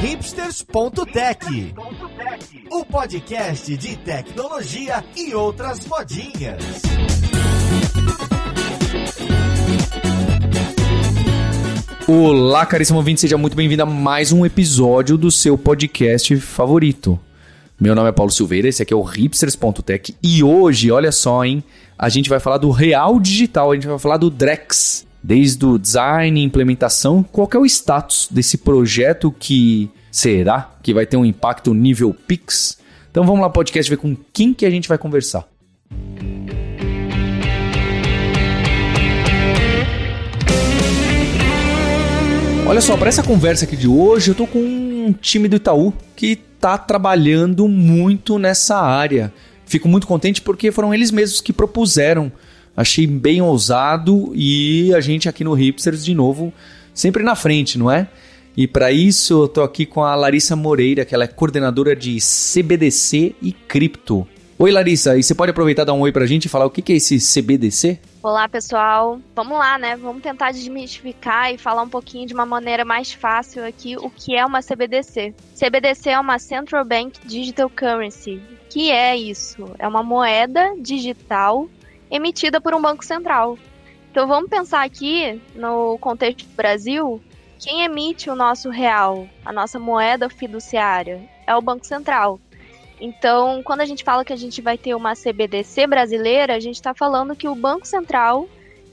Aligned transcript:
hipsters.tech, 0.00 1.74
o 2.70 2.84
podcast 2.84 3.76
de 3.76 3.96
tecnologia 3.96 5.04
e 5.16 5.34
outras 5.34 5.84
modinhas. 5.86 6.62
Olá, 12.06 12.64
caríssimo 12.64 12.98
ouvinte, 12.98 13.20
seja 13.20 13.36
muito 13.36 13.56
bem-vindo 13.56 13.82
a 13.82 13.86
mais 13.86 14.32
um 14.32 14.46
episódio 14.46 15.18
do 15.18 15.32
seu 15.32 15.58
podcast 15.58 16.36
favorito. 16.36 17.18
Meu 17.80 17.96
nome 17.96 18.08
é 18.08 18.12
Paulo 18.12 18.30
Silveira, 18.30 18.68
esse 18.68 18.80
aqui 18.80 18.94
é 18.94 18.96
o 18.96 19.02
hipsters.tech 19.02 20.14
e 20.22 20.44
hoje, 20.44 20.92
olha 20.92 21.10
só, 21.10 21.44
hein, 21.44 21.62
a 21.98 22.08
gente 22.08 22.30
vai 22.30 22.38
falar 22.38 22.58
do 22.58 22.70
real 22.70 23.18
digital, 23.18 23.72
a 23.72 23.74
gente 23.74 23.88
vai 23.88 23.98
falar 23.98 24.16
do 24.16 24.30
Drex, 24.30 25.07
desde 25.22 25.64
o 25.64 25.78
design, 25.78 26.42
implementação, 26.42 27.22
qual 27.22 27.48
é 27.54 27.58
o 27.58 27.66
status 27.66 28.28
desse 28.30 28.58
projeto 28.58 29.34
que 29.38 29.90
será 30.10 30.70
que 30.82 30.94
vai 30.94 31.06
ter 31.06 31.16
um 31.16 31.24
impacto 31.24 31.74
nível 31.74 32.14
Pix? 32.14 32.78
Então 33.10 33.24
vamos 33.24 33.40
lá, 33.40 33.50
podcast, 33.50 33.90
ver 33.90 33.96
com 33.96 34.16
quem 34.32 34.54
que 34.54 34.64
a 34.64 34.70
gente 34.70 34.88
vai 34.88 34.98
conversar. 34.98 35.46
Olha 42.66 42.82
só, 42.82 42.98
para 42.98 43.08
essa 43.08 43.22
conversa 43.22 43.64
aqui 43.64 43.76
de 43.76 43.88
hoje, 43.88 44.30
eu 44.30 44.34
tô 44.34 44.46
com 44.46 44.58
um 44.58 45.12
time 45.12 45.48
do 45.48 45.56
Itaú 45.56 45.92
que 46.14 46.36
tá 46.36 46.76
trabalhando 46.76 47.66
muito 47.66 48.38
nessa 48.38 48.76
área. 48.76 49.32
Fico 49.64 49.88
muito 49.88 50.06
contente 50.06 50.42
porque 50.42 50.70
foram 50.70 50.92
eles 50.92 51.10
mesmos 51.10 51.40
que 51.40 51.52
propuseram 51.52 52.30
Achei 52.78 53.08
bem 53.08 53.42
ousado 53.42 54.30
e 54.36 54.94
a 54.94 55.00
gente 55.00 55.28
aqui 55.28 55.42
no 55.42 55.52
Hipsters, 55.52 56.04
de 56.04 56.14
novo, 56.14 56.52
sempre 56.94 57.24
na 57.24 57.34
frente, 57.34 57.76
não 57.76 57.90
é? 57.90 58.06
E 58.56 58.68
para 58.68 58.92
isso 58.92 59.42
eu 59.42 59.48
tô 59.48 59.62
aqui 59.64 59.84
com 59.84 60.04
a 60.04 60.14
Larissa 60.14 60.54
Moreira, 60.54 61.04
que 61.04 61.12
ela 61.12 61.24
é 61.24 61.26
coordenadora 61.26 61.96
de 61.96 62.18
CBDC 62.20 63.34
e 63.42 63.50
cripto. 63.50 64.28
Oi 64.56 64.70
Larissa, 64.70 65.16
e 65.16 65.24
você 65.24 65.34
pode 65.34 65.50
aproveitar 65.50 65.82
dar 65.82 65.92
um 65.92 66.02
oi 66.02 66.12
pra 66.12 66.24
gente 66.24 66.44
e 66.44 66.48
falar 66.48 66.66
o 66.66 66.70
que 66.70 66.92
é 66.92 66.94
esse 66.94 67.18
CBDC? 67.18 67.98
Olá 68.22 68.48
pessoal, 68.48 69.18
vamos 69.34 69.58
lá, 69.58 69.76
né? 69.76 69.96
Vamos 69.96 70.22
tentar 70.22 70.52
desmistificar 70.52 71.52
e 71.52 71.58
falar 71.58 71.82
um 71.82 71.88
pouquinho 71.88 72.28
de 72.28 72.34
uma 72.34 72.46
maneira 72.46 72.84
mais 72.84 73.12
fácil 73.12 73.66
aqui 73.66 73.96
o 73.96 74.08
que 74.08 74.36
é 74.36 74.46
uma 74.46 74.62
CBDC. 74.62 75.34
CBDC 75.56 76.10
é 76.10 76.20
uma 76.20 76.38
Central 76.38 76.84
Bank 76.84 77.18
Digital 77.26 77.68
Currency. 77.68 78.40
Que 78.70 78.92
é 78.92 79.16
isso? 79.16 79.68
É 79.80 79.88
uma 79.88 80.04
moeda 80.04 80.74
digital 80.80 81.68
emitida 82.10 82.60
por 82.60 82.74
um 82.74 82.80
banco 82.80 83.04
central. 83.04 83.58
Então 84.10 84.26
vamos 84.26 84.50
pensar 84.50 84.84
aqui 84.84 85.40
no 85.54 85.98
contexto 85.98 86.46
do 86.46 86.56
Brasil, 86.56 87.22
quem 87.58 87.82
emite 87.82 88.30
o 88.30 88.36
nosso 88.36 88.70
real, 88.70 89.28
a 89.44 89.52
nossa 89.52 89.78
moeda 89.78 90.28
fiduciária, 90.30 91.28
é 91.46 91.54
o 91.54 91.60
Banco 91.60 91.84
Central. 91.84 92.40
Então, 93.00 93.62
quando 93.62 93.80
a 93.80 93.84
gente 93.84 94.04
fala 94.04 94.24
que 94.24 94.32
a 94.32 94.36
gente 94.36 94.60
vai 94.60 94.76
ter 94.76 94.94
uma 94.94 95.14
CBDC 95.14 95.86
brasileira, 95.86 96.54
a 96.54 96.60
gente 96.60 96.76
está 96.76 96.94
falando 96.94 97.36
que 97.36 97.48
o 97.48 97.54
Banco 97.54 97.86
Central 97.86 98.48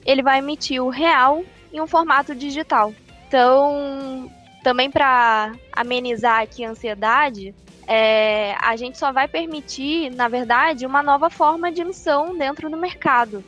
ele 0.05 0.21
vai 0.21 0.39
emitir 0.39 0.81
o 0.83 0.89
real 0.89 1.43
em 1.73 1.81
um 1.81 1.87
formato 1.87 2.35
digital. 2.35 2.93
Então, 3.27 4.31
também 4.63 4.89
para 4.89 5.53
amenizar 5.71 6.41
aqui 6.41 6.63
a 6.63 6.69
ansiedade, 6.69 7.53
é, 7.87 8.55
a 8.61 8.75
gente 8.75 8.97
só 8.97 9.11
vai 9.11 9.27
permitir, 9.27 10.11
na 10.11 10.27
verdade, 10.27 10.85
uma 10.85 11.03
nova 11.03 11.29
forma 11.29 11.71
de 11.71 11.81
emissão 11.81 12.37
dentro 12.37 12.69
do 12.69 12.77
mercado. 12.77 13.43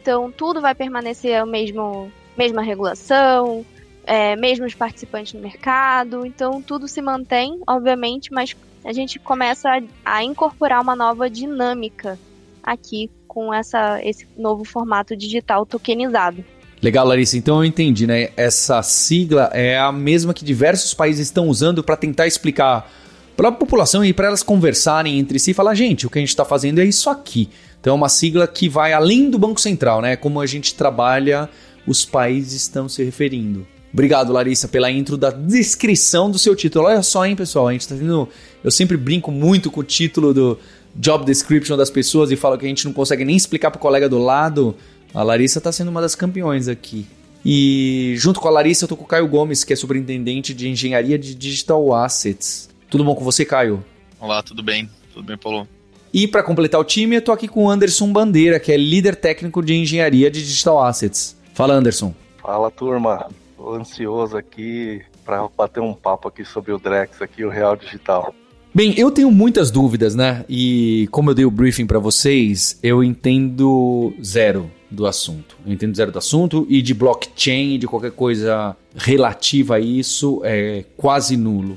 Então, 0.00 0.30
tudo 0.30 0.60
vai 0.60 0.74
permanecer 0.74 1.40
a 1.40 1.46
mesmo, 1.46 2.10
mesma 2.36 2.62
regulação, 2.62 3.64
é, 4.04 4.36
mesmos 4.36 4.74
participantes 4.74 5.32
no 5.32 5.40
mercado. 5.40 6.26
Então, 6.26 6.60
tudo 6.62 6.86
se 6.88 7.00
mantém, 7.00 7.60
obviamente, 7.66 8.32
mas 8.32 8.54
a 8.84 8.92
gente 8.92 9.18
começa 9.18 9.68
a, 9.70 10.16
a 10.16 10.24
incorporar 10.24 10.82
uma 10.82 10.94
nova 10.94 11.28
dinâmica 11.28 12.18
aqui 12.62 13.10
com 13.26 13.52
essa, 13.52 14.00
esse 14.02 14.26
novo 14.36 14.64
formato 14.64 15.16
digital 15.16 15.66
tokenizado. 15.66 16.44
Legal, 16.82 17.06
Larissa. 17.06 17.38
Então 17.38 17.56
eu 17.58 17.64
entendi, 17.64 18.06
né? 18.06 18.28
Essa 18.36 18.82
sigla 18.82 19.50
é 19.54 19.78
a 19.78 19.90
mesma 19.90 20.34
que 20.34 20.44
diversos 20.44 20.92
países 20.92 21.26
estão 21.26 21.48
usando 21.48 21.82
para 21.82 21.96
tentar 21.96 22.26
explicar 22.26 22.90
para 23.36 23.48
a 23.48 23.52
população 23.52 24.04
e 24.04 24.12
para 24.12 24.28
elas 24.28 24.42
conversarem 24.42 25.18
entre 25.18 25.38
si 25.38 25.50
e 25.50 25.54
falar, 25.54 25.74
gente, 25.74 26.06
o 26.06 26.10
que 26.10 26.18
a 26.18 26.22
gente 26.22 26.28
está 26.28 26.44
fazendo 26.44 26.80
é 26.80 26.84
isso 26.84 27.10
aqui. 27.10 27.48
Então 27.80 27.92
é 27.92 27.96
uma 27.96 28.08
sigla 28.08 28.46
que 28.46 28.68
vai 28.68 28.92
além 28.92 29.28
do 29.28 29.38
Banco 29.38 29.60
Central, 29.60 30.00
né? 30.00 30.16
Como 30.16 30.40
a 30.40 30.46
gente 30.46 30.74
trabalha, 30.74 31.48
os 31.86 32.04
países 32.04 32.62
estão 32.62 32.88
se 32.88 33.02
referindo. 33.02 33.66
Obrigado, 33.92 34.32
Larissa, 34.32 34.66
pela 34.66 34.90
intro 34.90 35.16
da 35.16 35.30
descrição 35.30 36.30
do 36.30 36.38
seu 36.38 36.56
título. 36.56 36.86
Olha 36.86 37.02
só, 37.02 37.24
hein, 37.24 37.36
pessoal, 37.36 37.68
a 37.68 37.72
gente 37.72 37.86
tá 37.86 37.94
tendo. 37.94 38.28
Eu 38.62 38.70
sempre 38.70 38.96
brinco 38.96 39.30
muito 39.30 39.70
com 39.70 39.80
o 39.80 39.84
título 39.84 40.34
do 40.34 40.58
job 40.96 41.24
description 41.24 41.76
das 41.76 41.90
pessoas 41.90 42.30
e 42.30 42.36
falo 42.36 42.58
que 42.58 42.64
a 42.64 42.68
gente 42.68 42.84
não 42.84 42.92
consegue 42.92 43.24
nem 43.24 43.36
explicar 43.36 43.70
pro 43.70 43.80
colega 43.80 44.08
do 44.08 44.18
lado. 44.18 44.74
A 45.12 45.22
Larissa 45.22 45.60
tá 45.60 45.70
sendo 45.70 45.88
uma 45.92 46.00
das 46.00 46.14
campeões 46.14 46.66
aqui. 46.66 47.06
E 47.44 48.14
junto 48.16 48.40
com 48.40 48.48
a 48.48 48.50
Larissa, 48.50 48.84
eu 48.84 48.88
tô 48.88 48.96
com 48.96 49.04
o 49.04 49.06
Caio 49.06 49.28
Gomes, 49.28 49.62
que 49.62 49.72
é 49.72 49.76
superintendente 49.76 50.54
de 50.54 50.68
engenharia 50.68 51.18
de 51.18 51.34
digital 51.34 51.94
assets. 51.94 52.68
Tudo 52.94 53.02
bom 53.02 53.16
com 53.16 53.24
você, 53.24 53.44
Caio? 53.44 53.84
Olá, 54.20 54.40
tudo 54.40 54.62
bem? 54.62 54.88
Tudo 55.12 55.26
bem, 55.26 55.36
Paulo? 55.36 55.66
E 56.12 56.28
para 56.28 56.44
completar 56.44 56.80
o 56.80 56.84
time, 56.84 57.16
eu 57.16 57.22
tô 57.22 57.32
aqui 57.32 57.48
com 57.48 57.64
o 57.64 57.68
Anderson 57.68 58.12
Bandeira, 58.12 58.60
que 58.60 58.70
é 58.70 58.76
líder 58.76 59.16
técnico 59.16 59.60
de 59.60 59.74
engenharia 59.74 60.30
de 60.30 60.40
Digital 60.40 60.80
Assets. 60.80 61.36
Fala, 61.54 61.74
Anderson. 61.74 62.14
Fala, 62.40 62.70
turma. 62.70 63.26
Tô 63.56 63.74
ansioso 63.74 64.36
aqui 64.36 65.02
para 65.24 65.48
bater 65.58 65.80
um 65.80 65.92
papo 65.92 66.28
aqui 66.28 66.44
sobre 66.44 66.70
o 66.70 66.78
Drex 66.78 67.20
aqui, 67.20 67.44
o 67.44 67.50
Real 67.50 67.74
Digital. 67.74 68.32
Bem, 68.72 68.94
eu 68.96 69.10
tenho 69.10 69.32
muitas 69.32 69.72
dúvidas, 69.72 70.14
né? 70.14 70.44
E 70.48 71.08
como 71.10 71.30
eu 71.30 71.34
dei 71.34 71.44
o 71.44 71.50
briefing 71.50 71.86
para 71.86 71.98
vocês, 71.98 72.78
eu 72.80 73.02
entendo 73.02 74.14
zero 74.22 74.70
do 74.88 75.04
assunto. 75.04 75.56
Eu 75.66 75.72
entendo 75.72 75.96
zero 75.96 76.12
do 76.12 76.18
assunto 76.20 76.64
e 76.70 76.80
de 76.80 76.94
blockchain, 76.94 77.76
de 77.76 77.88
qualquer 77.88 78.12
coisa 78.12 78.76
relativa 78.94 79.74
a 79.74 79.80
isso, 79.80 80.40
é 80.44 80.84
quase 80.96 81.36
nulo. 81.36 81.76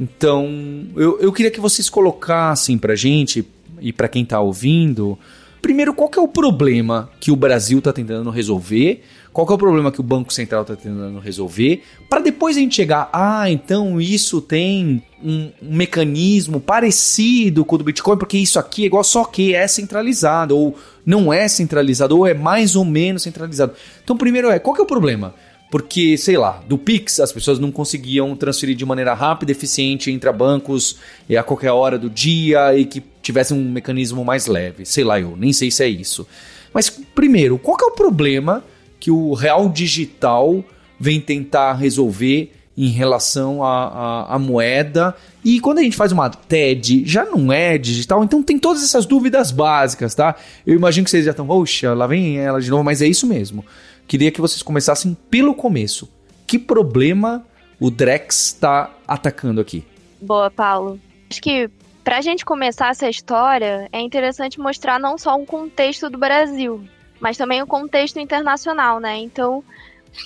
Então, 0.00 0.86
eu, 0.96 1.20
eu 1.20 1.32
queria 1.32 1.50
que 1.50 1.60
vocês 1.60 1.88
colocassem 1.88 2.76
pra 2.76 2.94
gente 2.94 3.46
e 3.80 3.92
para 3.92 4.08
quem 4.08 4.24
tá 4.24 4.40
ouvindo, 4.40 5.18
primeiro, 5.62 5.94
qual 5.94 6.10
é 6.16 6.20
o 6.20 6.28
problema 6.28 7.10
que 7.20 7.30
o 7.30 7.36
Brasil 7.36 7.80
tá 7.80 7.92
tentando 7.92 8.30
resolver? 8.30 9.02
Qual 9.32 9.46
é 9.48 9.52
o 9.52 9.58
problema 9.58 9.90
que 9.90 9.98
o 9.98 10.02
Banco 10.02 10.32
Central 10.32 10.62
está 10.62 10.76
tentando 10.76 11.18
resolver? 11.18 11.82
Para 12.08 12.20
depois 12.20 12.56
a 12.56 12.60
gente 12.60 12.76
chegar, 12.76 13.10
ah, 13.12 13.50
então 13.50 14.00
isso 14.00 14.40
tem 14.40 15.02
um, 15.22 15.50
um, 15.60 15.76
mecanismo 15.76 16.60
parecido 16.60 17.64
com 17.64 17.74
o 17.74 17.78
do 17.78 17.84
Bitcoin, 17.84 18.16
porque 18.16 18.38
isso 18.38 18.60
aqui 18.60 18.84
é 18.84 18.86
igual, 18.86 19.02
só 19.02 19.24
que 19.24 19.52
é 19.52 19.66
centralizado, 19.66 20.56
ou 20.56 20.78
não 21.04 21.32
é 21.32 21.48
centralizado, 21.48 22.16
ou 22.16 22.24
é 22.24 22.32
mais 22.32 22.76
ou 22.76 22.84
menos 22.84 23.24
centralizado. 23.24 23.72
Então, 24.04 24.16
primeiro 24.16 24.50
é, 24.50 24.60
qual 24.60 24.76
é 24.76 24.80
o 24.80 24.86
problema? 24.86 25.34
Porque, 25.74 26.16
sei 26.16 26.36
lá, 26.36 26.62
do 26.68 26.78
Pix 26.78 27.18
as 27.18 27.32
pessoas 27.32 27.58
não 27.58 27.72
conseguiam 27.72 28.36
transferir 28.36 28.76
de 28.76 28.86
maneira 28.86 29.12
rápida 29.12 29.50
eficiente 29.50 30.08
entre 30.08 30.30
bancos 30.30 30.98
a 31.36 31.42
qualquer 31.42 31.72
hora 31.72 31.98
do 31.98 32.08
dia 32.08 32.78
e 32.78 32.84
que 32.84 33.02
tivesse 33.20 33.52
um 33.52 33.72
mecanismo 33.72 34.24
mais 34.24 34.46
leve. 34.46 34.86
Sei 34.86 35.02
lá, 35.02 35.18
eu 35.18 35.36
nem 35.36 35.52
sei 35.52 35.72
se 35.72 35.82
é 35.82 35.88
isso. 35.88 36.28
Mas, 36.72 36.88
primeiro, 36.88 37.58
qual 37.58 37.76
é 37.82 37.86
o 37.86 37.90
problema 37.90 38.62
que 39.00 39.10
o 39.10 39.34
real 39.34 39.68
digital 39.68 40.64
vem 40.96 41.20
tentar 41.20 41.72
resolver 41.72 42.52
em 42.76 42.88
relação 42.88 43.62
à 43.62 44.36
moeda. 44.40 45.14
E 45.44 45.60
quando 45.60 45.78
a 45.78 45.82
gente 45.82 45.96
faz 45.96 46.10
uma 46.10 46.28
TED, 46.28 47.04
já 47.06 47.24
não 47.24 47.52
é 47.52 47.78
digital, 47.78 48.24
então 48.24 48.42
tem 48.42 48.58
todas 48.58 48.82
essas 48.82 49.06
dúvidas 49.06 49.50
básicas, 49.50 50.14
tá? 50.14 50.34
Eu 50.66 50.74
imagino 50.74 51.04
que 51.04 51.10
vocês 51.10 51.24
já 51.24 51.30
estão, 51.30 51.48
oxa, 51.48 51.94
lá 51.94 52.06
vem 52.06 52.38
ela 52.38 52.60
de 52.60 52.70
novo, 52.70 52.82
mas 52.82 53.00
é 53.00 53.06
isso 53.06 53.26
mesmo. 53.26 53.64
Queria 54.06 54.30
que 54.30 54.40
vocês 54.40 54.62
começassem 54.62 55.16
pelo 55.30 55.54
começo. 55.54 56.10
Que 56.46 56.58
problema 56.58 57.44
o 57.80 57.90
Drex 57.90 58.46
está 58.46 58.90
atacando 59.06 59.60
aqui? 59.60 59.84
Boa, 60.20 60.50
Paulo. 60.50 61.00
Acho 61.30 61.40
que 61.40 61.70
para 62.04 62.18
a 62.18 62.20
gente 62.20 62.44
começar 62.44 62.90
essa 62.90 63.08
história, 63.08 63.88
é 63.90 64.00
interessante 64.00 64.60
mostrar 64.60 65.00
não 65.00 65.16
só 65.16 65.34
um 65.36 65.46
contexto 65.46 66.10
do 66.10 66.18
Brasil, 66.18 66.84
mas 67.18 67.36
também 67.36 67.62
o 67.62 67.64
um 67.64 67.66
contexto 67.66 68.20
internacional, 68.20 69.00
né? 69.00 69.16
Então, 69.16 69.64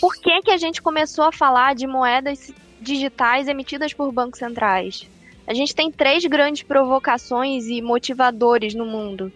por 0.00 0.14
que, 0.16 0.42
que 0.42 0.50
a 0.50 0.56
gente 0.56 0.82
começou 0.82 1.24
a 1.24 1.32
falar 1.32 1.74
de 1.74 1.86
moedas 1.86 2.52
digitais 2.80 3.46
emitidas 3.46 3.92
por 3.92 4.10
bancos 4.12 4.40
centrais? 4.40 5.08
A 5.46 5.54
gente 5.54 5.74
tem 5.74 5.90
três 5.90 6.24
grandes 6.26 6.62
provocações 6.62 7.66
e 7.66 7.80
motivadores 7.80 8.74
no 8.74 8.84
mundo. 8.84 9.32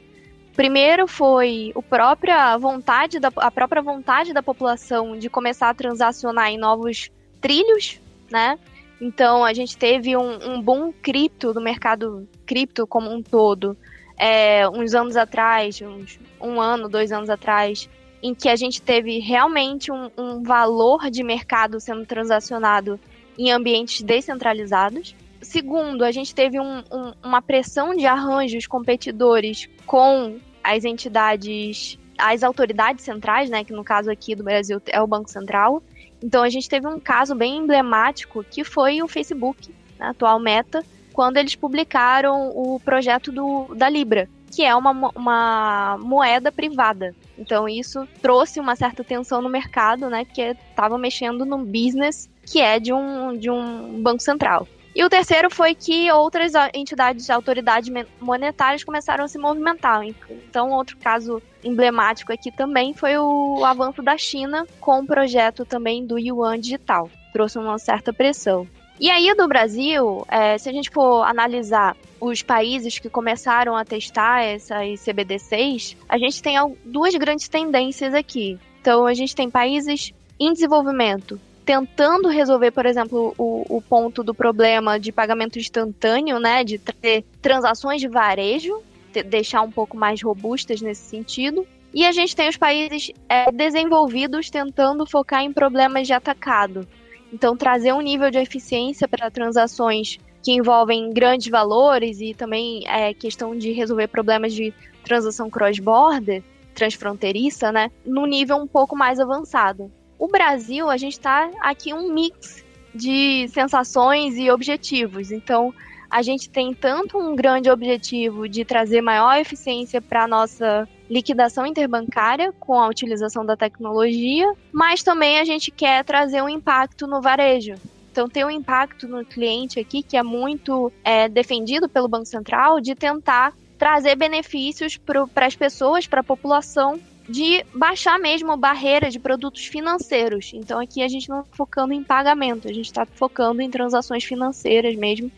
Primeiro 0.54 1.06
foi 1.06 1.72
o 1.74 1.82
própria 1.82 2.56
vontade 2.58 3.18
da, 3.18 3.30
a 3.36 3.50
própria 3.50 3.80
vontade 3.80 4.32
da 4.32 4.42
população 4.42 5.18
de 5.18 5.30
começar 5.30 5.70
a 5.70 5.74
transacionar 5.74 6.50
em 6.50 6.58
novos 6.58 7.10
trilhos, 7.40 8.00
né? 8.30 8.58
Então 9.00 9.44
a 9.44 9.52
gente 9.52 9.76
teve 9.76 10.16
um, 10.16 10.60
um 10.60 10.92
cripto 10.92 11.52
do 11.52 11.60
mercado 11.60 12.28
cripto 12.46 12.86
como 12.86 13.10
um 13.10 13.22
todo, 13.22 13.76
é, 14.18 14.68
uns 14.68 14.94
anos 14.94 15.16
atrás, 15.16 15.80
uns 15.80 16.20
um 16.40 16.60
ano, 16.60 16.88
dois 16.88 17.12
anos 17.12 17.30
atrás, 17.30 17.88
em 18.22 18.34
que 18.34 18.48
a 18.48 18.54
gente 18.54 18.80
teve 18.80 19.18
realmente 19.18 19.90
um, 19.90 20.10
um 20.16 20.42
valor 20.42 21.10
de 21.10 21.22
mercado 21.24 21.80
sendo 21.80 22.04
transacionado 22.06 23.00
em 23.38 23.50
ambientes 23.50 24.02
descentralizados. 24.02 25.16
Segundo, 25.40 26.04
a 26.04 26.12
gente 26.12 26.32
teve 26.32 26.60
um, 26.60 26.84
uma 27.22 27.42
pressão 27.42 27.96
de 27.96 28.06
arranjos 28.06 28.66
competidores 28.66 29.68
com 29.92 30.40
as 30.64 30.86
entidades, 30.86 31.98
as 32.16 32.42
autoridades 32.42 33.04
centrais, 33.04 33.50
né, 33.50 33.62
que 33.62 33.74
no 33.74 33.84
caso 33.84 34.10
aqui 34.10 34.34
do 34.34 34.42
Brasil 34.42 34.80
é 34.86 35.02
o 35.02 35.06
Banco 35.06 35.28
Central. 35.28 35.82
Então 36.22 36.42
a 36.42 36.48
gente 36.48 36.66
teve 36.66 36.86
um 36.86 36.98
caso 36.98 37.34
bem 37.34 37.58
emblemático 37.58 38.42
que 38.42 38.64
foi 38.64 39.02
o 39.02 39.06
Facebook, 39.06 39.68
né, 39.98 40.06
atual 40.06 40.40
Meta, 40.40 40.82
quando 41.12 41.36
eles 41.36 41.54
publicaram 41.54 42.48
o 42.54 42.80
projeto 42.80 43.30
do, 43.30 43.74
da 43.74 43.86
Libra, 43.90 44.30
que 44.50 44.64
é 44.64 44.74
uma, 44.74 44.92
uma 45.14 45.98
moeda 46.00 46.50
privada. 46.50 47.14
Então 47.36 47.68
isso 47.68 48.08
trouxe 48.22 48.60
uma 48.60 48.74
certa 48.74 49.04
tensão 49.04 49.42
no 49.42 49.48
mercado, 49.50 50.08
né, 50.08 50.24
que 50.24 50.40
estava 50.40 50.96
mexendo 50.96 51.44
no 51.44 51.58
business 51.58 52.30
que 52.46 52.62
é 52.62 52.80
de 52.80 52.94
um, 52.94 53.36
de 53.36 53.50
um 53.50 54.02
banco 54.02 54.22
central. 54.22 54.66
E 54.94 55.02
o 55.02 55.08
terceiro 55.08 55.48
foi 55.50 55.74
que 55.74 56.10
outras 56.12 56.52
entidades, 56.74 57.30
autoridades 57.30 57.90
monetárias 58.20 58.84
começaram 58.84 59.24
a 59.24 59.28
se 59.28 59.38
movimentar. 59.38 60.02
Então, 60.04 60.70
outro 60.70 60.98
caso 60.98 61.40
emblemático 61.64 62.32
aqui 62.32 62.52
também 62.52 62.92
foi 62.92 63.16
o 63.16 63.64
avanço 63.64 64.02
da 64.02 64.18
China 64.18 64.66
com 64.80 65.00
o 65.00 65.06
projeto 65.06 65.64
também 65.64 66.04
do 66.04 66.18
Yuan 66.18 66.60
Digital. 66.60 67.10
Trouxe 67.32 67.58
uma 67.58 67.78
certa 67.78 68.12
pressão. 68.12 68.68
E 69.00 69.10
aí, 69.10 69.34
do 69.34 69.48
Brasil, 69.48 70.24
é, 70.28 70.58
se 70.58 70.68
a 70.68 70.72
gente 70.72 70.90
for 70.90 71.24
analisar 71.24 71.96
os 72.20 72.42
países 72.42 72.98
que 72.98 73.08
começaram 73.08 73.74
a 73.74 73.84
testar 73.84 74.42
essas 74.42 75.00
CBDCs, 75.00 75.96
a 76.08 76.18
gente 76.18 76.42
tem 76.42 76.56
duas 76.84 77.14
grandes 77.14 77.48
tendências 77.48 78.12
aqui. 78.12 78.58
Então, 78.80 79.06
a 79.06 79.14
gente 79.14 79.34
tem 79.34 79.50
países 79.50 80.12
em 80.38 80.52
desenvolvimento 80.52 81.40
tentando 81.64 82.28
resolver, 82.28 82.70
por 82.70 82.86
exemplo, 82.86 83.34
o, 83.38 83.76
o 83.76 83.82
ponto 83.82 84.22
do 84.22 84.34
problema 84.34 84.98
de 84.98 85.12
pagamento 85.12 85.58
instantâneo, 85.58 86.38
né? 86.38 86.64
De 86.64 86.78
ter 86.78 87.24
transações 87.40 88.00
de 88.00 88.08
varejo, 88.08 88.82
deixar 89.26 89.62
um 89.62 89.70
pouco 89.70 89.96
mais 89.96 90.22
robustas 90.22 90.80
nesse 90.80 91.02
sentido. 91.02 91.66
E 91.94 92.04
a 92.06 92.12
gente 92.12 92.34
tem 92.34 92.48
os 92.48 92.56
países 92.56 93.10
é, 93.28 93.52
desenvolvidos 93.52 94.48
tentando 94.48 95.06
focar 95.06 95.42
em 95.42 95.52
problemas 95.52 96.06
de 96.06 96.12
atacado. 96.12 96.86
Então, 97.32 97.56
trazer 97.56 97.92
um 97.92 98.00
nível 98.00 98.30
de 98.30 98.38
eficiência 98.38 99.06
para 99.06 99.30
transações 99.30 100.18
que 100.42 100.52
envolvem 100.52 101.10
grandes 101.10 101.48
valores 101.48 102.20
e 102.20 102.34
também 102.34 102.82
é, 102.88 103.14
questão 103.14 103.56
de 103.56 103.72
resolver 103.72 104.08
problemas 104.08 104.52
de 104.52 104.74
transação 105.04 105.48
cross-border, 105.48 106.42
transfronteiriça, 106.74 107.70
né? 107.70 107.90
No 108.04 108.26
nível 108.26 108.56
um 108.56 108.66
pouco 108.66 108.96
mais 108.96 109.20
avançado. 109.20 109.90
O 110.22 110.28
Brasil, 110.28 110.88
a 110.88 110.96
gente 110.96 111.14
está 111.14 111.50
aqui 111.60 111.92
um 111.92 112.12
mix 112.12 112.64
de 112.94 113.48
sensações 113.48 114.36
e 114.36 114.52
objetivos. 114.52 115.32
Então, 115.32 115.74
a 116.08 116.22
gente 116.22 116.48
tem 116.48 116.72
tanto 116.72 117.18
um 117.18 117.34
grande 117.34 117.68
objetivo 117.68 118.48
de 118.48 118.64
trazer 118.64 119.00
maior 119.00 119.36
eficiência 119.40 120.00
para 120.00 120.22
a 120.22 120.28
nossa 120.28 120.88
liquidação 121.10 121.66
interbancária 121.66 122.52
com 122.52 122.78
a 122.78 122.86
utilização 122.86 123.44
da 123.44 123.56
tecnologia, 123.56 124.54
mas 124.70 125.02
também 125.02 125.40
a 125.40 125.44
gente 125.44 125.72
quer 125.72 126.04
trazer 126.04 126.40
um 126.40 126.48
impacto 126.48 127.08
no 127.08 127.20
varejo. 127.20 127.74
Então, 128.12 128.28
tem 128.28 128.44
um 128.44 128.50
impacto 128.50 129.08
no 129.08 129.24
cliente 129.24 129.80
aqui 129.80 130.04
que 130.04 130.16
é 130.16 130.22
muito 130.22 130.92
é, 131.02 131.28
defendido 131.28 131.88
pelo 131.88 132.06
Banco 132.06 132.26
Central 132.26 132.80
de 132.80 132.94
tentar 132.94 133.52
trazer 133.76 134.14
benefícios 134.14 134.96
para 134.96 135.46
as 135.46 135.56
pessoas, 135.56 136.06
para 136.06 136.20
a 136.20 136.24
população, 136.24 137.00
de 137.28 137.64
baixar 137.74 138.18
mesmo 138.18 138.52
a 138.52 138.56
barreira 138.56 139.10
de 139.10 139.18
produtos 139.18 139.66
financeiros. 139.66 140.50
Então 140.54 140.80
aqui 140.80 141.02
a 141.02 141.08
gente 141.08 141.28
não 141.28 141.40
está 141.40 141.56
focando 141.56 141.92
em 141.92 142.02
pagamento, 142.02 142.68
a 142.68 142.72
gente 142.72 142.86
está 142.86 143.06
focando 143.06 143.62
em 143.62 143.70
transações 143.70 144.24
financeiras 144.24 144.96
mesmo 144.96 145.30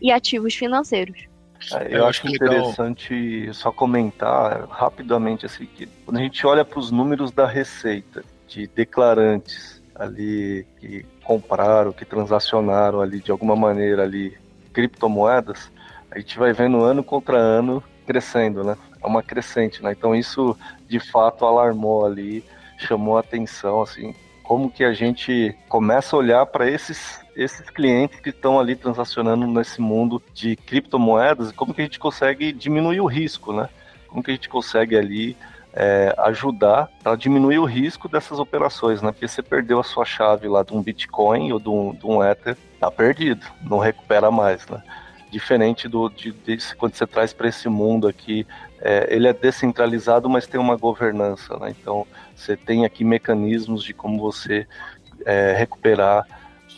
e 0.00 0.10
ativos 0.10 0.54
financeiros. 0.54 1.26
É, 1.72 1.96
eu 1.96 2.06
acho 2.06 2.26
interessante 2.28 3.52
só 3.52 3.72
comentar 3.72 4.66
rapidamente 4.68 5.46
assim 5.46 5.66
que 5.66 5.86
quando 6.04 6.18
a 6.18 6.20
gente 6.20 6.46
olha 6.46 6.64
para 6.64 6.78
os 6.78 6.90
números 6.90 7.30
da 7.30 7.46
receita 7.46 8.22
de 8.46 8.66
declarantes 8.66 9.82
ali 9.94 10.66
que 10.78 11.04
compraram, 11.24 11.92
que 11.92 12.04
transacionaram 12.04 13.00
ali 13.00 13.20
de 13.20 13.30
alguma 13.30 13.56
maneira 13.56 14.02
ali 14.02 14.36
criptomoedas, 14.72 15.70
a 16.10 16.18
gente 16.18 16.38
vai 16.38 16.52
vendo 16.52 16.84
ano 16.84 17.02
contra 17.02 17.38
ano 17.38 17.82
crescendo, 18.06 18.62
né? 18.62 18.76
É 19.06 19.08
uma 19.08 19.22
crescente, 19.22 19.80
né? 19.82 19.92
Então 19.92 20.14
isso 20.14 20.58
de 20.88 20.98
fato 20.98 21.46
alarmou 21.46 22.04
ali, 22.04 22.44
chamou 22.76 23.16
a 23.16 23.20
atenção, 23.20 23.80
assim, 23.80 24.12
como 24.42 24.68
que 24.68 24.82
a 24.82 24.92
gente 24.92 25.56
começa 25.68 26.16
a 26.16 26.18
olhar 26.18 26.44
para 26.46 26.68
esses 26.68 27.24
esses 27.36 27.68
clientes 27.68 28.18
que 28.18 28.30
estão 28.30 28.58
ali 28.58 28.74
transacionando 28.74 29.46
nesse 29.46 29.80
mundo 29.80 30.22
de 30.32 30.56
criptomoedas, 30.56 31.52
como 31.52 31.72
que 31.74 31.82
a 31.82 31.84
gente 31.84 31.98
consegue 31.98 32.50
diminuir 32.50 33.00
o 33.00 33.06
risco, 33.06 33.52
né? 33.52 33.68
Como 34.08 34.22
que 34.22 34.30
a 34.30 34.34
gente 34.34 34.48
consegue 34.48 34.96
ali 34.96 35.36
é, 35.72 36.14
ajudar 36.18 36.88
para 37.02 37.14
diminuir 37.14 37.58
o 37.58 37.64
risco 37.64 38.08
dessas 38.08 38.38
operações, 38.38 39.02
né? 39.02 39.12
Porque 39.12 39.28
você 39.28 39.42
perdeu 39.42 39.78
a 39.78 39.84
sua 39.84 40.06
chave 40.06 40.48
lá 40.48 40.62
de 40.62 40.72
um 40.72 40.82
Bitcoin 40.82 41.52
ou 41.52 41.60
de 41.60 41.68
um, 41.68 41.94
de 41.94 42.06
um 42.06 42.24
Ether, 42.24 42.56
tá 42.80 42.90
perdido, 42.90 43.46
não 43.62 43.78
recupera 43.78 44.30
mais, 44.30 44.66
né? 44.66 44.82
Diferente 45.36 45.86
do 45.86 46.08
de, 46.08 46.32
de 46.32 46.56
quando 46.76 46.94
você 46.94 47.06
traz 47.06 47.34
para 47.34 47.46
esse 47.46 47.68
mundo 47.68 48.08
aqui, 48.08 48.46
é, 48.80 49.06
ele 49.14 49.28
é 49.28 49.34
descentralizado, 49.34 50.30
mas 50.30 50.46
tem 50.46 50.58
uma 50.58 50.76
governança, 50.76 51.58
né? 51.58 51.74
Então 51.78 52.06
você 52.34 52.56
tem 52.56 52.86
aqui 52.86 53.04
mecanismos 53.04 53.84
de 53.84 53.92
como 53.92 54.18
você 54.18 54.66
é, 55.26 55.52
recuperar 55.52 56.26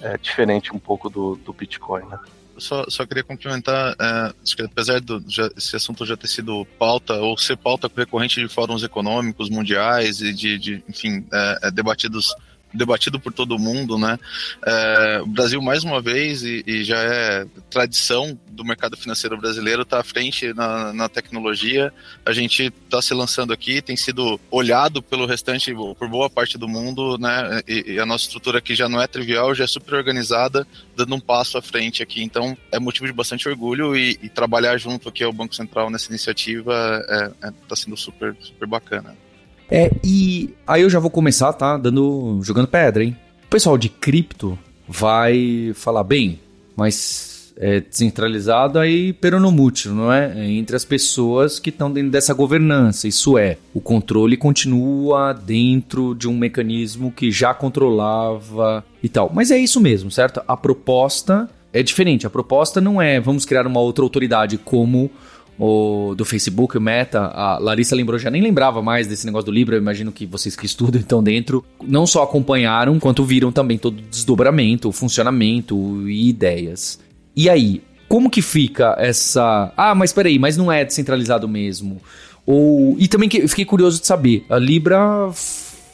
é, 0.02 0.18
diferente 0.18 0.74
um 0.74 0.78
pouco 0.78 1.08
do, 1.08 1.36
do 1.36 1.52
Bitcoin, 1.52 2.04
né? 2.06 2.18
Só, 2.56 2.84
só 2.88 3.06
queria 3.06 3.22
complementar, 3.22 3.94
é, 4.00 4.64
apesar 4.64 5.00
de 5.00 5.22
esse 5.56 5.76
assunto 5.76 6.04
já 6.04 6.16
ter 6.16 6.26
sido 6.26 6.66
pauta, 6.76 7.14
ou 7.14 7.38
ser 7.38 7.56
pauta 7.56 7.88
recorrente 7.96 8.40
de 8.40 8.48
fóruns 8.48 8.82
econômicos 8.82 9.48
mundiais 9.48 10.20
e 10.20 10.34
de, 10.34 10.58
de 10.58 10.84
enfim, 10.88 11.24
é, 11.32 11.68
é 11.68 11.70
debatidos 11.70 12.34
debatido 12.72 13.18
por 13.18 13.32
todo 13.32 13.58
mundo, 13.58 13.98
né? 13.98 14.18
É, 14.66 15.20
o 15.22 15.26
Brasil, 15.26 15.60
mais 15.62 15.84
uma 15.84 16.00
vez, 16.00 16.42
e, 16.42 16.62
e, 16.66 16.84
já 16.84 16.98
é 16.98 17.46
tradição 17.70 18.38
do 18.50 18.64
mercado 18.64 18.96
financeiro 18.96 19.36
brasileiro, 19.38 19.82
está 19.82 20.00
à 20.00 20.04
frente 20.04 20.52
na, 20.52 20.92
na, 20.92 21.08
tecnologia. 21.08 21.92
A 22.24 22.32
gente 22.32 22.72
está 22.84 23.00
se 23.00 23.14
lançando 23.14 23.52
aqui, 23.52 23.80
tem 23.80 23.96
sido 23.96 24.38
olhado 24.50 25.02
pelo 25.02 25.26
restante, 25.26 25.72
por 25.72 26.08
boa 26.08 26.28
parte 26.28 26.58
do 26.58 26.68
mundo, 26.68 27.16
né? 27.18 27.62
E, 27.66 27.92
e, 27.92 28.00
a 28.00 28.06
nossa 28.06 28.24
estrutura 28.24 28.58
aqui 28.58 28.74
já 28.74 28.88
não 28.88 29.00
é 29.00 29.06
trivial, 29.06 29.54
já 29.54 29.64
é 29.64 29.68
super 29.68 29.94
organizada, 29.94 30.66
dando 30.96 31.14
um 31.14 31.20
passo 31.20 31.56
à 31.56 31.62
frente 31.62 32.02
aqui. 32.02 32.22
Então, 32.22 32.56
é 32.70 32.78
motivo 32.78 33.06
de 33.06 33.12
bastante 33.12 33.48
orgulho 33.48 33.96
e, 33.96 34.18
e 34.22 34.28
trabalhar 34.28 34.76
junto 34.78 35.08
aqui 35.08 35.24
ao 35.24 35.32
Banco 35.32 35.54
Central 35.54 35.90
nessa 35.90 36.08
iniciativa 36.08 36.68
está 37.00 37.46
é, 37.46 37.48
é, 37.48 37.52
tá 37.68 37.76
sendo 37.76 37.96
super, 37.96 38.36
super 38.40 38.66
bacana. 38.66 39.27
É, 39.70 39.90
e 40.02 40.54
aí 40.66 40.82
eu 40.82 40.90
já 40.90 40.98
vou 40.98 41.10
começar, 41.10 41.52
tá? 41.52 41.76
Dando. 41.76 42.40
jogando 42.42 42.68
pedra, 42.68 43.04
hein? 43.04 43.16
O 43.46 43.48
pessoal 43.48 43.78
de 43.78 43.88
cripto 43.88 44.58
vai 44.88 45.72
falar, 45.74 46.04
bem, 46.04 46.40
mas 46.76 47.52
é 47.60 47.80
descentralizado 47.80 48.78
aí 48.78 49.12
peronomútil, 49.12 49.92
não 49.92 50.12
é? 50.12 50.32
é? 50.36 50.50
Entre 50.50 50.76
as 50.76 50.84
pessoas 50.84 51.58
que 51.58 51.70
estão 51.70 51.90
dentro 51.92 52.10
dessa 52.10 52.32
governança. 52.32 53.08
Isso 53.08 53.36
é, 53.36 53.58
o 53.74 53.80
controle 53.80 54.36
continua 54.36 55.32
dentro 55.32 56.14
de 56.14 56.28
um 56.28 56.38
mecanismo 56.38 57.10
que 57.10 57.32
já 57.32 57.52
controlava 57.52 58.84
e 59.02 59.08
tal. 59.08 59.30
Mas 59.34 59.50
é 59.50 59.58
isso 59.58 59.80
mesmo, 59.80 60.10
certo? 60.10 60.40
A 60.46 60.56
proposta 60.56 61.50
é 61.72 61.82
diferente. 61.82 62.26
A 62.26 62.30
proposta 62.30 62.80
não 62.80 63.02
é 63.02 63.20
vamos 63.20 63.44
criar 63.44 63.66
uma 63.66 63.80
outra 63.80 64.04
autoridade 64.04 64.56
como 64.56 65.10
o, 65.58 66.14
do 66.14 66.24
Facebook, 66.24 66.78
o 66.78 66.80
Meta, 66.80 67.20
a 67.20 67.58
Larissa 67.58 67.96
lembrou, 67.96 68.18
já 68.18 68.30
nem 68.30 68.40
lembrava 68.40 68.80
mais 68.80 69.06
desse 69.06 69.26
negócio 69.26 69.46
do 69.46 69.52
Libra, 69.52 69.76
eu 69.76 69.80
imagino 69.80 70.12
que 70.12 70.24
vocês 70.24 70.54
que 70.54 70.66
estudam 70.66 71.00
estão 71.02 71.22
dentro, 71.22 71.64
não 71.82 72.06
só 72.06 72.22
acompanharam, 72.22 72.98
quanto 72.98 73.24
viram 73.24 73.50
também 73.50 73.76
todo 73.76 73.98
o 73.98 74.02
desdobramento, 74.02 74.88
o 74.88 74.92
funcionamento 74.92 76.08
e 76.08 76.28
ideias. 76.28 77.00
E 77.34 77.50
aí, 77.50 77.82
como 78.08 78.30
que 78.30 78.40
fica 78.40 78.94
essa... 78.98 79.72
Ah, 79.76 79.94
mas 79.94 80.12
peraí, 80.12 80.38
mas 80.38 80.56
não 80.56 80.70
é 80.70 80.84
descentralizado 80.84 81.48
mesmo. 81.48 82.00
Ou... 82.46 82.96
E 82.98 83.08
também 83.08 83.28
que, 83.28 83.46
fiquei 83.48 83.64
curioso 83.64 84.00
de 84.00 84.06
saber, 84.06 84.44
a 84.48 84.58
Libra 84.58 85.30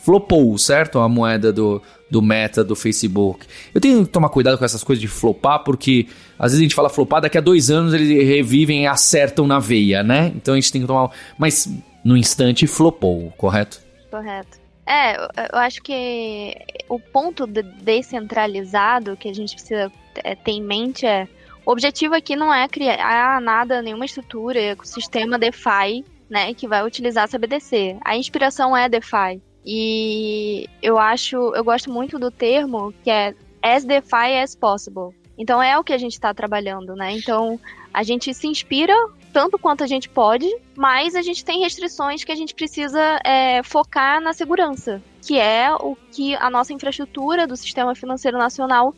flopou, 0.04 0.56
certo? 0.59 0.99
A 0.99 1.09
moeda 1.09 1.50
do, 1.50 1.80
do 2.11 2.23
meta 2.23 2.62
do 2.62 2.76
Facebook. 2.76 3.46
Eu 3.75 3.80
tenho 3.80 4.04
que 4.04 4.12
tomar 4.12 4.28
cuidado 4.28 4.58
com 4.58 4.64
essas 4.64 4.84
coisas 4.84 5.00
de 5.00 5.08
flopar, 5.08 5.64
porque 5.64 6.06
às 6.38 6.52
vezes 6.52 6.61
a 6.61 6.62
gente 6.62 6.75
fala 6.75 6.88
flopar, 6.88 7.20
daqui 7.20 7.38
a 7.38 7.40
dois 7.40 7.70
anos 7.70 7.94
eles 7.94 8.08
revivem 8.26 8.82
e 8.82 8.87
acertam 8.87 9.46
na 9.46 9.58
veia, 9.58 10.02
né? 10.02 10.32
Então 10.37 10.54
a 10.54 10.56
gente 10.56 10.70
tem 10.70 10.80
que 10.80 10.87
tomar. 10.87 11.11
Mas 11.38 11.68
no 12.04 12.16
instante 12.16 12.66
flopou, 12.66 13.32
correto? 13.37 13.80
Correto. 14.11 14.64
É, 14.87 15.16
eu 15.16 15.58
acho 15.58 15.82
que 15.82 16.54
o 16.88 17.00
ponto 17.00 17.46
de 17.46 17.62
descentralizado 17.62 19.16
que 19.16 19.28
a 19.28 19.34
gente 19.34 19.54
precisa 19.54 19.90
é, 20.23 20.34
ter 20.34 20.52
em 20.52 20.62
mente 20.62 21.06
é. 21.06 21.26
O 21.66 21.73
objetivo 21.73 22.14
aqui 22.14 22.37
não 22.37 22.52
é 22.52 22.68
criar 22.68 23.40
nada, 23.40 23.80
nenhuma 23.80 24.04
estrutura, 24.04 24.61
ecossistema 24.61 25.38
DeFi, 25.38 26.04
né, 26.28 26.52
que 26.52 26.68
vai 26.68 26.84
utilizar 26.84 27.25
essa 27.25 27.38
BDC. 27.38 27.96
A 28.04 28.14
inspiração 28.16 28.76
é 28.76 28.87
DeFi. 28.87 29.40
E 29.64 30.68
eu 30.83 30.99
acho, 30.99 31.37
eu 31.54 31.64
gosto 31.64 31.90
muito 31.90 32.18
do 32.18 32.30
termo 32.30 32.92
que 33.02 33.11
é 33.11 33.35
as 33.62 33.85
DeFi 33.85 34.38
as 34.42 34.54
possible. 34.54 35.14
Então 35.38 35.62
é 35.62 35.78
o 35.78 35.83
que 35.83 35.92
a 35.92 35.99
gente 35.99 36.12
está 36.12 36.33
trabalhando, 36.35 36.94
né? 36.94 37.12
Então 37.12 37.59
a 37.92 38.02
gente 38.02 38.33
se 38.35 38.47
inspira 38.47 38.94
tanto 39.33 39.59
quanto 39.59 39.83
a 39.83 39.87
gente 39.87 40.09
pode, 40.09 40.49
mas 40.76 41.14
a 41.14 41.23
gente 41.23 41.44
tem 41.44 41.61
restrições 41.61 42.23
que 42.23 42.30
a 42.30 42.37
gente 42.37 42.54
precisa 42.54 43.18
é, 43.25 43.62
focar 43.62 44.21
na 44.21 44.33
segurança, 44.33 45.02
que 45.23 45.38
é 45.38 45.75
o 45.75 45.97
que 46.12 46.37
a 46.37 46.49
nossa 46.50 46.73
infraestrutura 46.73 47.47
do 47.47 47.56
sistema 47.56 47.94
financeiro 47.94 48.38
nacional 48.38 48.94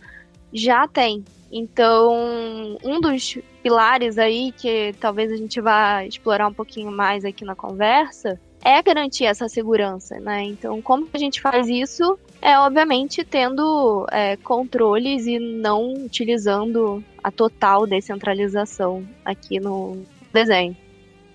já 0.53 0.87
tem. 0.87 1.25
Então, 1.51 2.77
um 2.85 3.01
dos 3.01 3.39
pilares 3.63 4.19
aí 4.19 4.53
que 4.53 4.95
talvez 5.01 5.31
a 5.33 5.37
gente 5.37 5.61
vá 5.61 6.05
explorar 6.05 6.49
um 6.49 6.53
pouquinho 6.53 6.91
mais 6.91 7.25
aqui 7.25 7.45
na 7.45 7.55
conversa 7.55 8.39
é 8.67 8.83
garantir 8.83 9.27
essa 9.27 9.49
segurança, 9.49 10.19
né? 10.19 10.43
Então, 10.43 10.83
como 10.83 11.07
a 11.15 11.19
gente 11.19 11.41
faz 11.41 11.69
isso? 11.69 12.19
É 12.43 12.59
obviamente 12.59 13.25
tendo 13.25 14.05
é, 14.11 14.37
controles 14.39 15.25
e 15.25 15.39
não 15.39 15.95
utilizando 15.95 17.03
a 17.23 17.31
total 17.31 17.87
descentralização 17.87 19.07
aqui 19.25 19.61
no 19.61 20.03
desenho. 20.33 20.77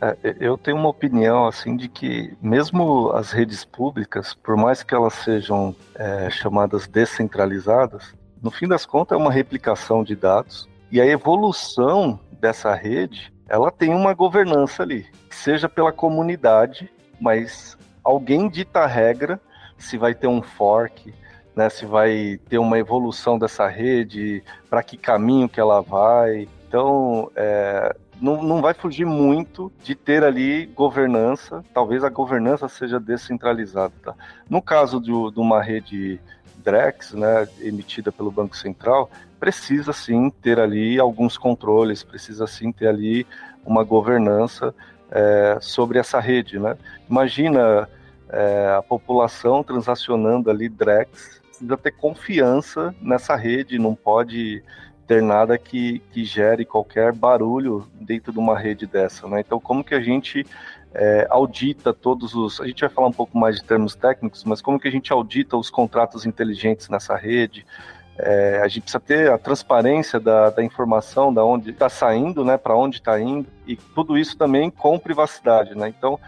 É, 0.01 0.17
eu 0.41 0.57
tenho 0.57 0.75
uma 0.75 0.89
opinião 0.89 1.47
assim 1.47 1.77
de 1.77 1.87
que 1.87 2.33
mesmo 2.41 3.11
as 3.11 3.31
redes 3.31 3.63
públicas, 3.63 4.33
por 4.33 4.57
mais 4.57 4.83
que 4.83 4.93
elas 4.93 5.13
sejam 5.13 5.73
é, 5.95 6.29
chamadas 6.29 6.85
descentralizadas, 6.85 8.13
no 8.43 8.51
fim 8.51 8.67
das 8.67 8.85
contas 8.85 9.17
é 9.17 9.21
uma 9.21 9.31
replicação 9.31 10.03
de 10.03 10.17
dados 10.17 10.67
e 10.91 10.99
a 10.99 11.05
evolução 11.05 12.19
dessa 12.41 12.75
rede, 12.75 13.31
ela 13.47 13.71
tem 13.71 13.93
uma 13.93 14.13
governança 14.13 14.83
ali, 14.83 15.05
seja 15.29 15.69
pela 15.69 15.93
comunidade, 15.93 16.91
mas 17.21 17.77
alguém 18.03 18.49
dita 18.49 18.79
a 18.79 18.87
regra 18.87 19.39
se 19.77 19.97
vai 19.97 20.13
ter 20.13 20.27
um 20.27 20.41
fork, 20.41 21.13
né, 21.55 21.69
se 21.69 21.85
vai 21.85 22.39
ter 22.49 22.57
uma 22.57 22.77
evolução 22.79 23.37
dessa 23.37 23.67
rede, 23.67 24.43
para 24.69 24.81
que 24.81 24.97
caminho 24.97 25.47
que 25.47 25.59
ela 25.59 25.81
vai. 25.81 26.47
Então, 26.67 27.31
é, 27.35 27.95
não, 28.19 28.41
não 28.41 28.61
vai 28.61 28.73
fugir 28.73 29.05
muito 29.05 29.71
de 29.83 29.93
ter 29.93 30.23
ali 30.23 30.65
governança, 30.67 31.63
talvez 31.73 32.03
a 32.03 32.09
governança 32.09 32.67
seja 32.67 32.99
descentralizada. 32.99 33.93
Tá? 34.03 34.15
No 34.49 34.61
caso 34.61 34.99
de, 34.99 35.11
de 35.11 35.39
uma 35.39 35.61
rede 35.61 36.19
Drex, 36.57 37.13
né, 37.13 37.47
emitida 37.59 38.11
pelo 38.11 38.31
Banco 38.31 38.55
Central, 38.55 39.09
precisa 39.39 39.91
sim 39.91 40.29
ter 40.29 40.59
ali 40.59 40.99
alguns 40.99 41.37
controles, 41.37 42.03
precisa 42.03 42.45
sim 42.45 42.71
ter 42.71 42.87
ali 42.87 43.25
uma 43.65 43.83
governança 43.83 44.73
é, 45.11 45.57
sobre 45.61 45.99
essa 45.99 46.19
rede. 46.19 46.57
Né? 46.57 46.77
Imagina 47.09 47.87
é, 48.29 48.75
a 48.77 48.81
população 48.81 49.63
transacionando 49.63 50.49
ali 50.49 50.69
Drex, 50.69 51.41
precisa 51.47 51.77
ter 51.77 51.91
confiança 51.91 52.95
nessa 53.01 53.35
rede, 53.35 53.77
não 53.77 53.93
pode 53.93 54.63
ter 55.05 55.21
nada 55.21 55.57
que, 55.57 55.99
que 56.11 56.23
gere 56.23 56.63
qualquer 56.63 57.11
barulho 57.11 57.85
dentro 57.99 58.31
de 58.31 58.39
uma 58.39 58.57
rede 58.57 58.87
dessa. 58.87 59.27
Né? 59.27 59.41
Então, 59.41 59.59
como 59.59 59.83
que 59.83 59.93
a 59.93 59.99
gente 59.99 60.45
é, 60.93 61.27
audita 61.29 61.93
todos 61.93 62.33
os. 62.33 62.59
A 62.59 62.67
gente 62.67 62.81
vai 62.81 62.89
falar 62.89 63.07
um 63.07 63.13
pouco 63.13 63.37
mais 63.37 63.57
de 63.57 63.63
termos 63.63 63.95
técnicos, 63.95 64.43
mas 64.43 64.61
como 64.61 64.79
que 64.79 64.87
a 64.87 64.91
gente 64.91 65.11
audita 65.11 65.57
os 65.57 65.69
contratos 65.69 66.25
inteligentes 66.25 66.89
nessa 66.89 67.15
rede? 67.15 67.65
É, 68.23 68.61
a 68.63 68.67
gente 68.67 68.81
precisa 68.81 68.99
ter 68.99 69.31
a 69.31 69.37
transparência 69.37 70.19
da, 70.19 70.49
da 70.49 70.63
informação, 70.63 71.33
da 71.33 71.43
onde 71.43 71.71
está 71.71 71.89
saindo, 71.89 72.45
né, 72.45 72.57
para 72.57 72.75
onde 72.75 72.97
está 72.97 73.19
indo, 73.19 73.47
e 73.65 73.75
tudo 73.75 74.17
isso 74.17 74.37
também 74.37 74.69
com 74.69 74.99
privacidade, 74.99 75.75
né? 75.75 75.89
Então, 75.89 76.19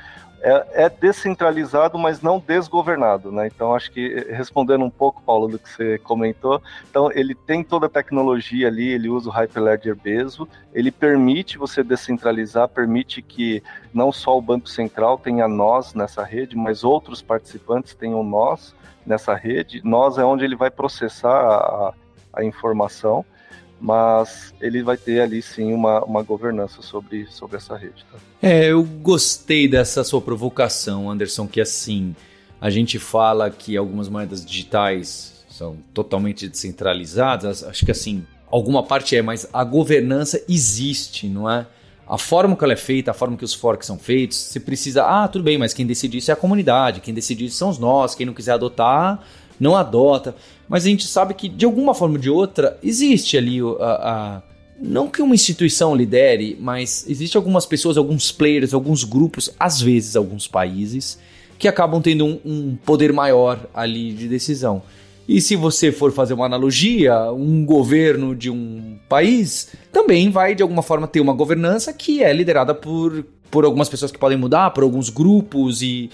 é, 0.44 0.84
é, 0.84 0.90
descentralizado, 0.90 1.98
mas 1.98 2.22
não 2.22 2.38
desgovernado, 2.38 3.32
né? 3.32 3.48
Então 3.48 3.74
acho 3.74 3.90
que 3.90 4.28
respondendo 4.30 4.84
um 4.84 4.90
pouco, 4.90 5.24
Paulo, 5.24 5.48
do 5.48 5.58
que 5.58 5.70
você 5.70 5.98
comentou, 6.00 6.62
então 6.90 7.10
ele 7.14 7.34
tem 7.34 7.64
toda 7.64 7.86
a 7.86 7.90
tecnologia 7.90 8.68
ali, 8.68 8.90
ele 8.90 9.08
usa 9.08 9.30
o 9.30 9.32
Hyperledger 9.32 9.96
Bezo, 9.96 10.46
ele 10.74 10.92
permite 10.92 11.58
você 11.58 11.82
descentralizar, 11.82 12.68
permite 12.68 13.22
que 13.22 13.64
não 13.94 14.12
só 14.12 14.38
o 14.38 14.42
Banco 14.42 14.68
Central 14.68 15.18
tenha 15.18 15.48
nós 15.48 15.94
nessa 15.94 16.26
rede, 16.26 16.58
mas 16.58 16.84
outros 16.84 17.22
participantes 17.22 17.96
tenham 17.96 18.22
nós 18.22 18.76
nessa 19.06 19.34
rede. 19.34 19.82
Nós 19.82 20.18
é 20.18 20.26
onde 20.26 20.44
ele 20.44 20.58
vai 20.58 20.70
processar 20.70 21.40
a, 21.40 21.94
a 22.34 22.44
informação 22.44 23.26
mas 23.84 24.54
ele 24.62 24.82
vai 24.82 24.96
ter 24.96 25.20
ali 25.20 25.42
sim 25.42 25.74
uma, 25.74 26.02
uma 26.06 26.24
governança 26.24 26.82
sobre, 26.82 27.28
sobre 27.30 27.58
essa 27.58 27.76
rede. 27.76 28.06
Tá? 28.10 28.18
É, 28.42 28.72
eu 28.72 28.82
gostei 28.82 29.68
dessa 29.68 30.06
sua 30.06 30.22
provocação, 30.22 31.12
Anderson, 31.12 31.46
que 31.46 31.60
assim, 31.60 32.16
a 32.62 32.70
gente 32.70 32.98
fala 32.98 33.52
que 33.52 33.76
algumas 33.76 34.08
moedas 34.08 34.46
digitais 34.46 35.44
são 35.50 35.76
totalmente 35.94 36.48
descentralizadas, 36.48 37.62
acho 37.62 37.84
que 37.84 37.92
assim, 37.92 38.26
alguma 38.50 38.84
parte 38.84 39.18
é, 39.18 39.22
mas 39.22 39.50
a 39.52 39.66
governança 39.66 40.42
existe, 40.48 41.28
não 41.28 41.50
é? 41.50 41.68
A 42.08 42.18
forma 42.18 42.56
que 42.56 42.64
ela 42.64 42.74
é 42.74 42.78
feita, 42.78 43.12
a 43.12 43.14
forma 43.14 43.36
que 43.36 43.44
os 43.44 43.54
forks 43.54 43.86
são 43.86 44.00
feitos, 44.00 44.38
você 44.38 44.62
precisa, 44.62 45.04
ah, 45.04 45.28
tudo 45.28 45.44
bem, 45.44 45.58
mas 45.58 45.74
quem 45.74 45.86
decide 45.86 46.20
isso 46.20 46.32
é 46.32 46.34
a 46.34 46.38
comunidade, 46.38 47.02
quem 47.02 47.14
decide 47.14 47.46
isso 47.46 47.58
são 47.58 47.70
os 47.70 47.78
nós, 47.78 48.16
quem 48.16 48.26
não 48.26 48.34
quiser 48.34 48.54
adotar, 48.54 49.22
não 49.64 49.76
adota. 49.76 50.36
Mas 50.68 50.86
a 50.86 50.90
gente 50.90 51.08
sabe 51.08 51.34
que, 51.34 51.48
de 51.50 51.66
alguma 51.66 51.94
forma 51.94 52.16
ou 52.16 52.22
de 52.22 52.30
outra, 52.30 52.78
existe 52.84 53.38
ali 53.38 53.60
a, 53.80 54.42
a 54.42 54.42
não 54.80 55.08
que 55.08 55.22
uma 55.22 55.34
instituição 55.34 55.96
lidere, 55.96 56.58
mas 56.60 57.06
existe 57.08 57.38
algumas 57.38 57.66
pessoas, 57.66 57.98
alguns 57.98 58.32
players, 58.32 58.74
alguns 58.74 59.04
grupos, 59.04 59.50
às 59.58 59.82
vezes 59.82 60.16
alguns 60.16 60.48
países, 60.48 61.18
que 61.58 61.68
acabam 61.68 62.02
tendo 62.02 62.26
um, 62.26 62.40
um, 62.44 62.78
poder 62.86 63.14
maior 63.14 63.60
ali 63.74 64.12
de 64.12 64.28
decisão. 64.28 64.82
E 65.26 65.40
se 65.40 65.56
você 65.56 65.90
for 65.90 66.12
fazer 66.12 66.34
uma 66.34 66.46
analogia, 66.46 67.32
um 67.32 67.64
governo 67.66 68.36
de 68.36 68.50
um 68.50 68.98
país 69.08 69.70
também 69.90 70.30
vai 70.30 70.54
de 70.54 70.62
alguma 70.62 70.82
forma 70.82 71.08
ter 71.08 71.22
uma 71.22 71.34
governança 71.34 71.94
que 71.94 72.22
é 72.22 72.34
liderada 72.34 72.76
por, 72.76 73.24
por 73.50 73.64
algumas 73.64 73.88
pessoas 73.88 74.12
que 74.12 74.20
podem 74.20 74.38
mudar, 74.38 74.72
por 74.72 74.84
alguns 74.84 75.10
grupos 75.10 75.82
e 75.82 76.10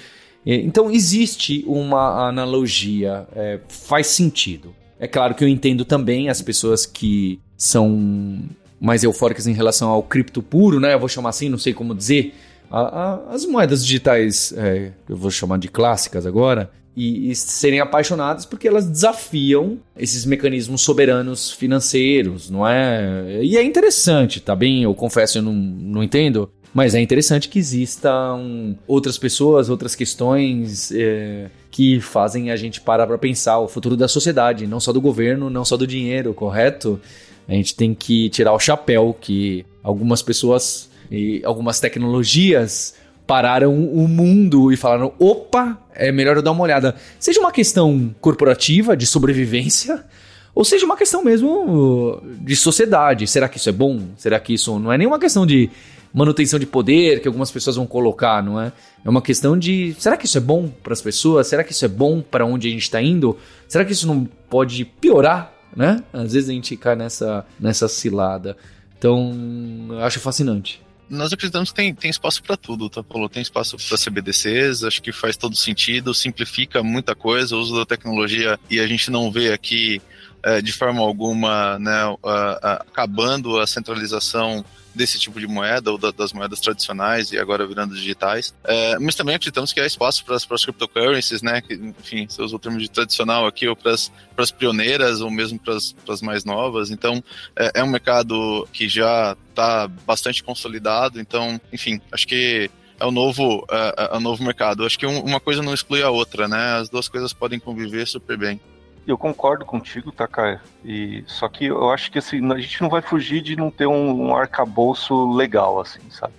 então 0.46 0.89
existe 0.89 1.63
uma 1.67 2.27
analogia, 2.27 3.27
é, 3.36 3.60
faz 3.67 4.08
sentido. 4.08 4.74
É 5.00 5.08
claro 5.08 5.36
que 5.36 5.43
eu 5.43 5.48
entendo 5.48 5.86
também 5.86 6.29
as 6.29 6.41
pessoas 6.41 6.86
que 6.86 7.39
são 7.58 8.39
mais 8.79 9.03
eufóricas 9.03 9.48
em 9.48 9.53
relação 9.53 9.89
ao 9.89 10.01
cripto 10.03 10.41
puro, 10.41 10.79
né? 10.79 10.93
Eu 10.93 11.00
vou 11.00 11.10
chamar 11.10 11.29
assim, 11.29 11.50
não 11.50 11.58
sei 11.58 11.74
como 11.74 11.93
dizer. 11.93 12.34
A, 12.72 12.81
a, 12.81 13.34
as 13.34 13.46
moedas 13.46 13.86
digitais, 13.86 14.53
é, 14.55 14.91
eu 15.08 15.17
vou 15.17 15.31
chamar 15.31 15.58
de 15.58 15.67
clássicas 15.67 16.25
agora, 16.25 16.72
e, 16.96 17.31
e, 17.31 17.36
serem 17.36 17.79
apaixonadas 17.79 18.46
porque 18.46 18.67
elas 18.67 18.86
desafiam 18.86 19.79
esses 19.98 20.25
mecanismos 20.25 20.81
soberanos 20.81 21.51
financeiros, 21.51 22.50
não 22.50 22.67
é? 22.67 23.41
E 23.41 23.58
é 23.58 23.63
interessante, 23.63 24.41
tá 24.41 24.55
bem? 24.55 24.84
Eu 24.84 24.93
confesso, 24.93 25.38
eu 25.38 25.41
não, 25.41 25.53
não 25.53 26.03
entendo 26.03 26.51
mas 26.73 26.93
é 26.93 26.99
interessante 26.99 27.49
que 27.49 27.57
existam 27.57 28.75
outras 28.88 29.17
pessoas, 29.17 29.69
outras 29.69 29.95
questões 29.95 30.91
é, 30.91 31.49
que 31.71 31.99
fazem 31.99 32.51
a 32.51 32.55
gente 32.55 32.79
parar 32.79 33.07
para 33.07 33.17
pensar 33.17 33.59
o 33.59 33.67
futuro 33.67 33.97
da 33.97 34.07
sociedade, 34.07 34.67
não 34.67 34.79
só 34.79 34.93
do 34.93 35.01
governo, 35.01 35.49
não 35.49 35.65
só 35.65 35.75
do 35.75 35.88
dinheiro, 35.88 36.33
correto? 36.33 36.99
A 37.47 37.53
gente 37.53 37.75
tem 37.75 37.95
que 37.95 38.29
tirar 38.29 38.53
o 38.53 38.59
chapéu 38.59 39.17
que 39.19 39.65
algumas 39.81 40.21
pessoas 40.21 40.89
e 41.09 41.41
algumas 41.43 41.79
tecnologias 41.79 42.93
pararam 43.25 43.75
o 43.75 44.07
mundo 44.07 44.71
e 44.71 44.77
falaram: 44.77 45.13
opa, 45.17 45.79
é 45.95 46.11
melhor 46.11 46.35
eu 46.35 46.43
dar 46.43 46.51
uma 46.51 46.63
olhada. 46.63 46.95
Seja 47.19 47.39
uma 47.39 47.51
questão 47.51 48.13
corporativa, 48.21 48.95
de 48.95 49.07
sobrevivência, 49.07 50.03
ou 50.53 50.63
seja 50.63 50.85
uma 50.85 50.95
questão 50.95 51.23
mesmo 51.23 52.21
de 52.41 52.55
sociedade. 52.55 53.25
Será 53.25 53.49
que 53.49 53.57
isso 53.57 53.69
é 53.69 53.71
bom? 53.71 54.01
Será 54.17 54.39
que 54.39 54.53
isso 54.53 54.77
não 54.77 54.93
é 54.93 54.97
nenhuma 54.97 55.17
questão 55.17 55.47
de 55.47 55.71
manutenção 56.13 56.59
de 56.59 56.65
poder 56.65 57.21
que 57.21 57.27
algumas 57.27 57.51
pessoas 57.51 57.75
vão 57.75 57.85
colocar, 57.85 58.43
não 58.43 58.59
é? 58.59 58.71
É 59.03 59.09
uma 59.09 59.21
questão 59.21 59.57
de 59.57 59.95
será 59.99 60.17
que 60.17 60.25
isso 60.25 60.37
é 60.37 60.41
bom 60.41 60.67
para 60.67 60.93
as 60.93 61.01
pessoas? 61.01 61.47
Será 61.47 61.63
que 61.63 61.71
isso 61.71 61.85
é 61.85 61.87
bom 61.87 62.21
para 62.21 62.45
onde 62.45 62.67
a 62.67 62.71
gente 62.71 62.83
está 62.83 63.01
indo? 63.01 63.37
Será 63.67 63.85
que 63.85 63.91
isso 63.91 64.07
não 64.07 64.25
pode 64.49 64.83
piorar, 64.85 65.53
né? 65.75 66.03
Às 66.11 66.33
vezes 66.33 66.49
a 66.49 66.53
gente 66.53 66.75
cai 66.75 66.95
nessa 66.95 67.45
nessa 67.59 67.87
cilada. 67.87 68.57
Então, 68.97 69.87
eu 69.91 70.03
acho 70.03 70.19
fascinante 70.19 70.81
nós 71.09 71.33
acreditamos 71.33 71.69
que 71.69 71.75
tem, 71.75 71.93
tem 71.93 72.11
espaço 72.11 72.41
para 72.43 72.55
tudo, 72.55 72.89
tá, 72.89 73.03
Paulo? 73.03 73.27
Tem 73.27 73.41
espaço 73.41 73.75
para 73.77 73.97
CBDCs, 73.97 74.83
acho 74.83 75.01
que 75.01 75.11
faz 75.11 75.35
todo 75.35 75.55
sentido, 75.55 76.13
simplifica 76.13 76.83
muita 76.83 77.15
coisa, 77.15 77.55
o 77.55 77.59
uso 77.59 77.75
da 77.75 77.85
tecnologia 77.85 78.59
e 78.69 78.79
a 78.79 78.87
gente 78.87 79.09
não 79.09 79.31
vê 79.31 79.51
aqui 79.51 79.99
é, 80.43 80.61
de 80.61 80.71
forma 80.71 81.01
alguma 81.01 81.79
né, 81.79 82.15
acabando 82.61 83.59
a 83.59 83.67
centralização 83.67 84.63
desse 84.93 85.19
tipo 85.19 85.39
de 85.39 85.48
moeda 85.48 85.91
ou 85.91 85.98
da, 85.98 86.12
das 86.12 86.34
moedas 86.34 86.60
tradicionais 86.60 87.31
e 87.31 87.38
agora 87.38 87.65
virando 87.65 87.96
digitais. 87.96 88.53
É, 88.63 88.98
mas 89.00 89.15
também 89.15 89.36
acreditamos 89.36 89.72
que 89.72 89.79
há 89.79 89.86
espaço 89.86 90.24
para 90.25 90.36
as 90.36 90.46
cryptocurrencies, 90.46 91.41
né? 91.41 91.62
Que, 91.62 91.74
enfim, 91.74 92.27
você 92.27 92.41
usou 92.41 92.58
o 92.58 92.60
termo 92.62 92.77
de 92.77 92.89
tradicional 92.89 93.46
aqui, 93.46 93.67
ou 93.67 93.75
para 93.75 93.93
as 93.93 94.51
pioneiras, 94.51 95.22
ou 95.22 95.29
mesmo 95.29 95.60
para 95.60 95.75
as 95.75 96.22
mais 96.22 96.43
novas. 96.43 96.91
Então, 96.91 97.24
é, 97.55 97.72
é 97.75 97.84
um 97.84 97.89
mercado 97.89 98.67
que 98.74 98.88
já 98.88 99.36
está 99.50 99.88
bastante 99.88 100.43
consolidado. 100.43 101.19
Então, 101.19 101.60
enfim, 101.72 102.01
acho 102.12 102.27
que 102.27 102.69
é 103.00 103.05
o 103.05 103.12
novo, 103.12 103.65
é, 103.69 103.96
é, 103.98 104.15
é 104.15 104.17
o 104.17 104.19
novo 104.19 104.43
mercado. 104.43 104.86
Acho 104.86 105.00
que 105.00 105.05
uma 105.05 105.39
coisa 105.39 105.62
não 105.62 105.74
exclui 105.74 106.03
a 106.03 106.10
outra, 106.10 106.48
né? 106.48 106.77
As 106.77 106.89
duas 106.89 107.08
coisas 107.08 107.31
podem 107.31 107.60
conviver 107.60 108.05
super 108.08 108.38
bem. 108.38 108.60
Eu 109.07 109.17
concordo 109.17 109.65
contigo, 109.65 110.11
Takai. 110.11 110.59
E 110.83 111.23
só 111.25 111.47
que 111.47 111.65
eu 111.65 111.89
acho 111.89 112.11
que 112.11 112.19
assim, 112.19 112.51
a 112.51 112.59
gente 112.59 112.81
não 112.81 112.89
vai 112.89 113.01
fugir 113.01 113.41
de 113.41 113.55
não 113.55 113.71
ter 113.71 113.87
um, 113.87 114.29
um 114.29 114.35
arcabouço 114.35 115.31
legal, 115.31 115.79
assim, 115.79 116.01
sabe? 116.09 116.35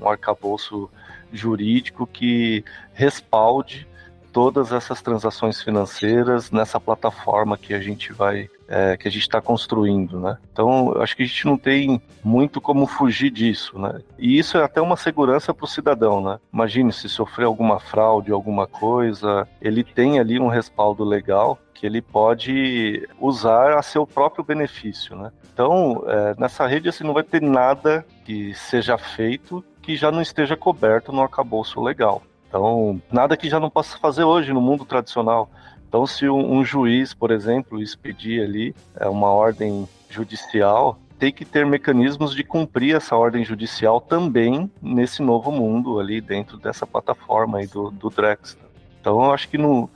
Um 0.00 0.08
arcabouço 0.08 0.90
jurídico 1.32 2.06
que 2.06 2.64
respalde 2.92 3.86
todas 4.32 4.72
essas 4.72 5.02
transações 5.02 5.60
financeiras 5.60 6.50
nessa 6.50 6.78
plataforma 6.78 7.58
que 7.58 7.74
a 7.74 7.80
gente 7.80 8.12
vai 8.12 8.48
é, 8.70 8.96
que 8.96 9.08
a 9.08 9.10
gente 9.10 9.22
está 9.22 9.40
construindo, 9.40 10.20
né? 10.20 10.38
Então, 10.52 10.92
eu 10.94 11.02
acho 11.02 11.16
que 11.16 11.24
a 11.24 11.26
gente 11.26 11.44
não 11.44 11.58
tem 11.58 12.00
muito 12.22 12.60
como 12.60 12.86
fugir 12.86 13.30
disso, 13.30 13.76
né? 13.76 14.00
E 14.16 14.38
isso 14.38 14.56
é 14.56 14.62
até 14.62 14.80
uma 14.80 14.96
segurança 14.96 15.52
para 15.52 15.64
o 15.64 15.68
cidadão, 15.68 16.22
né? 16.22 16.38
Imagine 16.54 16.92
se 16.92 17.08
sofrer 17.08 17.46
alguma 17.46 17.80
fraude, 17.80 18.30
alguma 18.30 18.68
coisa, 18.68 19.48
ele 19.60 19.82
tem 19.82 20.20
ali 20.20 20.38
um 20.38 20.46
respaldo 20.46 21.02
legal 21.02 21.58
que 21.74 21.84
ele 21.84 22.00
pode 22.00 23.08
usar 23.18 23.76
a 23.76 23.82
seu 23.82 24.06
próprio 24.06 24.44
benefício, 24.44 25.16
né? 25.16 25.32
Então, 25.52 26.04
é, 26.06 26.34
nessa 26.38 26.66
rede 26.66 26.88
assim 26.88 27.02
não 27.02 27.14
vai 27.14 27.24
ter 27.24 27.42
nada 27.42 28.06
que 28.24 28.54
seja 28.54 28.96
feito 28.96 29.64
que 29.82 29.96
já 29.96 30.12
não 30.12 30.22
esteja 30.22 30.56
coberto 30.56 31.10
no 31.10 31.22
arcabouço 31.22 31.82
legal. 31.82 32.22
Então, 32.48 33.00
nada 33.10 33.36
que 33.36 33.48
já 33.48 33.58
não 33.58 33.70
possa 33.70 33.98
fazer 33.98 34.24
hoje 34.24 34.52
no 34.52 34.60
mundo 34.60 34.84
tradicional. 34.84 35.48
Então, 35.90 36.06
se 36.06 36.28
um, 36.28 36.58
um 36.58 36.64
juiz, 36.64 37.12
por 37.12 37.32
exemplo, 37.32 37.82
expedir 37.82 38.44
ali 38.44 38.72
é, 38.94 39.08
uma 39.08 39.26
ordem 39.26 39.88
judicial, 40.08 40.96
tem 41.18 41.32
que 41.32 41.44
ter 41.44 41.66
mecanismos 41.66 42.32
de 42.32 42.44
cumprir 42.44 42.94
essa 42.94 43.16
ordem 43.16 43.44
judicial 43.44 44.00
também 44.00 44.70
nesse 44.80 45.20
novo 45.20 45.50
mundo 45.50 45.98
ali 45.98 46.20
dentro 46.20 46.58
dessa 46.58 46.86
plataforma 46.86 47.58
aí 47.58 47.66
do, 47.66 47.90
do 47.90 48.08
Drex. 48.08 48.56
Então, 49.00 49.24
eu 49.24 49.32
acho 49.32 49.48
que 49.48 49.58
no, 49.58 49.90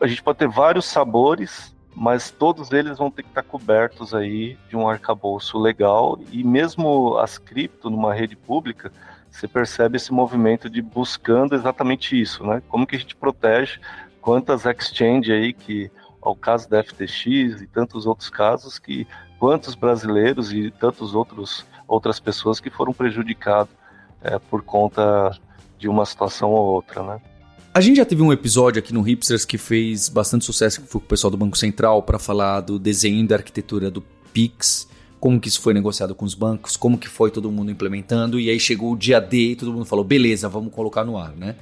a 0.00 0.06
gente 0.06 0.22
pode 0.22 0.38
ter 0.38 0.48
vários 0.48 0.86
sabores, 0.86 1.76
mas 1.94 2.30
todos 2.30 2.72
eles 2.72 2.96
vão 2.96 3.10
ter 3.10 3.24
que 3.24 3.28
estar 3.28 3.42
cobertos 3.42 4.14
aí 4.14 4.56
de 4.70 4.76
um 4.76 4.88
arcabouço 4.88 5.58
legal 5.58 6.18
e 6.30 6.42
mesmo 6.42 7.18
as 7.18 7.36
cripto 7.36 7.90
numa 7.90 8.14
rede 8.14 8.36
pública, 8.36 8.90
você 9.32 9.48
percebe 9.48 9.96
esse 9.96 10.12
movimento 10.12 10.68
de 10.68 10.82
buscando 10.82 11.54
exatamente 11.54 12.20
isso, 12.20 12.44
né? 12.46 12.62
Como 12.68 12.86
que 12.86 12.96
a 12.96 12.98
gente 12.98 13.16
protege 13.16 13.80
quantas 14.22 14.64
exchange 14.64 15.30
aí 15.30 15.52
que 15.52 15.90
ao 16.22 16.34
caso 16.34 16.70
da 16.70 16.82
FTX 16.82 17.60
e 17.60 17.66
tantos 17.66 18.06
outros 18.06 18.30
casos 18.30 18.78
que 18.78 19.06
quantos 19.38 19.74
brasileiros 19.74 20.52
e 20.52 20.70
tantos 20.70 21.14
outros 21.14 21.66
outras 21.86 22.18
pessoas 22.18 22.60
que 22.60 22.70
foram 22.70 22.94
prejudicados 22.94 23.74
é, 24.22 24.38
por 24.38 24.62
conta 24.62 25.36
de 25.78 25.88
uma 25.88 26.06
situação 26.06 26.50
ou 26.50 26.64
outra, 26.74 27.02
né? 27.02 27.20
A 27.74 27.80
gente 27.80 27.96
já 27.96 28.04
teve 28.04 28.22
um 28.22 28.32
episódio 28.32 28.78
aqui 28.78 28.94
no 28.94 29.02
Hipsters 29.02 29.44
que 29.44 29.58
fez 29.58 30.08
bastante 30.08 30.44
sucesso, 30.44 30.80
que 30.80 30.86
foi 30.86 31.00
com 31.00 31.06
o 31.06 31.08
pessoal 31.08 31.30
do 31.30 31.36
Banco 31.36 31.58
Central 31.58 32.02
para 32.02 32.18
falar 32.18 32.60
do 32.60 32.78
desenho 32.78 33.26
da 33.26 33.36
arquitetura 33.36 33.90
do 33.90 34.02
Pix 34.32 34.88
como 35.22 35.38
que 35.38 35.46
isso 35.46 35.60
foi 35.60 35.72
negociado 35.72 36.16
com 36.16 36.24
os 36.24 36.34
bancos, 36.34 36.76
como 36.76 36.98
que 36.98 37.08
foi 37.08 37.30
todo 37.30 37.48
mundo 37.48 37.70
implementando, 37.70 38.40
e 38.40 38.50
aí 38.50 38.58
chegou 38.58 38.92
o 38.92 38.96
dia 38.96 39.20
D 39.20 39.52
e 39.52 39.56
todo 39.56 39.72
mundo 39.72 39.84
falou, 39.84 40.04
beleza, 40.04 40.48
vamos 40.48 40.74
colocar 40.74 41.04
no 41.04 41.16
ar, 41.16 41.30
né? 41.36 41.54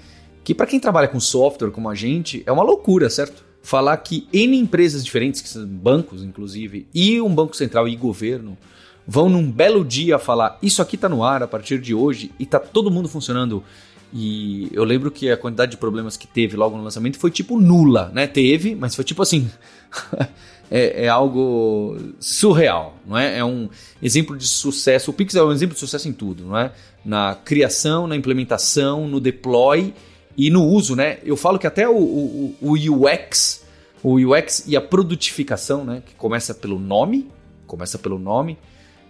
Que 0.50 0.54
para 0.54 0.66
quem 0.66 0.80
trabalha 0.80 1.06
com 1.06 1.20
software 1.20 1.70
como 1.70 1.88
a 1.88 1.94
gente, 1.94 2.42
é 2.44 2.50
uma 2.50 2.64
loucura, 2.64 3.08
certo? 3.08 3.44
Falar 3.62 3.96
que 3.98 4.26
N 4.32 4.58
empresas 4.58 5.04
diferentes, 5.04 5.40
que 5.40 5.48
são 5.48 5.64
bancos 5.64 6.24
inclusive, 6.24 6.88
e 6.92 7.20
um 7.20 7.32
banco 7.32 7.56
central 7.56 7.86
e 7.86 7.94
governo, 7.94 8.58
vão 9.06 9.28
num 9.28 9.48
belo 9.48 9.84
dia 9.84 10.18
falar, 10.18 10.58
isso 10.60 10.82
aqui 10.82 10.96
tá 10.96 11.08
no 11.08 11.22
ar 11.22 11.40
a 11.40 11.46
partir 11.46 11.80
de 11.80 11.94
hoje, 11.94 12.32
e 12.36 12.44
tá 12.44 12.58
todo 12.58 12.90
mundo 12.90 13.08
funcionando 13.08 13.62
e 14.12 14.68
eu 14.72 14.82
lembro 14.82 15.08
que 15.12 15.30
a 15.30 15.36
quantidade 15.36 15.70
de 15.70 15.76
problemas 15.76 16.16
que 16.16 16.26
teve 16.26 16.56
logo 16.56 16.76
no 16.76 16.82
lançamento 16.82 17.16
foi 17.16 17.30
tipo 17.30 17.56
nula, 17.60 18.10
né? 18.12 18.26
Teve, 18.26 18.74
mas 18.74 18.96
foi 18.96 19.04
tipo 19.04 19.22
assim. 19.22 19.48
é, 20.68 21.04
é, 21.04 21.08
algo 21.08 21.96
surreal, 22.18 22.96
não 23.06 23.16
é? 23.16 23.38
É 23.38 23.44
um 23.44 23.68
exemplo 24.02 24.36
de 24.36 24.48
sucesso. 24.48 25.12
O 25.12 25.14
Pix 25.14 25.36
é 25.36 25.44
um 25.44 25.52
exemplo 25.52 25.74
de 25.74 25.80
sucesso 25.80 26.08
em 26.08 26.12
tudo, 26.12 26.44
não 26.44 26.58
é? 26.58 26.72
Na 27.04 27.36
criação, 27.36 28.08
na 28.08 28.16
implementação, 28.16 29.06
no 29.06 29.20
deploy 29.20 29.94
e 30.46 30.50
no 30.50 30.64
uso, 30.64 30.96
né? 30.96 31.18
Eu 31.22 31.36
falo 31.36 31.58
que 31.58 31.66
até 31.66 31.86
o, 31.86 31.96
o, 31.96 32.56
o 32.62 32.72
UX, 32.72 33.62
o 34.02 34.14
UX 34.14 34.64
e 34.66 34.74
a 34.74 34.80
produtificação, 34.80 35.84
né? 35.84 36.02
Que 36.04 36.14
começa 36.14 36.54
pelo 36.54 36.78
nome, 36.78 37.28
começa 37.66 37.98
pelo 37.98 38.18
nome. 38.18 38.56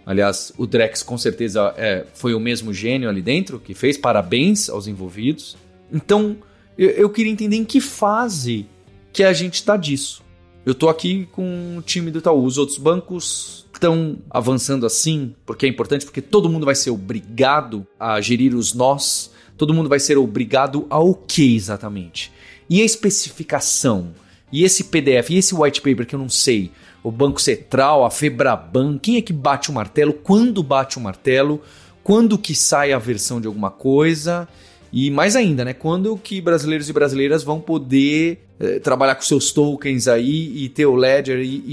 Aliás, 0.05 0.51
o 0.57 0.67
Drex 0.67 1.01
com 1.03 1.17
certeza 1.17 1.73
é, 1.77 2.05
foi 2.13 2.33
o 2.33 2.39
mesmo 2.39 2.73
gênio 2.73 3.07
ali 3.07 3.21
dentro 3.21 3.59
que 3.59 3.73
fez. 3.73 3.97
Parabéns 3.97 4.69
aos 4.69 4.87
envolvidos. 4.87 5.55
Então, 5.89 6.35
eu, 6.77 6.89
eu 6.89 7.09
queria 7.09 7.31
entender 7.31 7.55
em 7.55 7.63
que 7.65 7.79
fase 7.79 8.65
que 9.13 9.23
a 9.23 9.31
gente 9.31 9.55
está 9.55 9.77
disso. 9.77 10.21
Eu 10.65 10.75
tô 10.75 10.89
aqui 10.89 11.27
com 11.31 11.77
o 11.77 11.81
time 11.81 12.11
do 12.11 12.19
Itaú. 12.19 12.43
Os 12.43 12.57
outros 12.57 12.77
bancos 12.77 13.65
estão 13.73 14.17
avançando 14.29 14.85
assim, 14.85 15.33
porque 15.45 15.65
é 15.65 15.69
importante, 15.69 16.05
porque 16.05 16.21
todo 16.21 16.49
mundo 16.49 16.65
vai 16.65 16.75
ser 16.75 16.91
obrigado 16.91 17.87
a 17.99 18.19
gerir 18.19 18.53
os 18.53 18.73
nós, 18.73 19.30
todo 19.61 19.75
mundo 19.75 19.87
vai 19.87 19.99
ser 19.99 20.17
obrigado 20.17 20.87
ao 20.89 21.13
que 21.13 21.55
exatamente? 21.55 22.31
E 22.67 22.81
a 22.81 22.83
especificação? 22.83 24.11
E 24.51 24.63
esse 24.63 24.85
PDF? 24.85 25.29
E 25.29 25.37
esse 25.37 25.53
white 25.53 25.79
paper 25.81 26.07
que 26.07 26.15
eu 26.15 26.19
não 26.19 26.29
sei? 26.29 26.71
O 27.03 27.11
Banco 27.11 27.39
Central, 27.39 28.03
a 28.03 28.09
Febraban, 28.09 28.97
quem 28.97 29.17
é 29.17 29.21
que 29.21 29.31
bate 29.31 29.69
o 29.69 29.73
martelo? 29.73 30.13
Quando 30.13 30.63
bate 30.63 30.97
o 30.97 30.99
martelo? 30.99 31.61
Quando 32.03 32.39
que 32.39 32.55
sai 32.55 32.91
a 32.91 32.97
versão 32.97 33.39
de 33.39 33.45
alguma 33.45 33.69
coisa? 33.69 34.47
E 34.91 35.09
mais 35.09 35.35
ainda, 35.35 35.63
né? 35.63 35.73
Quando 35.73 36.17
que 36.17 36.41
brasileiros 36.41 36.89
e 36.89 36.93
brasileiras 36.93 37.43
vão 37.43 37.61
poder 37.61 38.45
eh, 38.59 38.79
trabalhar 38.79 39.15
com 39.15 39.21
seus 39.21 39.51
tokens 39.51 40.07
aí 40.07 40.65
e 40.65 40.69
ter 40.69 40.85
o 40.85 40.95
Ledger 40.95 41.39
e, 41.39 41.63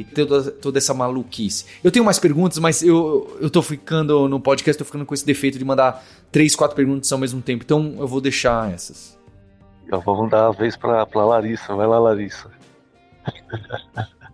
e 0.00 0.04
ter 0.14 0.24
toda, 0.24 0.50
toda, 0.52 0.78
essa 0.78 0.94
maluquice. 0.94 1.66
Eu 1.82 1.90
tenho 1.90 2.04
mais 2.04 2.18
perguntas, 2.18 2.58
mas 2.58 2.82
eu, 2.82 3.36
eu 3.40 3.50
tô 3.50 3.60
ficando 3.60 4.28
no 4.28 4.40
podcast, 4.40 4.78
tô 4.78 4.84
ficando 4.84 5.04
com 5.04 5.12
esse 5.12 5.26
defeito 5.26 5.58
de 5.58 5.64
mandar 5.64 6.04
três, 6.30 6.54
quatro 6.54 6.76
perguntas 6.76 7.10
ao 7.12 7.18
mesmo 7.18 7.42
tempo. 7.42 7.64
Então 7.64 7.96
eu 7.98 8.06
vou 8.06 8.20
deixar 8.20 8.72
essas. 8.72 9.18
Então 9.84 10.00
vamos 10.00 10.30
dar 10.30 10.46
a 10.46 10.52
vez 10.52 10.76
pra, 10.76 11.04
pra 11.04 11.24
Larissa. 11.24 11.74
Vai 11.74 11.86
lá, 11.88 11.98
Larissa. 11.98 12.50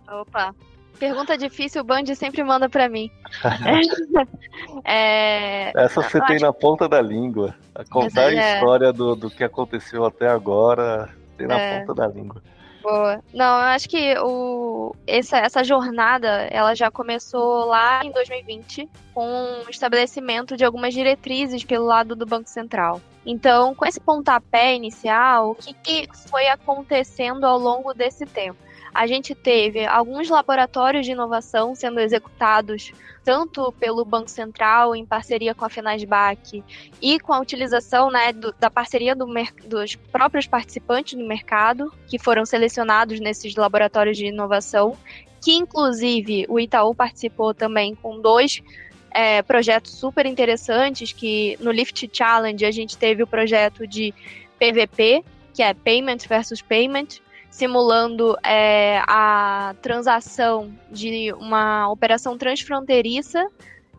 Opa. 0.07 0.53
Pergunta 0.99 1.37
difícil, 1.37 1.81
o 1.81 1.83
Band 1.83 2.05
sempre 2.15 2.43
manda 2.43 2.67
para 2.67 2.89
mim. 2.89 3.11
é... 4.83 5.71
Essa 5.75 6.01
você 6.01 6.19
tem 6.25 6.39
na 6.39 6.51
ponta 6.51 6.87
da 6.89 7.01
língua. 7.01 7.55
A 7.75 7.83
contar 7.85 8.33
é... 8.33 8.39
a 8.39 8.55
história 8.55 8.91
do, 8.91 9.15
do 9.15 9.29
que 9.29 9.43
aconteceu 9.43 10.05
até 10.05 10.27
agora, 10.27 11.09
tem 11.37 11.47
na 11.47 11.59
é... 11.59 11.79
ponta 11.79 11.93
da 11.93 12.07
língua. 12.07 12.41
Boa. 12.81 13.21
Não, 13.33 13.59
eu 13.59 13.65
acho 13.65 13.89
que 13.89 14.17
o, 14.19 14.95
essa, 15.05 15.39
essa 15.39 15.61
jornada 15.61 16.47
ela 16.49 16.73
já 16.73 16.89
começou 16.89 17.65
lá 17.65 18.03
em 18.03 18.11
2020 18.11 18.89
com 19.13 19.63
o 19.67 19.69
estabelecimento 19.69 20.55
de 20.55 20.63
algumas 20.63 20.93
diretrizes 20.93 21.65
pelo 21.65 21.85
lado 21.85 22.15
do 22.15 22.25
Banco 22.25 22.49
Central. 22.49 23.01
Então, 23.25 23.75
com 23.75 23.85
esse 23.85 23.99
pontapé 23.99 24.73
inicial, 24.73 25.51
o 25.51 25.55
que, 25.55 25.73
que 25.73 26.07
foi 26.29 26.47
acontecendo 26.47 27.45
ao 27.45 27.59
longo 27.59 27.93
desse 27.93 28.25
tempo? 28.25 28.66
A 28.97 29.05
gente 29.05 29.35
teve 29.35 29.85
alguns 29.85 30.27
laboratórios 30.27 31.05
de 31.05 31.11
inovação 31.11 31.75
sendo 31.75 31.99
executados 31.99 32.91
tanto 33.23 33.71
pelo 33.73 34.03
Banco 34.03 34.27
Central 34.27 34.95
em 34.95 35.05
parceria 35.05 35.53
com 35.53 35.63
a 35.63 35.69
Finasbac 35.69 36.63
e 36.99 37.19
com 37.19 37.31
a 37.31 37.39
utilização 37.39 38.09
né, 38.09 38.33
do, 38.33 38.51
da 38.59 38.71
parceria 38.71 39.15
do 39.15 39.27
dos 39.67 39.93
próprios 39.93 40.47
participantes 40.47 41.13
do 41.13 41.27
mercado 41.27 41.93
que 42.07 42.17
foram 42.17 42.43
selecionados 42.43 43.19
nesses 43.19 43.55
laboratórios 43.55 44.17
de 44.17 44.25
inovação, 44.25 44.97
que 45.43 45.53
inclusive 45.53 46.47
o 46.49 46.59
Itaú 46.59 46.95
participou 46.95 47.53
também 47.53 47.93
com 47.93 48.19
dois 48.19 48.63
é, 49.11 49.43
projetos 49.43 49.91
super 49.91 50.25
interessantes, 50.25 51.11
que 51.11 51.55
no 51.59 51.69
Lift 51.69 52.09
Challenge 52.11 52.65
a 52.65 52.71
gente 52.71 52.97
teve 52.97 53.21
o 53.21 53.27
projeto 53.27 53.85
de 53.85 54.11
PVP, 54.57 55.23
que 55.53 55.61
é 55.61 55.71
Payment 55.75 56.17
versus 56.27 56.63
Payment, 56.63 57.19
simulando 57.49 58.37
é, 58.43 59.01
a 59.07 59.75
transação 59.81 60.71
de 60.91 61.33
uma 61.33 61.89
operação 61.89 62.37
transfronteiriça 62.37 63.47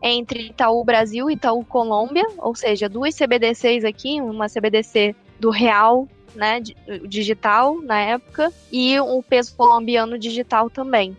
entre 0.01 0.47
Itaú 0.47 0.83
Brasil 0.83 1.29
e 1.29 1.33
Itaú 1.33 1.63
Colômbia, 1.65 2.25
ou 2.37 2.55
seja, 2.55 2.87
duas 2.87 3.15
CBDCs 3.15 3.83
aqui, 3.83 4.21
uma 4.21 4.47
CBDC 4.47 5.15
do 5.39 5.49
real, 5.49 6.07
né, 6.35 6.61
digital 7.07 7.81
na 7.81 7.99
época, 7.99 8.51
e 8.71 8.99
o 8.99 9.21
peso 9.21 9.55
colombiano 9.55 10.17
digital 10.17 10.69
também. 10.69 11.17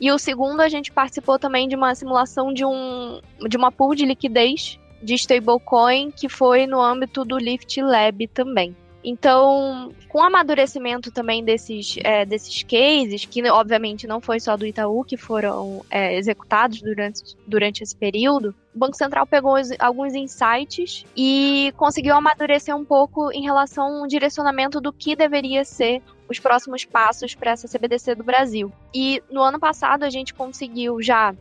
E 0.00 0.12
o 0.12 0.18
segundo, 0.18 0.60
a 0.60 0.68
gente 0.68 0.92
participou 0.92 1.38
também 1.38 1.68
de 1.68 1.74
uma 1.74 1.94
simulação 1.94 2.52
de, 2.52 2.64
um, 2.64 3.20
de 3.48 3.56
uma 3.56 3.72
pool 3.72 3.94
de 3.94 4.04
liquidez 4.04 4.78
de 5.02 5.14
stablecoin 5.14 6.10
que 6.10 6.28
foi 6.28 6.66
no 6.66 6.80
âmbito 6.80 7.24
do 7.24 7.38
Lift 7.38 7.80
Lab 7.80 8.26
também. 8.28 8.76
Então, 9.02 9.92
com 10.08 10.18
o 10.18 10.22
amadurecimento 10.22 11.10
também 11.12 11.44
desses, 11.44 11.96
é, 12.02 12.24
desses 12.24 12.62
cases, 12.62 13.24
que 13.24 13.48
obviamente 13.48 14.06
não 14.06 14.20
foi 14.20 14.40
só 14.40 14.56
do 14.56 14.66
Itaú 14.66 15.04
que 15.04 15.16
foram 15.16 15.84
é, 15.90 16.16
executados 16.16 16.82
durante, 16.82 17.36
durante 17.46 17.82
esse 17.82 17.96
período, 17.96 18.54
o 18.74 18.78
Banco 18.78 18.96
Central 18.96 19.26
pegou 19.26 19.54
alguns 19.78 20.14
insights 20.14 21.04
e 21.16 21.72
conseguiu 21.76 22.14
amadurecer 22.16 22.74
um 22.74 22.84
pouco 22.84 23.30
em 23.32 23.42
relação 23.42 24.02
ao 24.02 24.06
direcionamento 24.06 24.80
do 24.80 24.92
que 24.92 25.14
deveria 25.14 25.64
ser 25.64 26.02
os 26.28 26.38
próximos 26.38 26.84
passos 26.84 27.34
para 27.34 27.52
essa 27.52 27.68
CBDC 27.68 28.16
do 28.16 28.24
Brasil. 28.24 28.72
E 28.92 29.22
no 29.30 29.42
ano 29.42 29.58
passado 29.58 30.02
a 30.02 30.10
gente 30.10 30.34
conseguiu 30.34 31.00
já 31.00 31.34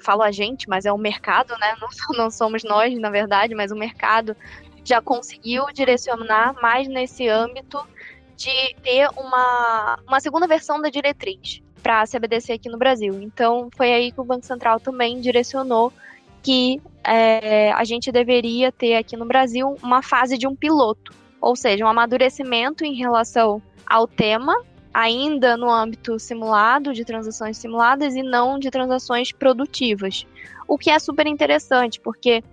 falo 0.00 0.22
a 0.22 0.30
gente, 0.30 0.68
mas 0.68 0.84
é 0.86 0.92
o 0.92 0.98
mercado, 0.98 1.56
né? 1.58 1.74
Não, 1.80 1.88
não 2.16 2.30
somos 2.30 2.62
nós, 2.62 2.96
na 2.98 3.10
verdade, 3.10 3.54
mas 3.54 3.72
o 3.72 3.76
mercado 3.76 4.36
já 4.84 5.00
conseguiu 5.00 5.64
direcionar 5.72 6.54
mais 6.60 6.86
nesse 6.86 7.28
âmbito 7.28 7.78
de 8.36 8.74
ter 8.82 9.08
uma, 9.16 9.98
uma 10.06 10.20
segunda 10.20 10.46
versão 10.46 10.80
da 10.80 10.88
diretriz 10.88 11.62
para 11.82 12.02
a 12.02 12.06
CBDC 12.06 12.52
aqui 12.52 12.68
no 12.68 12.78
Brasil. 12.78 13.20
Então, 13.22 13.68
foi 13.76 13.92
aí 13.92 14.12
que 14.12 14.20
o 14.20 14.24
Banco 14.24 14.44
Central 14.44 14.80
também 14.80 15.20
direcionou 15.20 15.92
que 16.42 16.80
é, 17.02 17.72
a 17.72 17.84
gente 17.84 18.12
deveria 18.12 18.70
ter 18.70 18.96
aqui 18.96 19.16
no 19.16 19.24
Brasil 19.24 19.76
uma 19.82 20.02
fase 20.02 20.36
de 20.36 20.46
um 20.46 20.54
piloto, 20.54 21.12
ou 21.40 21.56
seja, 21.56 21.84
um 21.84 21.88
amadurecimento 21.88 22.84
em 22.84 22.94
relação 22.94 23.62
ao 23.86 24.06
tema, 24.06 24.54
ainda 24.92 25.56
no 25.56 25.70
âmbito 25.70 26.18
simulado, 26.18 26.92
de 26.92 27.02
transações 27.02 27.56
simuladas 27.56 28.14
e 28.14 28.22
não 28.22 28.58
de 28.58 28.70
transações 28.70 29.32
produtivas. 29.32 30.26
O 30.68 30.76
que 30.76 30.90
é 30.90 30.98
super 30.98 31.26
interessante, 31.26 31.98
porque 31.98 32.44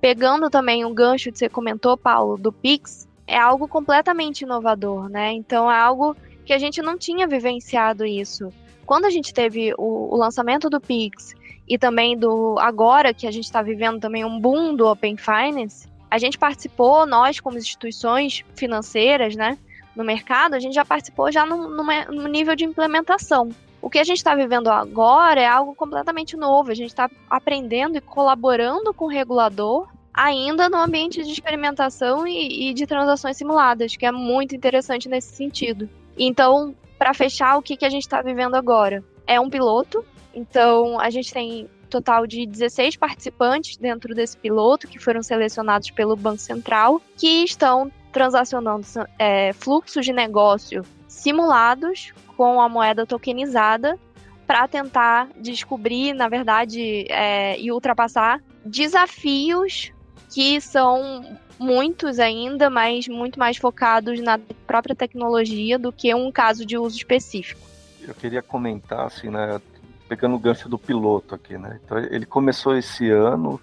pegando 0.00 0.48
também 0.48 0.84
o 0.84 0.94
gancho 0.94 1.30
que 1.30 1.38
você 1.38 1.48
comentou, 1.48 1.96
Paulo, 1.96 2.36
do 2.36 2.52
Pix, 2.52 3.08
é 3.26 3.38
algo 3.38 3.68
completamente 3.68 4.42
inovador, 4.42 5.08
né? 5.08 5.32
Então 5.32 5.70
é 5.70 5.78
algo 5.78 6.16
que 6.44 6.52
a 6.52 6.58
gente 6.58 6.82
não 6.82 6.98
tinha 6.98 7.28
vivenciado 7.28 8.04
isso. 8.04 8.52
Quando 8.86 9.04
a 9.04 9.10
gente 9.10 9.32
teve 9.32 9.72
o, 9.78 10.14
o 10.14 10.16
lançamento 10.16 10.68
do 10.68 10.80
Pix 10.80 11.34
e 11.68 11.78
também 11.78 12.18
do 12.18 12.58
agora 12.58 13.14
que 13.14 13.26
a 13.26 13.30
gente 13.30 13.44
está 13.44 13.62
vivendo 13.62 14.00
também 14.00 14.24
um 14.24 14.40
boom 14.40 14.74
do 14.74 14.86
Open 14.88 15.16
Finance, 15.16 15.88
a 16.10 16.18
gente 16.18 16.36
participou, 16.36 17.06
nós 17.06 17.38
como 17.38 17.56
instituições 17.56 18.44
financeiras, 18.56 19.36
né, 19.36 19.56
no 19.94 20.02
mercado, 20.02 20.54
a 20.54 20.58
gente 20.58 20.74
já 20.74 20.84
participou 20.84 21.30
já 21.30 21.46
no, 21.46 21.68
no 21.68 22.26
nível 22.26 22.56
de 22.56 22.64
implementação. 22.64 23.50
O 23.90 23.92
que 23.92 23.98
a 23.98 24.04
gente 24.04 24.18
está 24.18 24.36
vivendo 24.36 24.68
agora 24.68 25.40
é 25.40 25.48
algo 25.48 25.74
completamente 25.74 26.36
novo. 26.36 26.70
A 26.70 26.74
gente 26.74 26.90
está 26.90 27.10
aprendendo 27.28 27.98
e 27.98 28.00
colaborando 28.00 28.94
com 28.94 29.06
o 29.06 29.08
regulador 29.08 29.88
ainda 30.14 30.68
no 30.68 30.76
ambiente 30.76 31.24
de 31.24 31.32
experimentação 31.32 32.24
e, 32.24 32.70
e, 32.70 32.72
de 32.72 32.86
transações 32.86 33.36
simuladas, 33.36 33.96
que 33.96 34.06
é 34.06 34.12
muito 34.12 34.54
interessante 34.54 35.08
nesse 35.08 35.34
sentido. 35.34 35.90
Então, 36.16 36.72
para 36.96 37.12
fechar, 37.12 37.58
o 37.58 37.62
que, 37.62 37.76
que 37.76 37.84
a 37.84 37.90
gente 37.90 38.02
está 38.02 38.22
vivendo 38.22 38.54
agora? 38.54 39.02
É 39.26 39.40
um 39.40 39.50
piloto, 39.50 40.04
então 40.32 41.00
a 41.00 41.10
gente 41.10 41.32
tem 41.32 41.68
total 41.88 42.28
de 42.28 42.46
16 42.46 42.94
participantes 42.94 43.76
dentro 43.76 44.14
desse 44.14 44.36
piloto 44.36 44.86
que 44.86 45.00
foram 45.00 45.20
selecionados 45.20 45.90
pelo 45.90 46.14
Banco 46.14 46.38
Central, 46.38 47.02
que 47.16 47.42
estão 47.42 47.90
transacionando 48.12 48.86
é, 49.18 49.52
fluxos 49.52 50.06
de 50.06 50.12
negócio 50.12 50.84
simulados 51.08 52.12
com 52.40 52.58
a 52.58 52.70
moeda 52.70 53.04
tokenizada 53.04 53.98
para 54.46 54.66
tentar 54.66 55.28
descobrir, 55.36 56.14
na 56.14 56.26
verdade, 56.26 57.04
é, 57.10 57.60
e 57.60 57.70
ultrapassar 57.70 58.42
desafios 58.64 59.92
que 60.32 60.58
são 60.58 61.36
muitos 61.58 62.18
ainda, 62.18 62.70
mas 62.70 63.06
muito 63.08 63.38
mais 63.38 63.58
focados 63.58 64.20
na 64.20 64.40
própria 64.66 64.96
tecnologia 64.96 65.78
do 65.78 65.92
que 65.92 66.14
um 66.14 66.32
caso 66.32 66.64
de 66.64 66.78
uso 66.78 66.96
específico. 66.96 67.60
Eu 68.00 68.14
queria 68.14 68.40
comentar, 68.40 69.04
assim, 69.04 69.28
né, 69.28 69.60
pegando 70.08 70.34
o 70.34 70.38
gancho 70.38 70.66
do 70.66 70.78
piloto 70.78 71.34
aqui, 71.34 71.58
né? 71.58 71.78
Então, 71.84 71.98
ele 71.98 72.24
começou 72.24 72.74
esse 72.74 73.10
ano, 73.10 73.60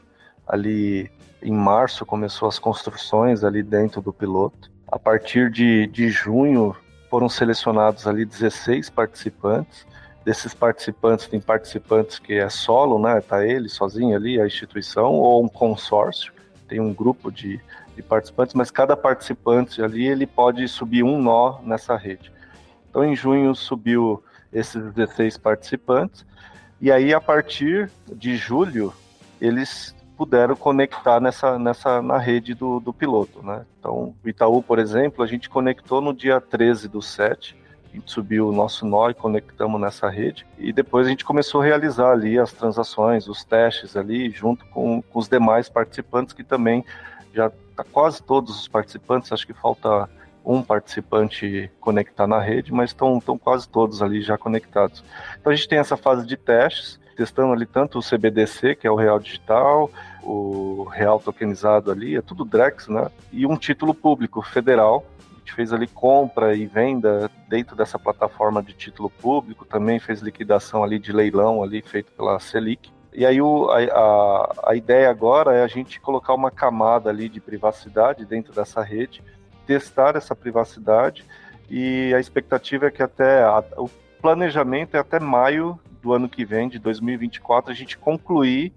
ali 0.47 1.09
em 1.41 1.51
março, 1.51 2.05
começou 2.05 2.47
as 2.47 2.59
construções 2.59 3.43
ali 3.43 3.63
dentro 3.63 4.03
do 4.03 4.13
piloto. 4.13 4.69
A 4.87 4.99
partir 4.99 5.49
de, 5.49 5.87
de 5.87 6.09
junho, 6.09 6.75
foram 7.09 7.29
selecionados 7.29 8.07
ali 8.07 8.25
16 8.25 8.89
participantes. 8.89 9.85
Desses 10.25 10.53
participantes, 10.53 11.27
tem 11.27 11.39
participantes 11.39 12.19
que 12.19 12.33
é 12.33 12.49
solo, 12.49 12.99
né? 12.99 13.21
Tá 13.21 13.45
ele 13.45 13.69
sozinho 13.69 14.15
ali, 14.15 14.41
a 14.41 14.45
instituição, 14.45 15.13
ou 15.13 15.43
um 15.43 15.47
consórcio 15.47 16.33
tem 16.67 16.79
um 16.79 16.93
grupo 16.93 17.31
de, 17.31 17.59
de 17.95 18.03
participantes, 18.03 18.53
mas 18.53 18.69
cada 18.69 18.95
participante 18.95 19.81
ali 19.81 20.05
ele 20.05 20.27
pode 20.27 20.67
subir 20.67 21.03
um 21.03 21.21
nó 21.21 21.59
nessa 21.63 21.95
rede. 21.95 22.31
Então 22.89 23.03
em 23.03 23.15
junho 23.15 23.55
subiu 23.55 24.23
esses 24.51 24.93
16 24.93 25.37
participantes 25.37 26.25
e 26.79 26.91
aí 26.91 27.13
a 27.13 27.21
partir 27.21 27.89
de 28.07 28.35
julho 28.35 28.93
eles 29.41 29.95
puderam 30.17 30.55
conectar 30.55 31.19
nessa, 31.19 31.59
nessa 31.59 32.01
na 32.01 32.17
rede 32.17 32.53
do, 32.53 32.79
do 32.79 32.91
piloto, 32.91 33.45
né? 33.45 33.65
Então 33.79 34.15
o 34.23 34.29
Itaú, 34.29 34.63
por 34.63 34.79
exemplo, 34.79 35.23
a 35.23 35.27
gente 35.27 35.49
conectou 35.49 36.01
no 36.01 36.13
dia 36.13 36.41
13 36.41 36.87
do 36.87 37.01
7 37.01 37.67
a 37.91 37.95
gente 37.95 38.11
subiu 38.11 38.49
o 38.49 38.51
nosso 38.51 38.85
nó 38.85 39.09
e 39.09 39.13
conectamos 39.13 39.79
nessa 39.79 40.09
rede. 40.09 40.45
E 40.57 40.71
depois 40.71 41.07
a 41.07 41.09
gente 41.09 41.25
começou 41.25 41.61
a 41.61 41.65
realizar 41.65 42.11
ali 42.11 42.37
as 42.37 42.51
transações, 42.51 43.27
os 43.27 43.43
testes 43.43 43.95
ali, 43.95 44.29
junto 44.29 44.65
com, 44.67 45.01
com 45.01 45.19
os 45.19 45.27
demais 45.27 45.69
participantes, 45.69 46.33
que 46.33 46.43
também 46.43 46.85
já 47.33 47.49
tá 47.75 47.83
quase 47.83 48.21
todos 48.21 48.59
os 48.59 48.67
participantes, 48.67 49.31
acho 49.31 49.47
que 49.47 49.53
falta 49.53 50.09
um 50.45 50.61
participante 50.61 51.69
conectar 51.79 52.25
na 52.25 52.39
rede, 52.39 52.73
mas 52.73 52.91
estão 52.91 53.19
quase 53.37 53.67
todos 53.67 54.01
ali 54.01 54.21
já 54.21 54.37
conectados. 54.37 55.03
Então 55.39 55.51
a 55.51 55.55
gente 55.55 55.67
tem 55.67 55.77
essa 55.77 55.97
fase 55.97 56.25
de 56.25 56.37
testes, 56.37 56.99
testando 57.17 57.51
ali 57.51 57.65
tanto 57.65 57.99
o 57.99 58.01
CBDC, 58.01 58.75
que 58.75 58.87
é 58.87 58.91
o 58.91 58.95
Real 58.95 59.19
Digital, 59.19 59.91
o 60.23 60.83
Real 60.83 61.19
Tokenizado 61.19 61.91
ali, 61.91 62.15
é 62.15 62.21
tudo 62.21 62.45
Drex, 62.45 62.87
né? 62.87 63.09
E 63.33 63.45
um 63.45 63.57
título 63.57 63.93
público 63.93 64.41
federal, 64.41 65.03
gente 65.47 65.53
fez 65.53 65.71
ali 65.71 65.87
compra 65.87 66.53
e 66.53 66.65
venda 66.65 67.31
dentro 67.47 67.75
dessa 67.75 67.97
plataforma 67.97 68.61
de 68.61 68.73
título 68.73 69.09
público, 69.09 69.65
também 69.65 69.97
fez 69.97 70.19
liquidação 70.21 70.83
ali 70.83 70.99
de 70.99 71.13
leilão 71.13 71.63
ali 71.63 71.81
feito 71.81 72.11
pela 72.11 72.37
Selic. 72.39 72.91
E 73.13 73.25
aí 73.25 73.41
o, 73.41 73.69
a, 73.71 73.79
a, 73.79 74.71
a 74.71 74.75
ideia 74.75 75.09
agora 75.09 75.55
é 75.55 75.63
a 75.63 75.67
gente 75.67 76.01
colocar 76.01 76.33
uma 76.33 76.51
camada 76.51 77.09
ali 77.09 77.29
de 77.29 77.39
privacidade 77.39 78.25
dentro 78.25 78.53
dessa 78.53 78.83
rede, 78.83 79.23
testar 79.65 80.15
essa 80.17 80.35
privacidade 80.35 81.25
e 81.69 82.13
a 82.13 82.19
expectativa 82.19 82.87
é 82.87 82.91
que 82.91 83.01
até 83.01 83.43
a, 83.43 83.63
o 83.77 83.89
planejamento 84.21 84.95
é 84.95 84.99
até 84.99 85.19
maio 85.19 85.79
do 86.07 86.13
ano 86.13 86.29
que 86.29 86.45
vem, 86.45 86.69
de 86.69 86.79
2024, 86.79 87.69
a 87.69 87.75
gente 87.75 87.97
concluir 87.97 88.71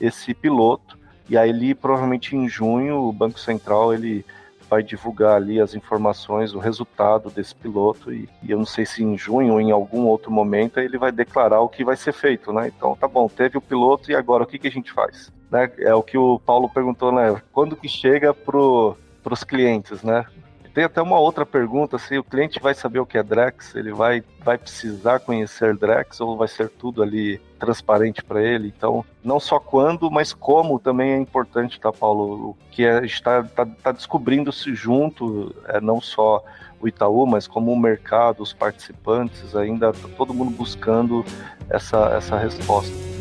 esse 0.00 0.34
piloto 0.34 0.98
e 1.30 1.38
aí 1.38 1.50
ele 1.50 1.76
provavelmente 1.76 2.34
em 2.34 2.48
junho 2.48 2.96
o 2.96 3.12
Banco 3.12 3.38
Central 3.38 3.94
ele 3.94 4.24
vai 4.68 4.82
divulgar 4.82 5.36
ali 5.36 5.60
as 5.60 5.76
informações, 5.76 6.54
o 6.54 6.58
resultado 6.58 7.30
desse 7.30 7.54
piloto 7.54 8.12
e, 8.12 8.28
e, 8.42 8.50
eu 8.50 8.58
não 8.58 8.66
sei 8.66 8.84
se 8.84 9.04
em 9.04 9.16
junho 9.16 9.52
ou 9.52 9.60
em 9.60 9.70
algum 9.70 10.06
outro 10.06 10.32
momento 10.32 10.80
ele 10.80 10.98
vai 10.98 11.12
declarar 11.12 11.60
o 11.60 11.68
que 11.68 11.84
vai 11.84 11.96
ser 11.96 12.12
feito, 12.12 12.52
né? 12.52 12.72
Então, 12.74 12.96
tá 12.96 13.06
bom, 13.06 13.28
teve 13.28 13.56
o 13.56 13.60
piloto 13.60 14.10
e 14.10 14.16
agora 14.16 14.42
o 14.42 14.46
que, 14.46 14.58
que 14.58 14.66
a 14.66 14.70
gente 14.70 14.90
faz? 14.90 15.30
Né? 15.50 15.70
É 15.78 15.94
o 15.94 16.02
que 16.02 16.18
o 16.18 16.40
Paulo 16.40 16.68
perguntou, 16.68 17.12
né? 17.12 17.40
Quando 17.52 17.76
que 17.76 17.88
chega 17.88 18.34
pro, 18.34 18.96
pros 19.22 19.44
clientes, 19.44 20.02
né? 20.02 20.24
Tem 20.74 20.84
até 20.84 21.02
uma 21.02 21.18
outra 21.18 21.44
pergunta, 21.44 21.98
se 21.98 22.16
o 22.16 22.24
cliente 22.24 22.58
vai 22.58 22.74
saber 22.74 22.98
o 22.98 23.06
que 23.06 23.18
é 23.18 23.22
Drex, 23.22 23.74
ele 23.74 23.92
vai, 23.92 24.22
vai 24.42 24.56
precisar 24.56 25.20
conhecer 25.20 25.76
Drex 25.76 26.18
ou 26.20 26.36
vai 26.36 26.48
ser 26.48 26.70
tudo 26.70 27.02
ali 27.02 27.38
transparente 27.58 28.24
para 28.24 28.42
ele? 28.42 28.72
Então, 28.74 29.04
não 29.22 29.38
só 29.38 29.60
quando, 29.60 30.10
mas 30.10 30.32
como 30.32 30.78
também 30.78 31.12
é 31.12 31.18
importante, 31.18 31.78
tá, 31.78 31.92
Paulo? 31.92 32.50
O 32.50 32.56
que 32.70 32.86
é, 32.86 33.04
está 33.04 33.42
tá, 33.42 33.66
tá 33.66 33.92
descobrindo-se 33.92 34.74
junto, 34.74 35.54
é, 35.68 35.78
não 35.78 36.00
só 36.00 36.42
o 36.80 36.88
Itaú, 36.88 37.26
mas 37.26 37.46
como 37.46 37.70
o 37.70 37.78
mercado, 37.78 38.42
os 38.42 38.54
participantes, 38.54 39.54
ainda 39.54 39.92
tá 39.92 40.08
todo 40.16 40.32
mundo 40.32 40.50
buscando 40.50 41.22
essa, 41.68 42.16
essa 42.16 42.38
resposta. 42.38 43.11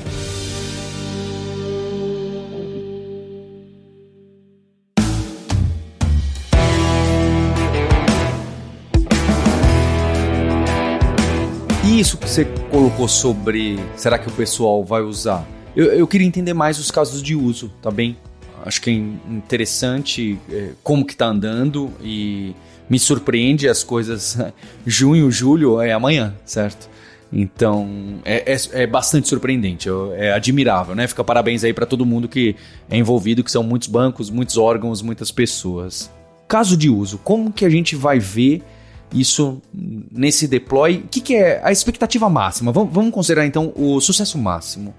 Você 12.31 12.45
colocou 12.69 13.09
sobre 13.09 13.77
será 13.97 14.17
que 14.17 14.29
o 14.29 14.31
pessoal 14.31 14.85
vai 14.85 15.01
usar? 15.01 15.45
Eu, 15.75 15.87
eu 15.87 16.07
queria 16.07 16.25
entender 16.25 16.53
mais 16.53 16.79
os 16.79 16.89
casos 16.89 17.21
de 17.21 17.35
uso, 17.35 17.69
tá 17.81 17.91
bem? 17.91 18.15
Acho 18.65 18.81
que 18.81 18.89
é 18.89 18.93
interessante 18.93 20.39
é, 20.49 20.69
como 20.81 21.05
que 21.05 21.13
tá 21.13 21.25
andando 21.25 21.91
e 22.01 22.55
me 22.89 22.97
surpreende 22.97 23.67
as 23.67 23.83
coisas. 23.83 24.37
Junho, 24.87 25.29
julho 25.29 25.81
é 25.81 25.91
amanhã, 25.91 26.33
certo? 26.45 26.89
Então 27.33 28.21
é, 28.23 28.53
é, 28.53 28.83
é 28.83 28.87
bastante 28.87 29.27
surpreendente, 29.27 29.89
é 30.15 30.31
admirável, 30.31 30.95
né? 30.95 31.07
Fica 31.07 31.25
parabéns 31.25 31.65
aí 31.65 31.73
para 31.73 31.85
todo 31.85 32.05
mundo 32.05 32.29
que 32.29 32.55
é 32.89 32.95
envolvido, 32.95 33.43
que 33.43 33.51
são 33.51 33.61
muitos 33.61 33.89
bancos, 33.89 34.29
muitos 34.29 34.57
órgãos, 34.57 35.01
muitas 35.01 35.31
pessoas. 35.31 36.09
caso 36.47 36.77
de 36.77 36.89
uso, 36.89 37.17
como 37.17 37.51
que 37.51 37.65
a 37.65 37.69
gente 37.69 37.93
vai 37.93 38.19
ver 38.19 38.63
isso 39.13 39.61
nesse 39.73 40.47
deploy? 40.47 41.03
O 41.05 41.07
que, 41.07 41.21
que 41.21 41.35
é 41.35 41.61
a 41.63 41.71
expectativa 41.71 42.29
máxima? 42.29 42.71
Vamos, 42.71 42.93
vamos 42.93 43.11
considerar 43.11 43.45
então 43.45 43.73
o 43.75 43.99
sucesso 43.99 44.37
máximo. 44.37 44.93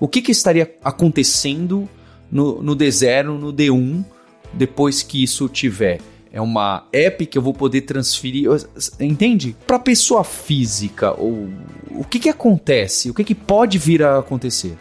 O 0.00 0.06
que, 0.06 0.22
que 0.22 0.30
estaria 0.30 0.74
acontecendo 0.84 1.88
no, 2.30 2.62
no 2.62 2.76
D0, 2.76 3.38
no 3.38 3.52
D1, 3.52 4.04
depois 4.52 5.02
que 5.02 5.22
isso 5.22 5.48
tiver? 5.48 6.00
É 6.32 6.40
uma 6.40 6.86
app 6.92 7.26
que 7.26 7.38
eu 7.38 7.42
vou 7.42 7.54
poder 7.54 7.80
transferir, 7.80 8.48
entende? 9.00 9.56
Para 9.66 9.78
pessoa 9.78 10.22
física, 10.22 11.12
ou 11.18 11.48
o 11.90 12.04
que, 12.04 12.18
que 12.18 12.28
acontece? 12.28 13.10
O 13.10 13.14
que, 13.14 13.24
que 13.24 13.34
pode 13.34 13.78
vir 13.78 14.02
a 14.02 14.18
acontecer? 14.18 14.76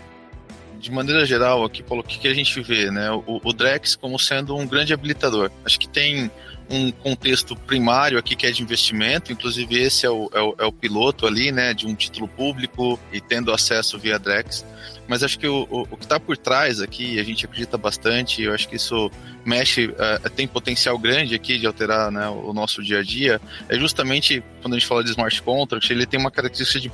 de 0.80 0.92
maneira 0.92 1.26
geral, 1.26 1.66
aqui, 1.66 1.84
Paulo, 1.84 2.04
o 2.04 2.08
que, 2.08 2.20
que 2.20 2.28
a 2.28 2.34
gente 2.34 2.62
vê, 2.62 2.90
né? 2.92 3.12
O, 3.12 3.42
o 3.44 3.54
Drex 3.54 3.96
como 3.96 4.18
sendo 4.18 4.56
um 4.56 4.66
grande 4.66 4.94
habilitador. 4.94 5.52
Acho 5.66 5.80
que 5.80 5.88
tem 5.88 6.32
um 6.70 6.92
contexto 6.92 7.56
primário 7.56 8.18
aqui 8.18 8.36
que 8.36 8.46
é 8.46 8.52
de 8.52 8.62
investimento, 8.62 9.32
inclusive 9.32 9.80
esse 9.82 10.06
é 10.06 10.10
o, 10.10 10.30
é 10.34 10.42
o, 10.42 10.56
é 10.60 10.66
o 10.66 10.72
piloto 10.72 11.26
ali, 11.26 11.52
né, 11.52 11.74
de 11.74 11.88
um 11.88 11.96
título 11.96 12.28
público 12.28 13.00
e 13.12 13.22
tendo 13.22 13.52
acesso 13.52 13.98
via 13.98 14.20
Drex. 14.20 14.66
Mas 15.08 15.24
acho 15.24 15.40
que 15.40 15.48
o, 15.48 15.66
o, 15.70 15.82
o 15.84 15.98
que 15.98 16.04
está 16.04 16.20
por 16.20 16.38
trás 16.38 16.82
aqui, 16.82 17.20
a 17.20 17.24
gente 17.24 17.46
acredita 17.46 17.78
bastante, 17.78 18.44
eu 18.44 18.54
acho 18.54 18.68
que 18.68 18.76
isso 18.76 19.10
mexe, 19.46 19.86
uh, 19.86 20.30
tem 20.36 20.46
potencial 20.46 21.00
grande 21.00 21.34
aqui 21.34 21.58
de 21.58 21.66
alterar 21.66 22.12
né, 22.12 22.28
o 22.28 22.52
nosso 22.54 22.84
dia 22.84 23.00
a 23.00 23.04
dia, 23.04 23.40
é 23.70 23.80
justamente 23.80 24.44
quando 24.62 24.74
a 24.74 24.78
gente 24.78 24.88
fala 24.88 25.02
de 25.02 25.12
smart 25.12 25.42
contract, 25.42 25.90
ele 25.90 26.06
tem 26.06 26.20
uma 26.20 26.30
característica 26.30 26.82
de 26.82 26.92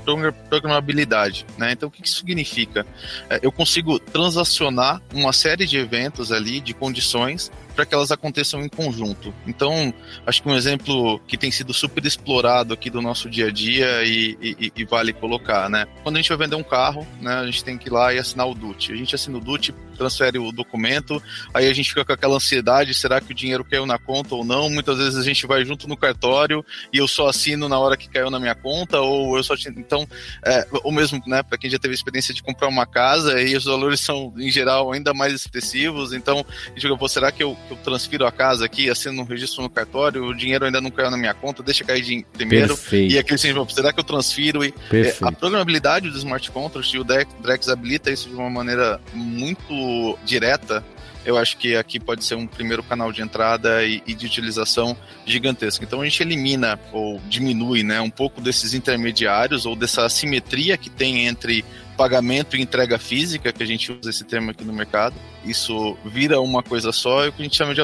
programabilidade. 0.48 1.48
Né? 1.58 1.72
Então, 1.72 1.90
o 1.90 1.92
que 1.92 2.06
isso 2.06 2.18
significa? 2.18 2.84
Uh, 2.84 3.40
eu 3.42 3.52
consigo 3.52 3.98
transacionar 3.98 5.02
uma 5.12 5.34
série 5.34 5.66
de 5.66 5.78
eventos 5.78 6.32
ali, 6.32 6.60
de 6.62 6.76
condições, 6.76 7.52
para 7.76 7.86
que 7.86 7.94
elas 7.94 8.12
aconteçam 8.12 8.62
em 8.62 8.70
conjunto. 8.70 9.34
Então, 9.48 9.94
acho 10.26 10.42
que 10.42 10.50
um 10.50 10.56
exemplo 10.56 11.20
que 11.28 11.38
tem 11.38 11.52
sido 11.52 11.74
super 11.74 12.06
explorado 12.06 12.74
aqui 12.74 12.90
do 12.90 13.02
nosso 13.02 13.30
dia 13.30 13.48
a 13.48 13.52
dia 13.52 14.04
e, 14.04 14.38
e, 14.42 14.72
e, 14.76 14.86
vale 14.86 15.14
colocar, 15.14 15.70
né? 15.70 15.86
Quando 16.04 16.16
a 16.18 16.22
gente 16.22 16.30
vai 16.30 16.38
vender 16.38 16.56
um 16.56 16.64
carro, 16.64 17.08
né, 17.22 17.34
a 17.36 17.46
gente 17.46 17.64
tem 17.64 17.78
que 17.78 17.90
ir 17.90 17.92
lá 17.92 18.14
e 18.14 18.20
assinar 18.20 18.48
o 18.48 18.54
DUT. 18.54 18.92
A 18.92 18.96
gente 18.96 19.16
assina 19.16 19.38
o 19.38 19.42
DUT, 19.42 19.74
transfere 19.98 20.38
o 20.38 20.52
documento, 20.52 21.22
aí 21.54 21.68
a 21.68 21.74
gente 21.74 21.90
fica 21.90 22.06
com 22.06 22.14
aquela 22.14 22.36
ansiedade, 22.36 22.94
será 22.94 23.22
que 23.22 23.32
o 23.32 23.36
dinheiro 23.36 23.64
caiu 23.64 23.86
na 23.86 23.98
conta 23.98 24.36
ou 24.36 24.44
não? 24.44 24.70
Muitas 24.70 24.98
vezes 24.98 25.18
a 25.18 25.24
gente 25.24 25.46
vai 25.48 25.64
junto 25.66 25.88
no 25.88 25.98
cartório 25.98 26.66
e 26.92 26.98
eu 26.98 27.08
só 27.08 27.28
assino 27.28 27.70
na 27.70 27.80
hora 27.80 27.98
que 27.98 28.10
caiu 28.10 28.30
na 28.30 28.40
minha 28.40 28.56
conta, 28.56 29.00
ou 29.00 29.38
eu 29.38 29.44
só... 29.44 29.56
Então, 29.78 30.08
é, 30.46 30.68
ou 30.84 30.92
mesmo, 30.92 31.22
né, 31.26 31.42
para 31.44 31.58
quem 31.58 31.70
já 31.70 31.80
teve 31.80 31.94
experiência 31.94 32.34
de 32.34 32.44
comprar 32.44 32.68
uma 32.68 32.86
casa 32.86 33.42
e 33.42 33.56
os 33.56 33.66
valores 33.66 34.00
são, 34.00 34.34
em 34.38 34.50
geral, 34.50 34.92
ainda 34.92 35.14
mais 35.14 35.34
expressivos, 35.34 36.14
então, 36.14 36.46
a 36.66 36.70
gente 36.70 36.82
fica, 36.82 37.08
será 37.08 37.32
que 37.32 37.44
eu 37.44 37.58
eu 37.70 37.78
transfiro 37.78 38.26
a 38.26 38.32
casa 38.32 38.66
aqui, 38.66 38.90
assino 38.90 39.22
um 39.22 39.26
registro 39.26 39.64
no 39.64 39.70
cartório, 39.70 40.26
o 40.26 40.36
dinheiro 40.36 40.66
ainda 40.66 40.82
não 40.82 40.92
caiu 40.92 41.10
na 41.10 41.18
minha 41.18 41.34
conta, 41.34 41.64
deixa 41.64 41.84
cair 41.84 42.02
de 42.02 42.26
primeiro. 42.34 42.76
Perfeito. 42.76 43.14
E 43.14 43.18
aquele 43.18 43.36
assim, 43.36 43.74
será 43.74 43.94
que 43.94 44.00
eu 44.00 44.04
transfiro? 44.04 44.64
E, 44.64 44.74
é, 44.92 45.16
a 45.22 45.32
programabilidade 45.32 46.10
do 46.10 46.18
smart 46.18 46.50
contract 46.52 46.96
e 46.96 47.00
o 47.00 47.04
Drex 47.04 47.70
habilita 47.70 48.12
isso 48.12 48.30
de 48.30 48.36
uma 48.36 48.50
maneira 48.50 49.00
muito 49.14 50.18
direta 50.26 50.84
eu 51.26 51.38
acho 51.38 51.58
que 51.58 51.76
aqui 51.76 52.00
pode 52.00 52.24
ser 52.24 52.36
um 52.36 52.46
primeiro 52.46 52.84
canal 52.84 53.12
de 53.12 53.22
entrada 53.22 53.84
e, 53.84 54.04
e, 54.06 54.14
de 54.14 54.26
utilização 54.26 54.96
gigantesco. 55.26 55.84
Então 55.84 56.02
a 56.02 56.04
gente 56.04 56.22
elimina 56.22 56.80
ou 56.92 57.22
diminui 57.30 57.84
né, 57.84 58.02
um 58.02 58.10
pouco 58.10 58.42
desses 58.42 58.74
intermediários 58.74 59.66
ou 59.66 59.76
dessa 59.76 60.06
assimetria 60.06 60.78
que 60.78 60.90
tem 60.90 61.26
entre 61.26 61.64
pagamento 61.96 62.56
e 62.56 62.62
entrega 62.62 62.98
física, 62.98 63.52
que 63.52 63.64
a 63.64 63.66
gente 63.66 63.92
usa 63.92 64.10
esse 64.10 64.24
termo 64.24 64.52
aqui 64.52 64.64
no 64.64 64.74
mercado, 64.74 65.16
isso 65.46 65.98
vira 66.06 66.40
uma 66.42 66.64
coisa 66.64 66.92
só, 66.92 67.26
é 67.26 67.30
o 67.30 67.32
que 67.32 67.42
a 67.42 67.46
gente 67.46 67.56
chama 67.56 67.74
de 67.74 67.82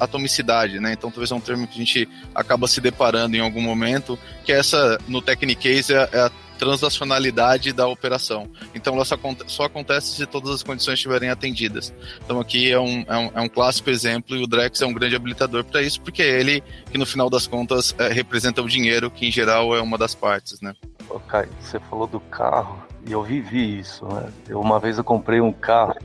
atomicidade, 0.00 0.80
né? 0.80 0.92
Então 0.92 1.10
talvez 1.10 1.30
é 1.30 1.34
um 1.34 1.40
termo 1.40 1.66
que 1.66 1.74
a 1.74 1.84
gente 1.84 2.08
acaba 2.34 2.66
se 2.66 2.80
deparando 2.80 3.36
em 3.36 3.40
algum 3.40 3.60
momento, 3.60 4.18
que 4.44 4.52
é 4.52 4.58
essa, 4.58 4.98
no 5.06 5.22
Technicase, 5.22 5.94
é, 5.94 6.08
é 6.12 6.20
a 6.20 6.30
transacionalidade 6.58 7.72
da 7.72 7.86
operação. 7.86 8.48
Então 8.74 8.94
ela 8.94 9.04
só, 9.04 9.18
só, 9.46 9.64
acontece 9.64 10.14
se 10.14 10.26
todas 10.26 10.50
as 10.50 10.62
condições 10.62 10.94
estiverem 10.94 11.28
atendidas. 11.28 11.92
Então 12.24 12.40
aqui 12.40 12.70
é 12.70 12.78
um, 12.78 13.04
é 13.06 13.16
um, 13.16 13.30
é 13.34 13.40
um 13.40 13.48
clássico 13.48 13.90
exemplo 13.90 14.36
e 14.36 14.42
o 14.42 14.46
Drex 14.46 14.80
é 14.80 14.86
um 14.86 14.92
grande 14.92 15.16
habilitador 15.16 15.64
para 15.64 15.82
isso, 15.82 16.00
porque 16.00 16.22
é 16.22 16.40
ele 16.40 16.62
que 16.90 16.98
no 16.98 17.06
final 17.06 17.28
das 17.28 17.46
contas 17.46 17.94
é, 17.98 18.08
representa 18.08 18.62
o 18.62 18.68
dinheiro, 18.68 19.10
que 19.10 19.26
em 19.26 19.32
geral 19.32 19.74
é 19.74 19.80
uma 19.80 19.98
das 19.98 20.14
partes, 20.14 20.60
né? 20.60 20.74
Ok, 21.10 21.40
você 21.60 21.78
falou 21.80 22.06
do 22.06 22.20
carro 22.20 22.83
e 23.06 23.12
eu 23.12 23.22
vivi 23.22 23.78
isso, 23.78 24.06
né? 24.06 24.30
Eu, 24.48 24.60
uma 24.60 24.78
vez 24.78 24.98
eu 24.98 25.04
comprei 25.04 25.40
um 25.40 25.52
carro 25.52 25.96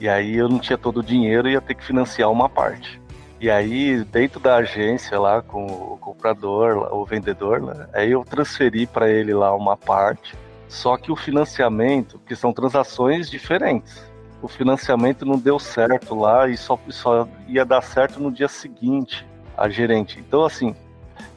e 0.00 0.08
aí 0.08 0.36
eu 0.36 0.48
não 0.48 0.58
tinha 0.58 0.76
todo 0.76 0.98
o 0.98 1.02
dinheiro 1.02 1.48
e 1.48 1.52
ia 1.52 1.60
ter 1.60 1.74
que 1.74 1.84
financiar 1.84 2.30
uma 2.30 2.48
parte. 2.48 3.00
E 3.40 3.50
aí, 3.50 4.02
dentro 4.04 4.40
da 4.40 4.56
agência 4.56 5.18
lá, 5.20 5.42
com 5.42 5.66
o 5.66 5.98
comprador, 6.00 6.92
o 6.94 7.04
vendedor, 7.04 7.60
né, 7.60 7.86
aí 7.92 8.10
eu 8.10 8.24
transferi 8.24 8.86
para 8.86 9.08
ele 9.10 9.34
lá 9.34 9.54
uma 9.54 9.76
parte. 9.76 10.34
Só 10.68 10.96
que 10.96 11.12
o 11.12 11.16
financiamento, 11.16 12.18
que 12.26 12.34
são 12.34 12.52
transações 12.52 13.30
diferentes, 13.30 14.02
o 14.40 14.48
financiamento 14.48 15.24
não 15.24 15.38
deu 15.38 15.58
certo 15.58 16.14
lá 16.14 16.48
e 16.48 16.56
só, 16.56 16.78
só 16.88 17.28
ia 17.46 17.64
dar 17.64 17.82
certo 17.82 18.18
no 18.18 18.30
dia 18.30 18.48
seguinte, 18.48 19.26
a 19.56 19.68
gerente. 19.68 20.18
Então, 20.18 20.44
assim, 20.44 20.74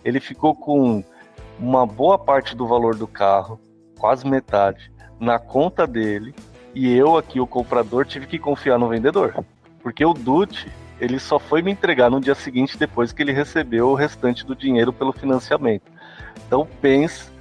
ele 0.04 0.20
ficou 0.20 0.56
com 0.56 1.04
uma 1.60 1.86
boa 1.86 2.18
parte 2.18 2.56
do 2.56 2.68
valor 2.68 2.96
do 2.96 3.08
carro, 3.08 3.60
quase 3.98 4.28
metade, 4.28 4.92
na 5.20 5.40
conta 5.40 5.88
dele, 5.88 6.34
e 6.74 6.96
eu 6.96 7.18
aqui, 7.18 7.40
o 7.40 7.48
comprador, 7.48 8.06
tive 8.06 8.28
que 8.28 8.38
confiar 8.38 8.78
no 8.78 8.88
vendedor. 8.88 9.44
Porque 9.82 10.06
o 10.06 10.14
Dutch, 10.14 10.68
ele 11.00 11.20
só 11.20 11.40
foi 11.40 11.62
me 11.62 11.72
entregar 11.72 12.10
no 12.10 12.22
dia 12.22 12.36
seguinte 12.36 12.78
depois 12.78 13.12
que 13.12 13.22
ele 13.22 13.32
recebeu 13.32 13.90
o 13.90 13.96
restante 13.96 14.46
do 14.46 14.56
dinheiro 14.56 14.94
pelo 14.94 15.12
financiamento. 15.12 15.92
Então 16.46 16.68
pense 16.82 17.32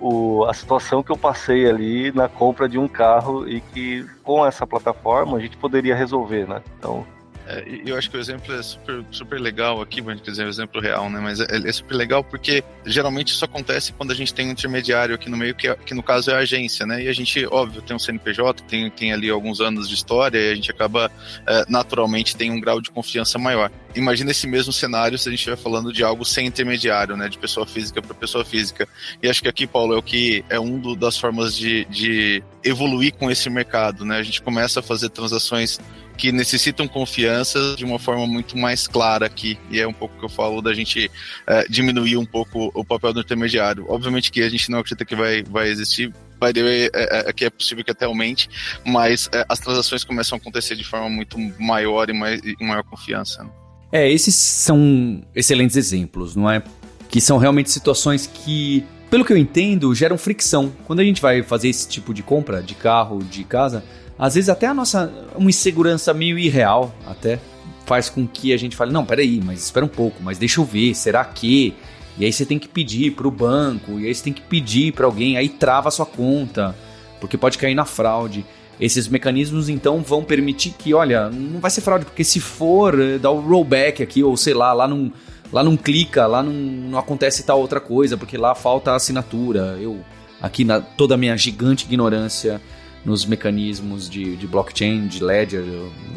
o, 0.00 0.44
a 0.44 0.54
situação 0.54 1.02
que 1.02 1.10
eu 1.10 1.16
passei 1.16 1.68
ali 1.68 2.12
na 2.12 2.28
compra 2.28 2.68
de 2.68 2.78
um 2.78 2.88
carro 2.88 3.48
e 3.48 3.60
que 3.60 4.06
com 4.22 4.44
essa 4.44 4.66
plataforma 4.66 5.36
a 5.36 5.40
gente 5.40 5.56
poderia 5.56 5.94
resolver, 5.94 6.46
né? 6.46 6.62
Então 6.78 7.06
é, 7.46 7.64
eu 7.86 7.96
acho 7.96 8.10
que 8.10 8.16
o 8.16 8.20
exemplo 8.20 8.52
é 8.52 8.62
super, 8.62 9.04
super 9.10 9.40
legal 9.40 9.80
aqui, 9.80 10.00
vamos 10.00 10.20
dizer, 10.20 10.44
um 10.44 10.48
exemplo 10.48 10.80
real, 10.80 11.08
né? 11.08 11.20
Mas 11.20 11.40
é, 11.40 11.46
é, 11.46 11.72
super 11.72 11.94
legal 11.94 12.24
porque 12.24 12.62
geralmente 12.84 13.28
isso 13.28 13.44
acontece 13.44 13.92
quando 13.92 14.10
a 14.10 14.14
gente 14.14 14.34
tem 14.34 14.48
um 14.48 14.50
intermediário 14.50 15.14
aqui 15.14 15.30
no 15.30 15.36
meio, 15.36 15.54
que, 15.54 15.68
é, 15.68 15.74
que 15.76 15.94
no 15.94 16.02
caso 16.02 16.30
é 16.30 16.34
a 16.34 16.38
agência, 16.38 16.84
né? 16.84 17.04
E 17.04 17.08
a 17.08 17.12
gente, 17.12 17.46
óbvio, 17.46 17.80
tem 17.82 17.94
um 17.94 17.98
CNPJ, 17.98 18.64
tem, 18.64 18.90
tem 18.90 19.12
ali 19.12 19.30
alguns 19.30 19.60
anos 19.60 19.88
de 19.88 19.94
história 19.94 20.38
e 20.38 20.50
a 20.50 20.54
gente 20.54 20.70
acaba, 20.70 21.10
é, 21.46 21.64
naturalmente, 21.68 22.36
tem 22.36 22.50
um 22.50 22.60
grau 22.60 22.80
de 22.80 22.90
confiança 22.90 23.38
maior. 23.38 23.70
Imagina 23.94 24.32
esse 24.32 24.46
mesmo 24.46 24.72
cenário 24.72 25.16
se 25.16 25.28
a 25.28 25.30
gente 25.30 25.38
estiver 25.38 25.56
falando 25.56 25.92
de 25.92 26.02
algo 26.02 26.24
sem 26.24 26.46
intermediário, 26.46 27.16
né? 27.16 27.28
De 27.28 27.38
pessoa 27.38 27.64
física 27.64 28.02
para 28.02 28.12
pessoa 28.14 28.44
física. 28.44 28.88
E 29.22 29.28
acho 29.28 29.40
que 29.40 29.48
aqui, 29.48 29.66
Paulo, 29.66 29.94
é 29.94 29.98
o 29.98 30.02
que 30.02 30.44
é 30.50 30.58
um 30.58 30.78
do, 30.78 30.96
das 30.96 31.16
formas 31.16 31.56
de, 31.56 31.84
de 31.86 32.42
evoluir 32.64 33.14
com 33.14 33.30
esse 33.30 33.48
mercado, 33.48 34.04
né? 34.04 34.18
A 34.18 34.22
gente 34.22 34.42
começa 34.42 34.80
a 34.80 34.82
fazer 34.82 35.10
transações 35.10 35.78
que 36.16 36.32
necessitam 36.32 36.88
confiança 36.88 37.74
de 37.76 37.84
uma 37.84 37.98
forma 37.98 38.26
muito 38.26 38.56
mais 38.56 38.86
clara 38.86 39.26
aqui. 39.26 39.58
E 39.70 39.80
é 39.80 39.86
um 39.86 39.92
pouco 39.92 40.18
que 40.18 40.24
eu 40.24 40.28
falo 40.28 40.62
da 40.62 40.72
gente 40.72 41.10
é, 41.46 41.66
diminuir 41.68 42.16
um 42.16 42.24
pouco 42.24 42.70
o 42.74 42.84
papel 42.84 43.12
do 43.12 43.20
intermediário. 43.20 43.84
Obviamente 43.88 44.32
que 44.32 44.42
a 44.42 44.48
gente 44.48 44.70
não 44.70 44.78
acredita 44.78 45.04
que 45.04 45.14
vai, 45.14 45.42
vai 45.42 45.68
existir. 45.68 46.12
Vai 46.38 46.52
é, 46.54 46.90
é, 46.92 47.32
que 47.32 47.46
é 47.46 47.50
possível 47.50 47.82
que 47.82 47.90
até 47.90 48.04
aumente, 48.04 48.48
mas 48.84 49.26
é, 49.32 49.44
as 49.48 49.58
transações 49.58 50.04
começam 50.04 50.36
a 50.36 50.38
acontecer 50.38 50.76
de 50.76 50.84
forma 50.84 51.08
muito 51.08 51.38
maior 51.58 52.10
e, 52.10 52.12
mais, 52.12 52.42
e 52.42 52.62
maior 52.62 52.82
confiança. 52.82 53.42
Né? 53.42 53.50
É, 53.90 54.12
esses 54.12 54.34
são 54.34 55.22
excelentes 55.34 55.76
exemplos, 55.76 56.36
não 56.36 56.50
é? 56.50 56.62
Que 57.08 57.22
são 57.22 57.38
realmente 57.38 57.70
situações 57.70 58.26
que, 58.26 58.84
pelo 59.08 59.24
que 59.24 59.32
eu 59.32 59.36
entendo, 59.38 59.94
geram 59.94 60.18
fricção. 60.18 60.70
Quando 60.84 61.00
a 61.00 61.04
gente 61.04 61.22
vai 61.22 61.42
fazer 61.42 61.70
esse 61.70 61.88
tipo 61.88 62.12
de 62.12 62.22
compra 62.22 62.62
de 62.62 62.74
carro, 62.74 63.24
de 63.24 63.42
casa, 63.44 63.82
às 64.18 64.34
vezes 64.34 64.48
até 64.48 64.66
a 64.66 64.74
nossa 64.74 65.12
uma 65.36 65.50
insegurança 65.50 66.14
meio 66.14 66.38
irreal 66.38 66.94
até 67.06 67.38
faz 67.86 68.08
com 68.08 68.26
que 68.26 68.52
a 68.52 68.56
gente 68.56 68.76
fale, 68.76 68.92
não, 68.92 69.04
peraí, 69.04 69.40
mas 69.42 69.62
espera 69.62 69.86
um 69.86 69.88
pouco, 69.88 70.22
mas 70.22 70.38
deixa 70.38 70.60
eu 70.60 70.64
ver, 70.64 70.92
será 70.94 71.24
que? 71.24 71.72
E 72.18 72.24
aí 72.24 72.32
você 72.32 72.44
tem 72.44 72.58
que 72.58 72.66
pedir 72.66 73.12
para 73.12 73.28
o 73.28 73.30
banco, 73.30 74.00
e 74.00 74.06
aí 74.06 74.14
você 74.14 74.24
tem 74.24 74.32
que 74.32 74.42
pedir 74.42 74.92
para 74.92 75.06
alguém, 75.06 75.36
aí 75.36 75.48
trava 75.48 75.88
a 75.88 75.92
sua 75.92 76.04
conta, 76.04 76.74
porque 77.20 77.38
pode 77.38 77.56
cair 77.58 77.74
na 77.74 77.84
fraude. 77.84 78.44
Esses 78.80 79.08
mecanismos 79.08 79.68
então 79.68 80.02
vão 80.02 80.22
permitir 80.22 80.70
que, 80.70 80.92
olha, 80.92 81.30
não 81.30 81.60
vai 81.60 81.70
ser 81.70 81.80
fraude, 81.80 82.04
porque 82.04 82.24
se 82.24 82.40
for, 82.40 82.98
eh, 83.00 83.18
dá 83.18 83.30
o 83.30 83.40
rollback 83.40 84.02
aqui, 84.02 84.22
ou 84.22 84.36
sei 84.36 84.52
lá, 84.52 84.72
lá 84.72 84.88
não, 84.88 85.12
lá 85.52 85.62
não 85.62 85.76
clica, 85.76 86.26
lá 86.26 86.42
não, 86.42 86.52
não 86.52 86.98
acontece 86.98 87.42
tal 87.42 87.60
outra 87.60 87.80
coisa, 87.80 88.16
porque 88.16 88.36
lá 88.36 88.54
falta 88.54 88.92
a 88.92 88.96
assinatura. 88.96 89.78
Eu, 89.80 90.00
aqui 90.42 90.64
na 90.64 90.80
toda 90.80 91.14
a 91.14 91.18
minha 91.18 91.36
gigante 91.36 91.86
ignorância, 91.86 92.60
nos 93.06 93.24
mecanismos 93.24 94.10
de, 94.10 94.36
de 94.36 94.46
blockchain, 94.46 95.06
de 95.06 95.22
ledger, 95.22 95.62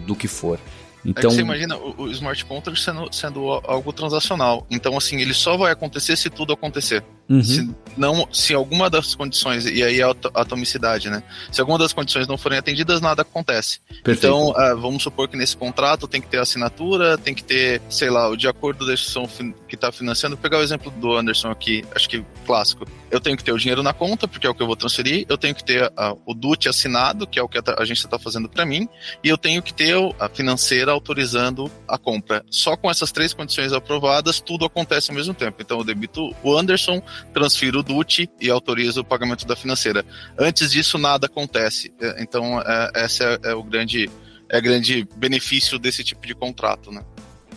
do 0.07 0.15
que 0.15 0.27
for. 0.27 0.59
Então, 1.05 1.29
você 1.29 1.41
imagina 1.41 1.77
o, 1.77 2.01
o, 2.01 2.11
smart 2.11 2.43
contract 2.43 2.81
sendo, 2.83 3.07
sendo 3.13 3.47
algo 3.63 3.93
transacional. 3.93 4.65
Então, 4.69 4.97
assim, 4.97 5.21
ele 5.21 5.33
só 5.33 5.55
vai 5.55 5.71
acontecer 5.71 6.17
se 6.17 6.29
tudo 6.29 6.51
acontecer. 6.51 7.03
Uhum. 7.29 7.43
Se, 7.43 7.69
não, 7.95 8.27
se 8.31 8.53
alguma 8.53 8.89
das 8.89 9.13
condições, 9.13 9.65
e 9.65 9.83
aí 9.83 9.99
é 9.99 10.03
a 10.03 10.15
atomicidade, 10.33 11.09
né? 11.09 11.21
Se 11.51 11.61
alguma 11.61 11.77
das 11.77 11.93
condições 11.93 12.27
não 12.27 12.37
forem 12.37 12.57
atendidas, 12.57 13.01
nada 13.01 13.21
acontece. 13.21 13.79
Perfeito. 14.03 14.25
Então, 14.25 14.49
uh, 14.49 14.77
vamos 14.79 15.03
supor 15.03 15.27
que 15.27 15.37
nesse 15.37 15.55
contrato 15.55 16.07
tem 16.07 16.21
que 16.21 16.27
ter 16.27 16.39
assinatura, 16.39 17.17
tem 17.17 17.35
que 17.35 17.43
ter, 17.43 17.81
sei 17.89 18.09
lá, 18.09 18.27
o 18.29 18.35
de 18.35 18.47
acordo 18.47 18.85
da 18.85 18.93
instituição 18.93 19.29
que 19.67 19.75
está 19.75 19.91
financiando. 19.91 20.35
Vou 20.35 20.41
pegar 20.41 20.57
o 20.57 20.63
exemplo 20.63 20.91
do 20.91 21.15
Anderson 21.15 21.49
aqui, 21.49 21.85
acho 21.93 22.09
que 22.09 22.25
clássico. 22.45 22.87
Eu 23.11 23.19
tenho 23.19 23.37
que 23.37 23.43
ter 23.43 23.51
o 23.51 23.57
dinheiro 23.57 23.83
na 23.83 23.93
conta, 23.93 24.27
porque 24.27 24.47
é 24.47 24.49
o 24.49 24.55
que 24.55 24.61
eu 24.61 24.67
vou 24.67 24.75
transferir, 24.75 25.25
eu 25.29 25.37
tenho 25.37 25.53
que 25.53 25.63
ter 25.63 25.85
uh, 25.85 26.19
o 26.25 26.33
DUT 26.33 26.67
assinado, 26.67 27.27
que 27.27 27.37
é 27.39 27.43
o 27.43 27.47
que 27.47 27.57
a 27.57 27.63
agência 27.77 28.05
está 28.05 28.17
fazendo 28.17 28.49
para 28.49 28.65
mim, 28.65 28.87
e 29.23 29.29
eu 29.29 29.37
tenho 29.37 29.61
que 29.61 29.73
ter 29.73 29.95
a 30.19 30.29
financeira 30.29 30.91
autorizando 30.91 31.71
a 31.87 31.97
compra. 31.97 32.43
Só 32.49 32.75
com 32.75 32.89
essas 32.89 33.11
três 33.11 33.33
condições 33.33 33.73
aprovadas, 33.73 34.39
tudo 34.39 34.65
acontece 34.65 35.11
ao 35.11 35.15
mesmo 35.15 35.33
tempo. 35.33 35.61
Então, 35.61 35.79
eu 35.79 35.83
debito 35.83 36.33
o 36.43 36.57
Anderson, 36.57 37.01
transfiro 37.33 37.79
o 37.79 37.83
DUT 37.83 38.29
e 38.39 38.49
autorizo 38.49 39.01
o 39.01 39.05
pagamento 39.05 39.45
da 39.45 39.55
financeira. 39.55 40.05
Antes 40.37 40.71
disso, 40.71 40.97
nada 40.97 41.27
acontece. 41.27 41.93
É, 41.99 42.21
então, 42.21 42.61
é, 42.61 43.05
esse 43.05 43.23
é, 43.23 43.39
é, 43.43 43.53
o 43.53 43.63
grande, 43.63 44.09
é 44.49 44.59
grande 44.61 45.07
benefício 45.15 45.77
desse 45.79 46.03
tipo 46.03 46.25
de 46.25 46.35
contrato, 46.35 46.91
né? 46.91 47.03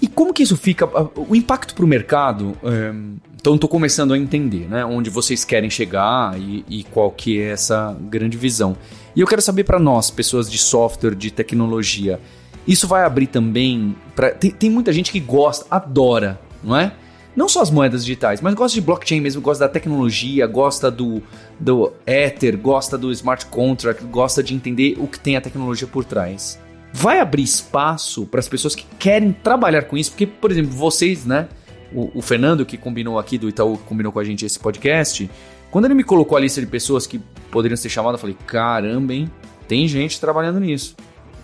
E 0.00 0.08
como 0.08 0.34
que 0.34 0.42
isso 0.42 0.56
fica? 0.56 0.88
O 1.16 1.36
impacto 1.36 1.74
para 1.74 1.84
o 1.84 1.88
mercado, 1.88 2.56
é, 2.64 2.92
então 3.36 3.54
estou 3.54 3.68
começando 3.68 4.12
a 4.12 4.18
entender, 4.18 4.68
né? 4.68 4.84
Onde 4.84 5.08
vocês 5.10 5.44
querem 5.44 5.70
chegar 5.70 6.36
e, 6.40 6.64
e, 6.68 6.84
qual 6.84 7.10
que 7.10 7.40
é 7.40 7.50
essa 7.50 7.96
grande 8.00 8.36
visão. 8.36 8.76
E 9.14 9.20
eu 9.20 9.26
quero 9.26 9.40
saber 9.40 9.62
para 9.64 9.78
nós, 9.78 10.10
pessoas 10.10 10.50
de 10.50 10.58
software, 10.58 11.14
de 11.14 11.30
tecnologia, 11.30 12.18
isso 12.66 12.86
vai 12.86 13.04
abrir 13.04 13.26
também 13.26 13.94
para 14.14 14.30
tem, 14.30 14.50
tem 14.50 14.70
muita 14.70 14.92
gente 14.92 15.10
que 15.10 15.20
gosta, 15.20 15.66
adora, 15.70 16.40
não 16.62 16.76
é? 16.76 16.92
Não 17.34 17.48
só 17.48 17.62
as 17.62 17.70
moedas 17.70 18.04
digitais, 18.04 18.40
mas 18.40 18.54
gosta 18.54 18.74
de 18.74 18.80
blockchain 18.80 19.20
mesmo, 19.20 19.40
gosta 19.40 19.66
da 19.66 19.72
tecnologia, 19.72 20.46
gosta 20.46 20.90
do, 20.90 21.22
do 21.58 21.92
Ether, 22.06 22.58
gosta 22.58 22.98
do 22.98 23.10
smart 23.10 23.46
contract, 23.46 24.04
gosta 24.04 24.42
de 24.42 24.54
entender 24.54 24.96
o 24.98 25.06
que 25.06 25.18
tem 25.18 25.36
a 25.36 25.40
tecnologia 25.40 25.86
por 25.86 26.04
trás. 26.04 26.60
Vai 26.92 27.20
abrir 27.20 27.42
espaço 27.42 28.26
para 28.26 28.40
as 28.40 28.48
pessoas 28.48 28.74
que 28.74 28.84
querem 28.98 29.32
trabalhar 29.32 29.84
com 29.84 29.96
isso, 29.96 30.10
porque, 30.10 30.26
por 30.26 30.50
exemplo, 30.50 30.72
vocês, 30.72 31.24
né? 31.24 31.48
O, 31.94 32.18
o 32.18 32.22
Fernando, 32.22 32.66
que 32.66 32.76
combinou 32.76 33.18
aqui 33.18 33.38
do 33.38 33.48
Itaú, 33.48 33.78
que 33.78 33.84
combinou 33.84 34.12
com 34.12 34.18
a 34.18 34.24
gente 34.24 34.44
esse 34.44 34.58
podcast, 34.58 35.28
quando 35.70 35.86
ele 35.86 35.94
me 35.94 36.04
colocou 36.04 36.36
a 36.36 36.40
lista 36.40 36.60
de 36.60 36.66
pessoas 36.66 37.06
que 37.06 37.18
poderiam 37.50 37.76
ser 37.76 37.88
chamadas, 37.88 38.18
eu 38.18 38.20
falei: 38.20 38.36
caramba, 38.46 39.14
hein? 39.14 39.30
Tem 39.66 39.88
gente 39.88 40.20
trabalhando 40.20 40.60
nisso. 40.60 40.94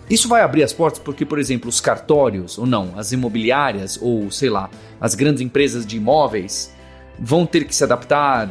Isso 0.09 0.27
vai 0.27 0.41
abrir 0.41 0.63
as 0.63 0.73
portas 0.73 0.99
porque, 0.99 1.25
por 1.25 1.37
exemplo, 1.37 1.69
os 1.69 1.79
cartórios, 1.79 2.57
ou 2.57 2.65
não, 2.65 2.93
as 2.97 3.11
imobiliárias, 3.11 3.99
ou 4.01 4.31
sei 4.31 4.49
lá, 4.49 4.69
as 4.99 5.13
grandes 5.13 5.41
empresas 5.41 5.85
de 5.85 5.97
imóveis 5.97 6.73
vão 7.19 7.45
ter 7.45 7.65
que 7.65 7.75
se 7.75 7.83
adaptar. 7.83 8.47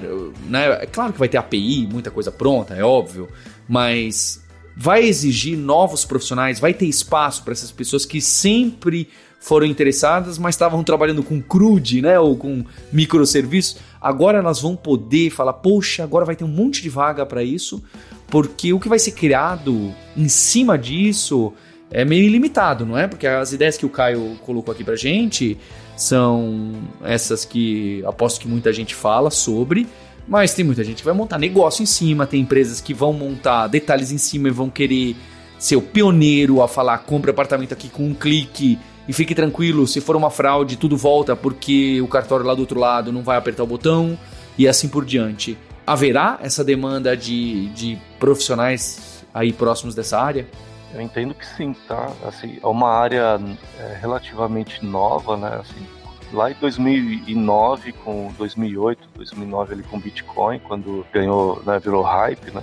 Né? 0.49 0.83
É 0.83 0.87
claro 0.87 1.13
que 1.13 1.19
vai 1.19 1.29
ter 1.29 1.39
API, 1.39 1.89
muita 1.91 2.11
coisa 2.11 2.31
pronta, 2.31 2.75
é 2.75 2.85
óbvio, 2.85 3.29
mas 3.69 4.45
vai 4.77 5.05
exigir 5.05 5.59
novos 5.59 6.05
profissionais, 6.05 6.61
vai 6.61 6.73
ter 6.73 6.87
espaço 6.87 7.43
para 7.43 7.53
essas 7.53 7.73
pessoas 7.73 8.07
que 8.07 8.21
sempre 8.21 9.09
foram 9.41 9.67
interessadas, 9.67 10.39
mas 10.39 10.55
estavam 10.55 10.85
trabalhando 10.85 11.23
com 11.23 11.41
crude, 11.41 12.03
né, 12.03 12.19
ou 12.19 12.37
com 12.37 12.65
microserviços. 12.93 13.79
Agora 14.01 14.39
elas 14.39 14.61
vão 14.61 14.77
poder 14.77 15.31
falar, 15.31 15.55
poxa, 15.55 16.03
agora 16.03 16.25
vai 16.25 16.37
ter 16.37 16.45
um 16.45 16.49
monte 16.49 16.83
de 16.83 16.89
vaga 16.89 17.27
para 17.27 17.43
isso, 17.43 17.83
porque 18.29 18.73
o 18.73 18.81
que 18.81 18.89
vai 18.89 18.99
ser 18.99 19.13
criado 19.13 19.93
em 20.17 20.29
cima 20.29 20.79
disso 20.79 21.53
é 21.91 22.05
meio 22.05 22.25
ilimitado, 22.25 22.85
não 22.85 22.99
é? 22.99 23.07
Porque 23.07 23.27
as 23.27 23.53
ideias 23.53 23.77
que 23.77 23.87
o 23.87 23.89
Caio 23.89 24.37
colocou 24.45 24.73
aqui 24.73 24.85
pra 24.85 24.97
gente 24.97 25.59
são 25.97 26.73
essas 27.03 27.45
que 27.45 28.05
aposto 28.07 28.41
que 28.41 28.49
muita 28.49 28.73
gente 28.73 28.95
fala 28.95 29.31
sobre, 29.31 29.87
mas 30.29 30.55
tem 30.55 30.65
muita 30.65 30.85
gente 30.85 30.99
que 30.99 31.05
vai 31.05 31.15
montar 31.15 31.39
negócio 31.39 31.83
em 31.83 31.87
cima, 31.87 32.27
tem 32.27 32.41
empresas 32.41 32.81
que 32.81 32.95
vão 32.95 33.13
montar 33.13 33.67
detalhes 33.67 34.13
em 34.13 34.19
cima 34.19 34.49
e 34.49 34.53
vão 34.53 34.69
querer 34.69 35.17
ser 35.59 35.77
o 35.77 35.83
pioneiro 35.83 36.63
a 36.63 36.69
falar 36.69 36.99
compre 36.99 37.31
apartamento 37.31 37.73
aqui 37.73 37.89
com 37.89 38.05
um 38.05 38.15
clique 38.15 38.79
e 39.09 39.13
fique 39.13 39.35
tranquilo, 39.35 39.87
se 39.87 40.01
for 40.01 40.15
uma 40.15 40.31
fraude, 40.31 40.77
tudo 40.77 40.97
volta 40.97 41.35
porque 41.35 42.01
o 42.03 42.07
cartório 42.07 42.45
lá 42.45 42.55
do 42.55 42.61
outro 42.61 42.79
lado 42.79 43.11
não 43.11 43.23
vai 43.23 43.39
apertar 43.39 43.65
o 43.65 43.67
botão 43.67 44.19
e 44.57 44.69
assim 44.69 44.89
por 44.89 45.05
diante 45.05 45.57
haverá 45.87 46.39
essa 46.43 46.63
demanda 46.63 47.17
de, 47.17 47.71
de 47.71 47.99
profissionais 48.21 49.25
aí 49.33 49.53
próximos 49.53 49.95
dessa 49.95 50.21
área? 50.21 50.47
Eu 50.93 51.01
entendo 51.01 51.35
que 51.35 51.47
sim, 51.47 51.75
tá? 51.87 52.11
Assim, 52.27 52.59
é 52.63 52.67
uma 52.67 52.91
área 52.91 53.41
é, 53.79 53.99
relativamente 54.01 54.85
nova, 54.85 55.37
né? 55.37 55.61
Assim, 55.61 55.87
lá 56.33 56.51
em 56.51 56.55
2009 56.61 57.93
com 57.93 58.33
2008, 58.37 59.09
2009 59.17 59.75
ali 59.75 59.83
com 59.83 59.99
Bitcoin, 59.99 60.59
quando 60.61 61.07
ganhou, 61.13 61.63
né, 61.65 61.79
virou 61.79 62.03
hype, 62.03 62.51
né? 62.51 62.63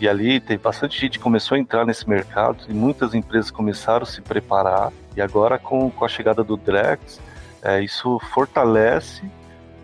E 0.00 0.08
ali 0.08 0.40
tem 0.40 0.56
bastante 0.56 0.98
gente 0.98 1.18
que 1.18 1.22
começou 1.22 1.56
a 1.56 1.58
entrar 1.58 1.84
nesse 1.84 2.08
mercado 2.08 2.64
e 2.68 2.72
muitas 2.72 3.14
empresas 3.14 3.50
começaram 3.50 4.04
a 4.04 4.06
se 4.06 4.22
preparar. 4.22 4.90
E 5.14 5.20
agora 5.20 5.58
com, 5.58 5.90
com 5.90 6.04
a 6.04 6.08
chegada 6.08 6.42
do 6.42 6.56
Drex, 6.56 7.20
é, 7.62 7.82
isso 7.82 8.18
fortalece 8.32 9.22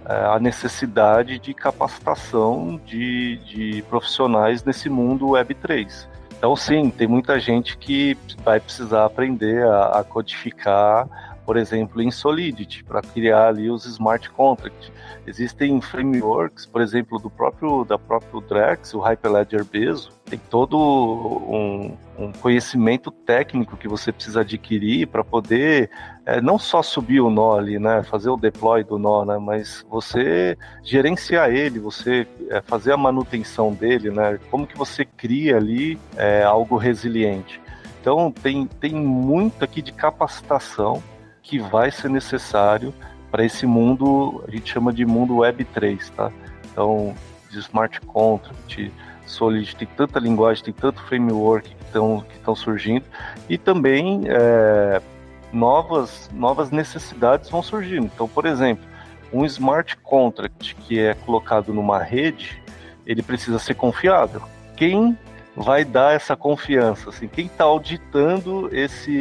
é, 0.08 0.14
a 0.14 0.38
necessidade 0.38 1.38
de 1.38 1.52
capacitação 1.52 2.80
de, 2.86 3.36
de 3.38 3.82
profissionais 3.90 4.64
nesse 4.64 4.88
mundo 4.88 5.26
Web3. 5.26 6.08
Então, 6.38 6.54
sim, 6.54 6.90
tem 6.90 7.06
muita 7.06 7.38
gente 7.40 7.76
que 7.76 8.16
vai 8.44 8.60
precisar 8.60 9.04
aprender 9.04 9.66
a, 9.66 10.00
a 10.00 10.04
codificar, 10.04 11.08
por 11.46 11.56
exemplo, 11.56 12.02
em 12.02 12.10
Solidity, 12.10 12.82
para 12.82 13.00
criar 13.00 13.46
ali 13.46 13.70
os 13.70 13.86
smart 13.86 14.28
contracts. 14.30 14.90
Existem 15.24 15.80
frameworks, 15.80 16.66
por 16.66 16.82
exemplo, 16.82 17.20
do 17.20 17.30
próprio 17.30 17.84
da 17.84 17.96
próprio 17.96 18.40
Drex, 18.40 18.92
o 18.92 19.00
Hyperledger 19.00 19.64
Bezo, 19.64 20.10
tem 20.24 20.40
todo 20.50 20.76
um, 20.76 21.96
um 22.18 22.32
conhecimento 22.32 23.12
técnico 23.12 23.76
que 23.76 23.86
você 23.86 24.10
precisa 24.10 24.40
adquirir 24.40 25.06
para 25.06 25.22
poder 25.22 25.88
é, 26.26 26.40
não 26.40 26.58
só 26.58 26.82
subir 26.82 27.20
o 27.20 27.30
nó 27.30 27.56
ali, 27.56 27.78
né, 27.78 28.02
fazer 28.02 28.28
o 28.28 28.36
deploy 28.36 28.82
do 28.82 28.98
nó, 28.98 29.24
né, 29.24 29.38
mas 29.38 29.86
você 29.88 30.58
gerenciar 30.82 31.50
ele, 31.50 31.78
você 31.78 32.26
é, 32.50 32.60
fazer 32.60 32.92
a 32.92 32.96
manutenção 32.96 33.72
dele, 33.72 34.10
né, 34.10 34.38
como 34.50 34.66
que 34.66 34.76
você 34.76 35.04
cria 35.04 35.56
ali 35.56 35.96
é, 36.16 36.42
algo 36.42 36.76
resiliente. 36.76 37.60
Então 38.00 38.32
tem, 38.32 38.66
tem 38.66 38.94
muito 38.94 39.64
aqui 39.64 39.80
de 39.80 39.92
capacitação 39.92 41.02
que 41.46 41.60
vai 41.60 41.90
ser 41.92 42.10
necessário 42.10 42.92
para 43.30 43.44
esse 43.44 43.66
mundo, 43.66 44.44
a 44.46 44.50
gente 44.50 44.72
chama 44.72 44.92
de 44.92 45.06
mundo 45.06 45.38
Web 45.38 45.64
3, 45.64 46.10
tá? 46.10 46.32
Então, 46.70 47.14
de 47.48 47.58
smart 47.60 48.00
contract, 48.00 48.92
Solid, 49.24 49.74
tem 49.76 49.88
tanta 49.96 50.18
linguagem, 50.18 50.64
tem 50.64 50.74
tanto 50.74 51.02
framework 51.02 51.74
que 51.74 51.84
estão 51.84 52.24
que 52.44 52.60
surgindo 52.60 53.04
e 53.48 53.58
também 53.58 54.22
é, 54.26 55.00
novas, 55.52 56.30
novas 56.32 56.70
necessidades 56.70 57.50
vão 57.50 57.62
surgindo. 57.62 58.06
Então, 58.06 58.28
por 58.28 58.46
exemplo, 58.46 58.84
um 59.32 59.44
smart 59.44 59.96
contract 59.98 60.74
que 60.76 60.98
é 60.98 61.14
colocado 61.14 61.72
numa 61.72 62.02
rede, 62.02 62.62
ele 63.04 63.22
precisa 63.22 63.58
ser 63.58 63.74
confiável. 63.74 64.42
Quem 64.76 65.16
vai 65.56 65.84
dar 65.84 66.14
essa 66.14 66.36
confiança? 66.36 67.10
Assim, 67.10 67.26
quem 67.26 67.46
está 67.46 67.64
auditando 67.64 68.68
esse, 68.72 69.12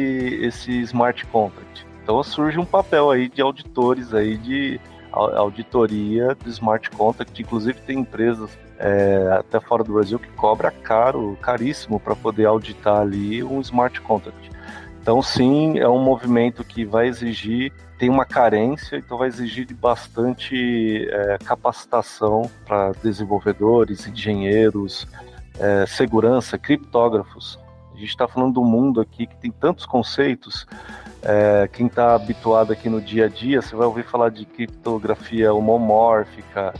esse 0.42 0.80
smart 0.82 1.24
contract? 1.26 1.85
Então 2.06 2.22
surge 2.22 2.56
um 2.56 2.64
papel 2.64 3.10
aí 3.10 3.28
de 3.28 3.42
auditores 3.42 4.14
aí 4.14 4.38
de 4.38 4.80
auditoria 5.10 6.36
do 6.36 6.48
smart 6.48 6.88
contract, 6.90 7.42
inclusive 7.42 7.80
tem 7.80 7.98
empresas 7.98 8.56
é, 8.78 9.28
até 9.36 9.58
fora 9.58 9.82
do 9.82 9.94
Brasil 9.94 10.16
que 10.16 10.28
cobra 10.28 10.70
caro, 10.70 11.36
caríssimo 11.42 11.98
para 11.98 12.14
poder 12.14 12.44
auditar 12.44 13.00
ali 13.00 13.42
um 13.42 13.60
smart 13.60 14.00
contract. 14.02 14.50
Então 15.02 15.20
sim, 15.20 15.80
é 15.80 15.88
um 15.88 15.98
movimento 15.98 16.62
que 16.62 16.84
vai 16.84 17.08
exigir, 17.08 17.72
tem 17.98 18.08
uma 18.08 18.24
carência, 18.24 18.98
então 18.98 19.18
vai 19.18 19.26
exigir 19.26 19.66
bastante 19.74 21.08
é, 21.10 21.38
capacitação 21.38 22.48
para 22.64 22.92
desenvolvedores, 23.02 24.06
engenheiros, 24.06 25.08
é, 25.58 25.84
segurança, 25.86 26.56
criptógrafos. 26.56 27.58
A 27.92 27.98
gente 27.98 28.10
está 28.10 28.28
falando 28.28 28.60
um 28.60 28.64
mundo 28.64 29.00
aqui 29.00 29.26
que 29.26 29.36
tem 29.38 29.50
tantos 29.50 29.84
conceitos 29.86 30.68
é, 31.28 31.68
quem 31.72 31.86
está 31.86 32.14
habituado 32.14 32.72
aqui 32.72 32.88
no 32.88 33.00
dia 33.00 33.24
a 33.24 33.28
dia, 33.28 33.60
você 33.60 33.74
vai 33.74 33.84
ouvir 33.84 34.04
falar 34.04 34.30
de 34.30 34.44
criptografia 34.44 35.52
homomórfica, 35.52 36.72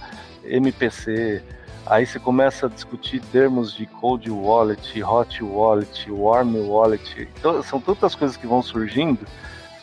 MPC. 0.45 1.43
Aí 1.85 2.07
você 2.07 2.21
começa 2.21 2.67
a 2.67 2.69
discutir 2.69 3.21
termos 3.33 3.75
de 3.75 3.87
cold 3.87 4.31
wallet, 4.31 5.03
hot 5.03 5.43
wallet, 5.43 6.09
warm 6.09 6.55
wallet. 6.69 7.29
Então, 7.37 7.61
são 7.65 7.81
tantas 7.81 8.15
coisas 8.15 8.37
que 8.37 8.47
vão 8.47 8.63
surgindo 8.63 9.27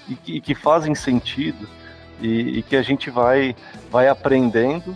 e 0.08 0.16
que, 0.16 0.38
e 0.38 0.42
que 0.42 0.56
fazem 0.56 0.96
sentido 0.96 1.68
e, 2.22 2.60
e 2.60 2.64
que 2.64 2.78
a 2.78 2.82
gente 2.82 3.10
vai, 3.10 3.54
vai 3.92 4.08
aprendendo 4.08 4.96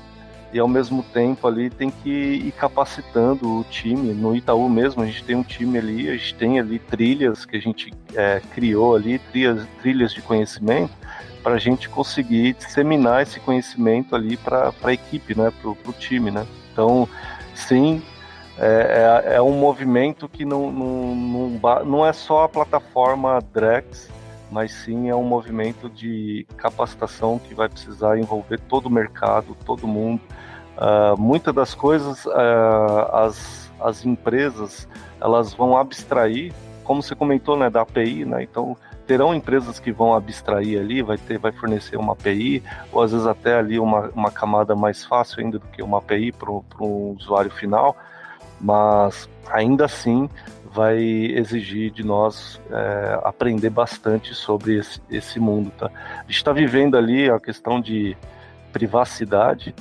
e 0.57 0.59
ao 0.59 0.67
mesmo 0.67 1.03
tempo 1.03 1.47
ali 1.47 1.69
tem 1.69 1.91
que 1.91 2.09
ir 2.09 2.51
capacitando 2.53 3.59
o 3.59 3.63
time. 3.65 4.11
No 4.11 4.35
Itaú 4.35 4.67
mesmo, 4.67 5.03
a 5.03 5.05
gente 5.05 5.23
tem 5.23 5.35
um 5.35 5.43
time 5.43 5.77
ali, 5.77 6.09
a 6.09 6.13
gente 6.13 6.33
tem 6.33 6.59
ali 6.59 6.79
trilhas 6.79 7.45
que 7.45 7.55
a 7.55 7.59
gente 7.59 7.93
é, 8.15 8.41
criou 8.55 8.95
ali, 8.95 9.19
trilhas, 9.19 9.67
trilhas 9.79 10.11
de 10.11 10.19
conhecimento, 10.19 10.91
para 11.43 11.53
a 11.53 11.59
gente 11.59 11.87
conseguir 11.87 12.53
disseminar 12.53 13.21
esse 13.21 13.39
conhecimento 13.39 14.15
ali 14.15 14.35
para 14.35 14.73
a 14.83 14.93
equipe, 14.93 15.37
né, 15.37 15.53
para 15.61 15.69
o 15.69 15.93
time, 15.93 16.31
né. 16.31 16.45
Então, 16.73 17.07
sim, 17.53 18.01
é, 18.57 19.29
é, 19.29 19.35
é, 19.35 19.41
um 19.41 19.59
movimento 19.59 20.27
que 20.27 20.43
não, 20.43 20.71
não, 20.71 21.15
não, 21.15 21.85
não 21.85 22.05
é 22.05 22.11
só 22.11 22.45
a 22.45 22.49
plataforma 22.49 23.39
Drex, 23.53 24.09
mas 24.49 24.71
sim 24.71 25.07
é 25.07 25.15
um 25.15 25.23
movimento 25.23 25.87
de 25.87 26.47
capacitação 26.57 27.37
que 27.37 27.53
vai 27.53 27.69
precisar 27.69 28.17
envolver 28.17 28.59
todo 28.61 28.87
o 28.87 28.89
mercado, 28.89 29.55
todo 29.63 29.85
mundo. 29.85 30.19
Uh, 30.77 31.19
muitas 31.19 31.55
das 31.55 31.73
coisas 31.73 32.25
uh, 32.25 33.09
as, 33.11 33.71
as 33.79 34.05
empresas 34.05 34.87
elas 35.19 35.51
vão 35.51 35.75
abstrair, 35.75 36.53
como 36.83 37.01
você 37.01 37.15
comentou, 37.15 37.57
né, 37.57 37.67
da 37.67 37.81
API, 37.81 38.23
né? 38.25 38.43
Então 38.43 38.77
terão 39.07 39.33
empresas 39.33 39.79
que 39.79 39.91
vão 39.91 40.13
abstrair 40.13 40.79
ali, 40.79 41.01
vai 41.01 41.17
ter, 41.17 41.39
vai 41.39 41.51
fornecer 41.51 41.97
uma 41.97 42.13
API, 42.13 42.61
ou 42.91 43.01
às 43.01 43.11
vezes 43.11 43.25
até 43.25 43.55
ali 43.55 43.79
uma, 43.79 44.09
uma 44.09 44.29
camada 44.29 44.75
mais 44.75 45.03
fácil 45.03 45.43
ainda 45.43 45.57
do 45.57 45.65
que 45.67 45.81
uma 45.81 45.97
API 45.97 46.31
para 46.31 46.51
um 46.51 47.15
usuário 47.17 47.49
final, 47.49 47.95
mas 48.59 49.27
ainda 49.49 49.85
assim 49.85 50.29
vai 50.71 50.99
exigir 50.99 51.89
de 51.89 52.03
nós 52.03 52.61
é, 52.69 53.19
aprender 53.23 53.69
bastante 53.69 54.35
sobre 54.35 54.77
esse, 54.77 55.01
esse 55.09 55.39
mundo. 55.39 55.71
Tá? 55.77 55.89
A 56.19 56.21
gente 56.23 56.35
está 56.35 56.51
vivendo 56.51 56.95
ali 56.95 57.31
a 57.31 57.39
questão 57.39 57.81
de 57.81 58.15
privacidade 58.71 59.73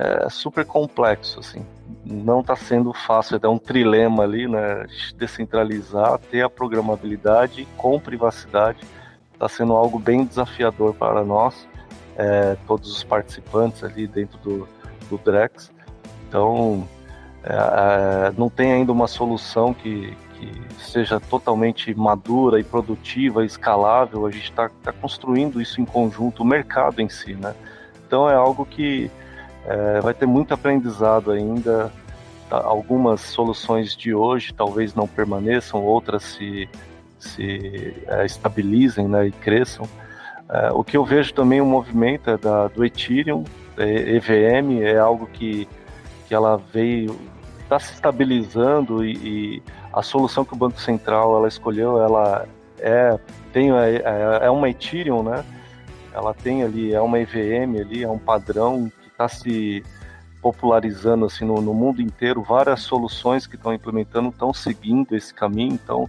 é 0.00 0.30
super 0.30 0.64
complexo, 0.64 1.40
assim. 1.40 1.64
Não 2.04 2.40
está 2.40 2.56
sendo 2.56 2.92
fácil, 2.92 3.38
é 3.42 3.48
um 3.48 3.58
trilema 3.58 4.22
ali, 4.22 4.48
né? 4.48 4.86
Descentralizar, 5.16 6.18
ter 6.30 6.42
a 6.42 6.48
programabilidade 6.48 7.68
com 7.76 8.00
privacidade, 8.00 8.80
está 9.34 9.48
sendo 9.48 9.74
algo 9.74 9.98
bem 9.98 10.24
desafiador 10.24 10.94
para 10.94 11.22
nós, 11.22 11.68
é, 12.16 12.56
todos 12.66 12.90
os 12.90 13.04
participantes 13.04 13.84
ali 13.84 14.06
dentro 14.06 14.38
do, 14.38 14.68
do 15.10 15.18
Drex. 15.18 15.70
Então, 16.26 16.88
é, 17.44 17.52
é, 17.52 18.32
não 18.38 18.48
tem 18.48 18.72
ainda 18.72 18.92
uma 18.92 19.06
solução 19.06 19.74
que, 19.74 20.16
que 20.34 20.62
seja 20.82 21.20
totalmente 21.20 21.94
madura 21.94 22.58
e 22.58 22.64
produtiva, 22.64 23.44
escalável, 23.44 24.26
a 24.26 24.30
gente 24.30 24.44
está 24.44 24.70
tá 24.82 24.92
construindo 24.92 25.60
isso 25.60 25.80
em 25.80 25.84
conjunto, 25.84 26.42
o 26.42 26.46
mercado 26.46 27.00
em 27.02 27.08
si, 27.08 27.34
né? 27.34 27.54
Então 28.06 28.28
é 28.28 28.34
algo 28.34 28.64
que 28.66 29.10
é, 29.66 30.00
vai 30.00 30.14
ter 30.14 30.26
muito 30.26 30.54
aprendizado 30.54 31.30
ainda. 31.30 31.92
Algumas 32.50 33.20
soluções 33.20 33.94
de 33.94 34.12
hoje 34.12 34.52
talvez 34.52 34.92
não 34.92 35.06
permaneçam, 35.06 35.80
outras 35.84 36.24
se, 36.24 36.68
se 37.18 37.94
é, 38.08 38.26
estabilizem 38.26 39.06
né, 39.06 39.28
e 39.28 39.32
cresçam. 39.32 39.86
É, 40.48 40.70
o 40.72 40.82
que 40.82 40.96
eu 40.96 41.04
vejo 41.04 41.32
também 41.32 41.60
o 41.60 41.64
um 41.64 41.68
movimento 41.68 42.28
é 42.28 42.36
da, 42.36 42.66
do 42.66 42.84
Ethereum, 42.84 43.44
EVM, 43.78 44.82
é, 44.82 44.92
é 44.94 44.98
algo 44.98 45.28
que, 45.28 45.68
que 46.26 46.34
ela 46.34 46.60
veio 46.72 47.16
está 47.70 47.78
se 47.78 47.92
estabilizando 47.94 49.04
e, 49.04 49.12
e, 49.16 49.62
a 49.92 50.02
solução 50.02 50.44
que 50.44 50.52
o 50.52 50.56
Banco 50.56 50.80
Central 50.80 51.36
ela 51.36 51.46
escolheu, 51.46 52.02
ela 52.02 52.46
é 52.78 53.18
tem 53.52 53.70
é, 53.72 53.96
é, 53.96 54.46
é 54.46 54.50
uma 54.50 54.68
Ethereum, 54.68 55.22
né? 55.22 55.44
Ela 56.12 56.34
tem 56.34 56.64
ali 56.64 56.92
é 56.92 57.00
uma 57.00 57.18
EVM 57.20 57.80
ali, 57.80 58.02
é 58.02 58.08
um 58.08 58.18
padrão 58.18 58.90
está 59.20 59.28
se 59.28 59.84
popularizando 60.40 61.26
assim 61.26 61.44
no, 61.44 61.60
no, 61.60 61.74
mundo 61.74 62.00
inteiro. 62.00 62.42
Várias 62.42 62.80
soluções 62.80 63.46
que 63.46 63.56
estão 63.56 63.74
implementando 63.74 64.30
estão 64.30 64.54
seguindo 64.54 65.14
esse 65.14 65.34
caminho. 65.34 65.74
Então, 65.74 66.08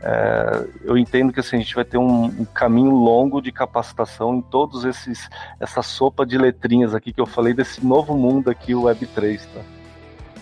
é, 0.00 0.66
eu 0.84 0.96
entendo 0.96 1.32
que 1.32 1.40
assim, 1.40 1.56
a 1.56 1.58
gente 1.58 1.74
vai 1.74 1.84
ter 1.84 1.98
um, 1.98 2.24
um, 2.24 2.44
caminho 2.46 2.92
longo 2.92 3.42
de 3.42 3.52
capacitação 3.52 4.34
em 4.36 4.40
todos 4.40 4.84
esses 4.84 5.28
essa 5.60 5.82
sopa 5.82 6.24
de 6.24 6.38
letrinhas 6.38 6.94
aqui 6.94 7.12
que 7.12 7.20
eu 7.20 7.26
falei 7.26 7.52
desse 7.52 7.84
novo 7.84 8.16
mundo 8.16 8.48
aqui 8.48 8.74
o 8.74 8.82
Web 8.82 9.06
3, 9.08 9.46
tá? 9.46 9.77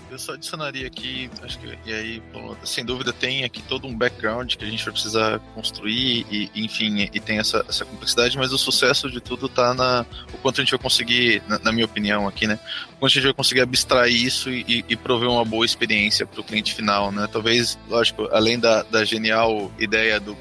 Eu 0.09 0.19
só 0.19 0.35
adicionaria 0.35 0.87
aqui, 0.87 1.29
acho 1.43 1.59
que, 1.59 1.79
e 1.85 1.93
aí, 1.93 2.23
sem 2.65 2.85
dúvida, 2.85 3.13
tem 3.13 3.43
aqui 3.43 3.61
todo 3.63 3.89
um 3.89 3.95
background 3.95 4.55
que 4.55 4.65
a 4.65 4.69
gente 4.69 4.85
vai 4.85 4.93
precisar 4.93 5.41
construir, 5.53 6.25
e, 6.31 6.51
enfim, 6.55 7.09
e 7.13 7.19
tem 7.19 7.39
essa, 7.39 7.65
essa 7.69 7.85
complexidade, 7.85 8.37
mas 8.39 8.53
o 8.53 8.59
sucesso 8.59 9.11
de 9.11 9.21
tudo 9.21 9.47
está 9.47 9.75
na 9.75 10.07
o 10.33 10.39
quanto 10.39 10.61
a 10.61 10.65
gente 10.65 10.71
vai 10.71 10.79
conseguir, 10.79 11.43
na, 11.49 11.59
na, 11.59 11.73
minha 11.73 11.87
opinião 11.87 12.29
aqui, 12.29 12.47
né? 12.47 12.59
O 12.93 13.01
quanto 13.01 13.13
a 13.13 13.15
gente 13.15 13.25
vai 13.25 13.35
conseguir 13.35 13.63
abstrair 13.63 14.15
isso 14.15 14.49
e, 14.49 14.85
e 14.89 14.97
prover 14.97 15.29
uma 15.29 15.45
boa 15.45 15.67
experiência 15.67 16.25
para 16.25 16.41
o 16.41 16.45
cliente 16.45 16.73
final, 16.73 17.11
né? 17.11 17.29
Talvez, 17.31 17.77
lógico, 17.89 18.29
além 18.31 18.61
da, 18.61 18.85
da 18.85 19.05
genial 19.05 19.73
ideia 19.77 20.21
do 20.21 20.37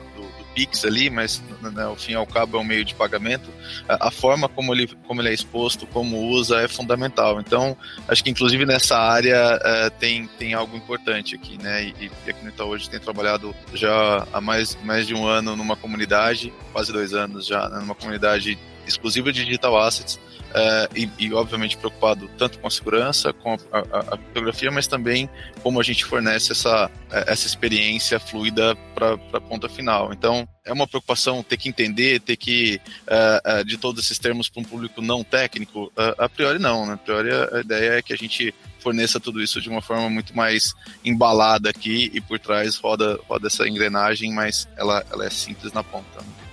Pix 0.55 0.85
ali, 0.85 1.09
mas 1.09 1.43
né, 1.61 1.83
ao 1.83 1.97
fim 1.97 2.13
e 2.13 2.15
ao 2.15 2.25
cabo 2.25 2.57
é 2.57 2.61
um 2.61 2.63
meio 2.63 2.85
de 2.85 2.95
pagamento, 2.95 3.51
a, 3.89 4.07
a, 4.07 4.11
forma 4.11 4.47
como 4.47 4.73
ele, 4.73 4.87
como 5.05 5.21
ele 5.21 5.29
é 5.29 5.33
exposto, 5.33 5.85
como 5.85 6.29
usa, 6.29 6.61
é 6.61 6.67
fundamental. 6.67 7.41
Então, 7.41 7.77
acho 8.07 8.23
que 8.23 8.29
inclusive 8.29 8.65
nessa 8.65 8.97
área 8.97 9.59
é, 9.61 9.89
tem, 9.89 10.25
tem 10.39 10.53
algo 10.53 10.77
importante 10.77 11.35
aqui, 11.35 11.61
né? 11.61 11.83
E, 11.99 12.09
e 12.25 12.29
aqui 12.29 12.41
no 12.41 12.49
Itaú 12.49 12.69
hoje 12.69 12.89
tem 12.89 12.99
trabalhado 12.99 13.53
já 13.73 14.25
há 14.31 14.39
mais, 14.39 14.77
mais 14.83 15.05
de 15.05 15.13
um 15.13 15.27
ano 15.27 15.55
numa 15.57 15.75
comunidade, 15.75 16.53
quase 16.71 16.93
dois 16.93 17.13
anos 17.13 17.45
já, 17.45 17.67
né, 17.67 17.79
numa 17.79 17.95
comunidade 17.95 18.57
exclusiva 18.87 19.31
de 19.31 19.43
digital 19.43 19.77
assets, 19.77 20.19
Uh, 20.55 20.87
e, 20.95 21.09
e, 21.19 21.33
obviamente 21.33 21.75
preocupado 21.75 22.29
tanto 22.37 22.59
com 22.59 22.67
a 22.67 22.71
segurança, 22.71 23.33
com 23.33 23.57
a, 23.73 23.77
a, 23.77 23.99
a 23.99 24.17
criptografia, 24.17 24.71
mas 24.71 24.87
também 24.87 25.29
como 25.61 25.81
a 25.81 25.83
gente 25.83 26.05
fornece 26.05 26.53
essa, 26.53 26.89
eh, 27.11 27.25
essa 27.27 27.45
experiência 27.45 28.21
fluida 28.21 28.73
para 28.93 29.19
a 29.33 29.41
ponta 29.41 29.67
final. 29.67 30.13
Então, 30.13 30.47
é 30.63 30.71
uma 30.71 30.87
preocupação 30.87 31.43
ter 31.43 31.57
que 31.57 31.67
entender, 31.67 32.21
ter 32.21 32.37
que, 32.37 32.79
uh, 33.01 33.59
uh, 33.59 33.65
de 33.65 33.77
todos 33.77 34.05
esses 34.05 34.17
termos 34.17 34.47
para 34.47 34.61
um 34.61 34.63
público 34.63 35.01
não 35.01 35.25
técnico, 35.25 35.91
a 36.17 36.29
priori 36.29 36.57
não, 36.57 36.85
né? 36.85 36.93
A 36.93 36.97
priori 36.97 37.31
a 37.31 37.59
ideia 37.59 37.97
é 37.97 38.01
que 38.01 38.13
a 38.13 38.17
gente 38.17 38.55
forneça 38.79 39.19
tudo 39.19 39.41
isso 39.41 39.59
de 39.59 39.67
uma 39.67 39.81
forma 39.81 40.09
muito 40.09 40.33
mais 40.37 40.73
embalada 41.03 41.69
aqui 41.69 42.09
e 42.13 42.21
por 42.21 42.39
trás 42.39 42.77
roda, 42.77 43.19
roda 43.27 43.47
essa 43.47 43.67
engrenagem, 43.67 44.31
mas 44.31 44.69
ela, 44.77 45.05
ela 45.11 45.25
é 45.25 45.29
simples 45.29 45.73
na 45.73 45.83
ponta. 45.83 46.44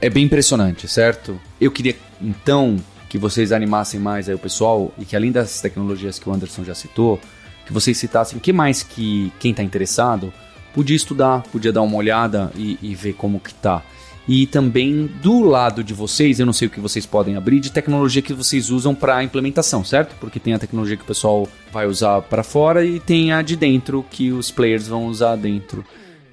É 0.00 0.08
bem 0.08 0.24
impressionante, 0.24 0.86
certo? 0.86 1.40
Eu 1.60 1.72
queria 1.72 1.96
então 2.20 2.76
que 3.08 3.18
vocês 3.18 3.50
animassem 3.50 3.98
mais 3.98 4.28
aí 4.28 4.34
o 4.34 4.38
pessoal 4.38 4.92
e 4.96 5.04
que 5.04 5.16
além 5.16 5.32
das 5.32 5.60
tecnologias 5.60 6.18
que 6.18 6.28
o 6.28 6.32
Anderson 6.32 6.62
já 6.62 6.74
citou, 6.74 7.18
que 7.66 7.72
vocês 7.72 7.98
citassem 7.98 8.38
o 8.38 8.40
que 8.40 8.52
mais 8.52 8.82
que 8.82 9.32
quem 9.40 9.50
está 9.50 9.62
interessado 9.62 10.32
podia 10.72 10.94
estudar, 10.94 11.42
podia 11.50 11.72
dar 11.72 11.82
uma 11.82 11.96
olhada 11.96 12.52
e, 12.54 12.78
e, 12.80 12.94
ver 12.94 13.14
como 13.14 13.40
que 13.40 13.52
tá. 13.52 13.82
E 14.28 14.46
também 14.46 15.06
do 15.20 15.40
lado 15.40 15.82
de 15.82 15.92
vocês, 15.94 16.38
eu 16.38 16.46
não 16.46 16.52
sei 16.52 16.68
o 16.68 16.70
que 16.70 16.78
vocês 16.78 17.04
podem 17.04 17.34
abrir 17.34 17.58
de 17.58 17.72
tecnologia 17.72 18.22
que 18.22 18.32
vocês 18.32 18.70
usam 18.70 18.94
para 18.94 19.24
implementação, 19.24 19.82
certo? 19.82 20.14
Porque 20.20 20.38
tem 20.38 20.54
a 20.54 20.58
tecnologia 20.58 20.96
que 20.96 21.02
o 21.02 21.06
pessoal 21.06 21.48
vai 21.72 21.86
usar 21.86 22.20
para 22.22 22.44
fora 22.44 22.84
e 22.84 23.00
tem 23.00 23.32
a 23.32 23.42
de 23.42 23.56
dentro 23.56 24.04
que 24.08 24.30
os 24.30 24.50
players 24.50 24.86
vão 24.86 25.06
usar 25.06 25.34
dentro. 25.34 25.84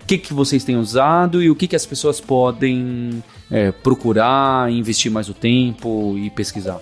O 0.05 0.07
que, 0.07 0.19
que 0.19 0.35
vocês 0.35 0.63
têm 0.63 0.77
usado 0.77 1.41
e 1.41 1.49
o 1.49 1.55
que, 1.55 1.67
que 1.67 1.75
as 1.75 1.83
pessoas 1.83 2.21
podem 2.21 3.23
é, 3.49 3.71
procurar, 3.71 4.71
investir 4.71 5.11
mais 5.11 5.29
o 5.29 5.33
tempo 5.33 6.15
e 6.15 6.29
pesquisar? 6.29 6.79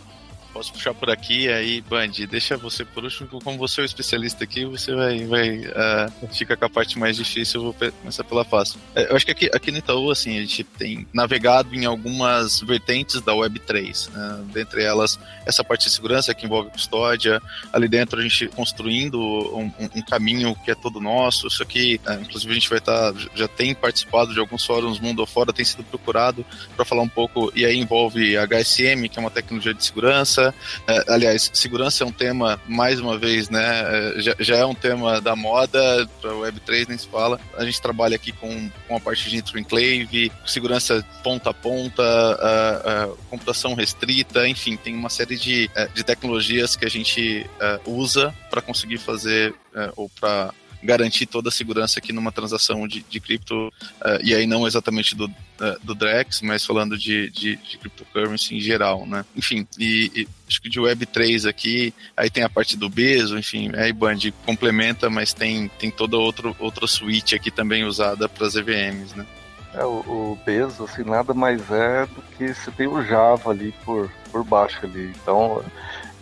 Posso 0.54 0.72
puxar 0.72 0.93
por 0.93 1.10
aqui, 1.10 1.49
aí, 1.49 1.82
Band, 1.82 2.12
deixa 2.30 2.56
você 2.56 2.86
por 2.86 3.04
último, 3.04 3.28
como 3.41 3.58
você 3.58 3.82
é 3.82 3.84
o 3.84 3.86
especialista 3.86 4.43
aqui, 4.43 4.66
você 4.66 4.93
vai, 4.93 5.26
vai 5.26 5.58
uh, 5.58 6.28
fica 6.32 6.56
com 6.56 6.66
a 6.66 6.70
parte 6.70 6.99
mais 6.99 7.18
difícil, 7.18 7.60
eu 7.60 7.74
vou 7.74 7.91
começar 7.99 8.24
pela 8.24 8.45
fácil. 8.45 8.80
É, 8.93 9.12
eu 9.12 9.16
acho 9.16 9.26
que 9.26 9.32
aqui, 9.32 9.49
aqui 9.51 9.72
no 9.72 9.80
Itaú, 9.80 10.12
assim, 10.12 10.38
a 10.38 10.41
gente 10.41 10.64
tem 10.64 11.08
navegado 11.12 11.74
em 11.74 11.86
algumas 11.86 12.62
vertentes 12.62 13.20
da 13.22 13.34
Web3, 13.34 14.12
né? 14.12 14.45
dentre 14.54 14.84
elas 14.84 15.20
essa 15.45 15.64
parte 15.64 15.86
de 15.86 15.91
segurança 15.91 16.34
que 16.34 16.45
envolve 16.45 16.70
custódia, 16.70 17.41
ali 17.72 17.88
dentro 17.88 18.20
a 18.20 18.24
gente 18.24 18.47
construindo 18.49 19.20
um, 19.20 19.72
um, 19.80 20.01
caminho 20.01 20.56
que 20.64 20.72
é 20.72 20.76
todo 20.76 21.01
nosso, 21.01 21.47
isso 21.47 21.64
aqui, 21.64 21.99
uh, 22.08 22.22
inclusive 22.22 22.51
a 22.51 22.56
gente 22.56 22.70
vai 22.70 22.78
estar, 22.78 23.12
tá, 23.12 23.20
já 23.36 23.47
tem 23.47 23.74
participado 23.74 24.34
de 24.34 24.39
alguns 24.39 24.66
fóruns 24.66 24.99
mundo 24.99 25.22
afora, 25.22 25.51
tem 25.51 25.66
sido 25.66 25.84
procurado 25.84 26.45
para 26.76 26.86
falar 26.86 27.01
um 27.01 27.10
pouco, 27.10 27.51
e 27.56 27.66
aí 27.66 27.78
envolve 27.78 28.36
HSM, 28.38 29.10
que 29.10 29.18
é 29.18 29.20
uma 29.20 29.32
tecnologia 29.32 29.74
de 29.74 29.84
segurança, 29.84 30.43
segurança. 30.44 30.56
É, 30.88 31.14
aliás, 31.14 31.52
segurança 31.54 32.04
é 32.04 32.08
um 32.08 32.12
tema, 32.12 32.60
mais 32.68 33.00
uma 33.00 33.18
vez, 33.18 33.50
né? 33.50 33.62
É, 33.64 34.22
já, 34.22 34.36
já 34.39 34.56
é 34.58 34.66
um 34.66 34.76
tema 34.76 35.22
da 35.22 35.36
moda, 35.36 36.08
para 36.22 36.32
Web3 36.32 36.88
nem 36.89 36.98
se 36.98 37.08
fala. 37.08 37.39
A 37.58 37.64
gente 37.64 37.82
trabalha 37.82 38.16
aqui 38.16 38.32
com, 38.32 38.70
com 38.88 38.96
a 38.98 39.00
parte 39.00 39.30
de 39.30 39.38
enclave, 39.38 40.32
segurança 40.46 41.06
ponta 41.24 41.52
a 41.52 41.54
ponta, 41.54 42.04
a, 42.04 43.04
a 43.04 43.08
computação 43.30 43.76
restrita, 43.76 44.48
enfim, 44.48 44.76
tem 44.76 44.96
uma 44.96 45.10
série 45.10 45.38
de, 45.38 45.70
é, 45.76 45.88
de 45.88 46.04
tecnologias 46.04 46.76
que 46.76 46.86
a 46.86 46.89
gente 46.89 47.50
uh, 47.86 47.91
usa 47.91 48.34
para 48.50 48.62
conseguir 48.62 48.98
fazer 48.98 49.54
ou 49.96 50.08
para 50.08 50.54
garantir 50.84 51.25
toda 51.25 51.49
a 51.49 51.51
segurança 51.51 51.99
aqui 51.99 52.11
numa 52.11 52.31
transação 52.31 52.88
de, 52.88 53.03
de 53.09 53.19
cripto, 53.19 53.67
uh, 53.67 54.19
e 54.23 54.34
aí 54.36 54.45
não 54.45 54.67
exatamente 54.67 55.15
do, 55.15 55.25
uh, 55.25 55.79
do 55.81 55.95
Drex, 55.95 56.41
mas 56.41 56.65
falando 56.65 56.97
de, 56.97 57.29
de, 57.29 57.55
de, 57.55 57.77
cryptocurrency 57.77 58.55
em 58.55 58.59
geral, 58.59 59.05
né? 59.05 59.25
Enfim, 59.36 59.65
e, 59.79 60.11
e, 60.15 60.27
acho 60.47 60.61
que 60.61 60.69
de 60.69 60.79
Web3 60.79 61.49
aqui, 61.49 61.93
aí 62.15 62.29
tem 62.29 62.43
a 62.43 62.49
parte 62.49 62.75
do 62.75 62.89
Bezo, 62.89 63.38
enfim, 63.38 63.71
aí 63.75 63.93
Band 63.93 64.19
complementa, 64.45 65.09
mas 65.09 65.34
tem, 65.34 65.69
tem 65.79 65.89
toda 65.89 66.17
outra, 66.17 66.53
outra 66.59 66.86
suíte 66.86 67.36
aqui 67.36 67.49
também 67.49 67.86
usada 67.86 68.27
para 68.27 68.45
as 68.45 68.55
EVMs, 68.55 69.17
né? 69.17 69.25
É, 69.73 69.84
o, 69.86 69.99
o 70.05 70.39
Bezos, 70.45 70.81
assim, 70.81 71.03
nada 71.03 71.34
mais 71.34 71.59
é 71.71 72.05
do 72.05 72.21
que 72.38 72.53
você 72.53 72.69
tem 72.71 72.88
o 72.88 73.03
Java 73.03 73.49
ali 73.49 73.73
por, 73.84 74.11
por 74.31 74.43
baixo 74.43 74.86
ali. 74.86 75.11
Então, 75.21 75.63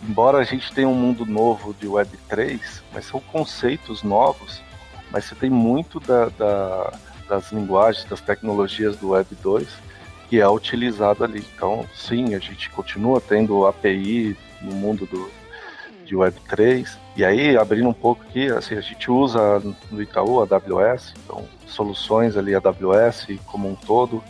embora 0.02 0.38
a 0.38 0.44
gente 0.44 0.72
tenha 0.72 0.88
um 0.88 0.94
mundo 0.94 1.24
novo 1.24 1.74
de 1.74 1.86
Web3, 1.86 2.60
mas 2.92 3.06
são 3.06 3.20
conceitos 3.20 4.02
novos, 4.02 4.62
mas 5.10 5.24
você 5.24 5.34
tem 5.34 5.50
muito 5.50 6.00
da, 6.00 6.28
da, 6.30 6.92
das 7.28 7.52
linguagens, 7.52 8.04
das 8.04 8.20
tecnologias 8.20 8.96
do 8.96 9.10
Web 9.10 9.28
2 9.42 9.92
que 10.32 10.40
é 10.40 10.48
utilizado 10.48 11.24
ali. 11.24 11.44
Então, 11.54 11.84
sim, 11.94 12.34
a 12.34 12.38
gente 12.38 12.70
continua 12.70 13.20
tendo 13.20 13.66
API 13.66 14.34
no 14.62 14.74
mundo 14.74 15.04
do, 15.04 15.30
de 16.06 16.16
Web3. 16.16 16.88
E 17.14 17.22
aí, 17.22 17.54
abrindo 17.54 17.86
um 17.90 17.92
pouco 17.92 18.22
aqui, 18.22 18.46
assim, 18.46 18.74
a 18.74 18.80
gente 18.80 19.10
usa 19.10 19.60
no 19.90 20.00
Itaú 20.00 20.40
a 20.40 20.44
AWS, 20.44 21.12
então 21.22 21.44
soluções 21.66 22.34
ali 22.34 22.54
AWS 22.54 23.26
como 23.44 23.68
um 23.68 23.74
todo. 23.74 24.24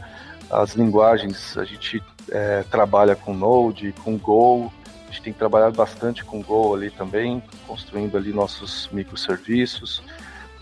As 0.51 0.75
linguagens, 0.75 1.57
a 1.57 1.65
gente 1.65 2.03
é, 2.33 2.65
trabalha 2.69 3.15
com 3.15 3.33
Node, 3.33 3.95
com 4.03 4.19
Go, 4.19 4.73
gente 5.13 5.23
tem 5.23 5.33
trabalhado 5.33 5.77
bastante 5.77 6.25
com 6.25 6.43
Go 6.43 6.75
ali 6.75 6.91
também, 6.91 7.43
construindo 7.67 8.17
ali 8.17 8.33
nossos 8.33 8.89
microserviços, 8.91 10.03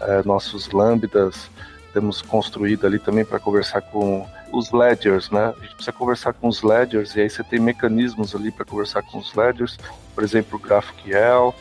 é, 0.01 0.23
nossos 0.25 0.71
lambdas, 0.73 1.49
temos 1.93 2.21
construído 2.21 2.87
ali 2.87 2.99
também 2.99 3.25
para 3.25 3.39
conversar 3.39 3.81
com 3.81 4.27
os 4.53 4.73
ledgers, 4.73 5.31
né? 5.31 5.55
A 5.57 5.63
gente 5.63 5.75
precisa 5.75 5.93
conversar 5.93 6.33
com 6.33 6.49
os 6.49 6.63
ledgers 6.63 7.15
e 7.15 7.21
aí 7.21 7.31
você 7.31 7.45
tem 7.45 7.61
mecanismos 7.61 8.35
ali 8.35 8.51
para 8.51 8.65
conversar 8.65 9.03
com 9.03 9.19
os 9.19 9.35
ledgers, 9.35 9.79
por 10.15 10.25
exemplo, 10.25 10.59
o 10.59 10.61
GraphQL, 10.61 11.55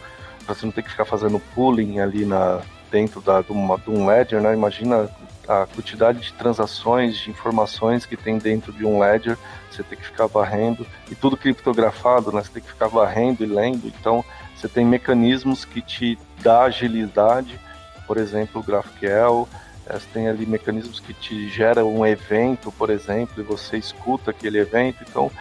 você 0.47 0.65
não 0.65 0.71
tem 0.71 0.83
que 0.83 0.89
ficar 0.89 1.05
fazendo 1.05 1.39
pooling 1.53 1.99
ali 1.99 2.25
na 2.25 2.61
dentro 2.91 3.21
da, 3.21 3.41
de, 3.41 3.51
uma, 3.51 3.77
de 3.77 3.89
um 3.89 4.07
ledger, 4.07 4.41
né? 4.41 4.53
Imagina 4.53 5.09
a 5.49 5.65
quantidade 5.65 6.19
de 6.19 6.31
transações, 6.33 7.17
de 7.17 7.31
informações 7.31 8.05
que 8.05 8.15
tem 8.15 8.37
dentro 8.37 8.71
de 8.71 8.85
um 8.85 8.99
ledger, 8.99 9.35
você 9.71 9.81
tem 9.81 9.97
que 9.97 10.05
ficar 10.05 10.27
varrendo, 10.27 10.85
e 11.09 11.15
tudo 11.15 11.35
criptografado, 11.35 12.31
né? 12.31 12.43
Você 12.43 12.51
tem 12.51 12.61
que 12.61 12.69
ficar 12.69 12.87
varrendo 12.87 13.43
e 13.43 13.47
lendo, 13.47 13.87
então 13.87 14.23
você 14.55 14.67
tem 14.67 14.85
mecanismos 14.85 15.65
que 15.65 15.81
te 15.81 16.19
dá 16.43 16.65
agilidade, 16.65 17.59
por 18.05 18.17
exemplo, 18.17 18.61
o 18.61 18.63
GraphQL, 18.63 19.49
você 19.85 20.07
tem 20.13 20.27
ali 20.27 20.45
mecanismos 20.45 20.99
que 20.99 21.15
te 21.15 21.49
geram 21.49 21.95
um 21.95 22.05
evento, 22.05 22.71
por 22.71 22.91
exemplo, 22.91 23.41
e 23.41 23.43
você 23.43 23.77
escuta 23.77 24.29
aquele 24.29 24.59
evento. 24.59 25.03
Então, 25.07 25.31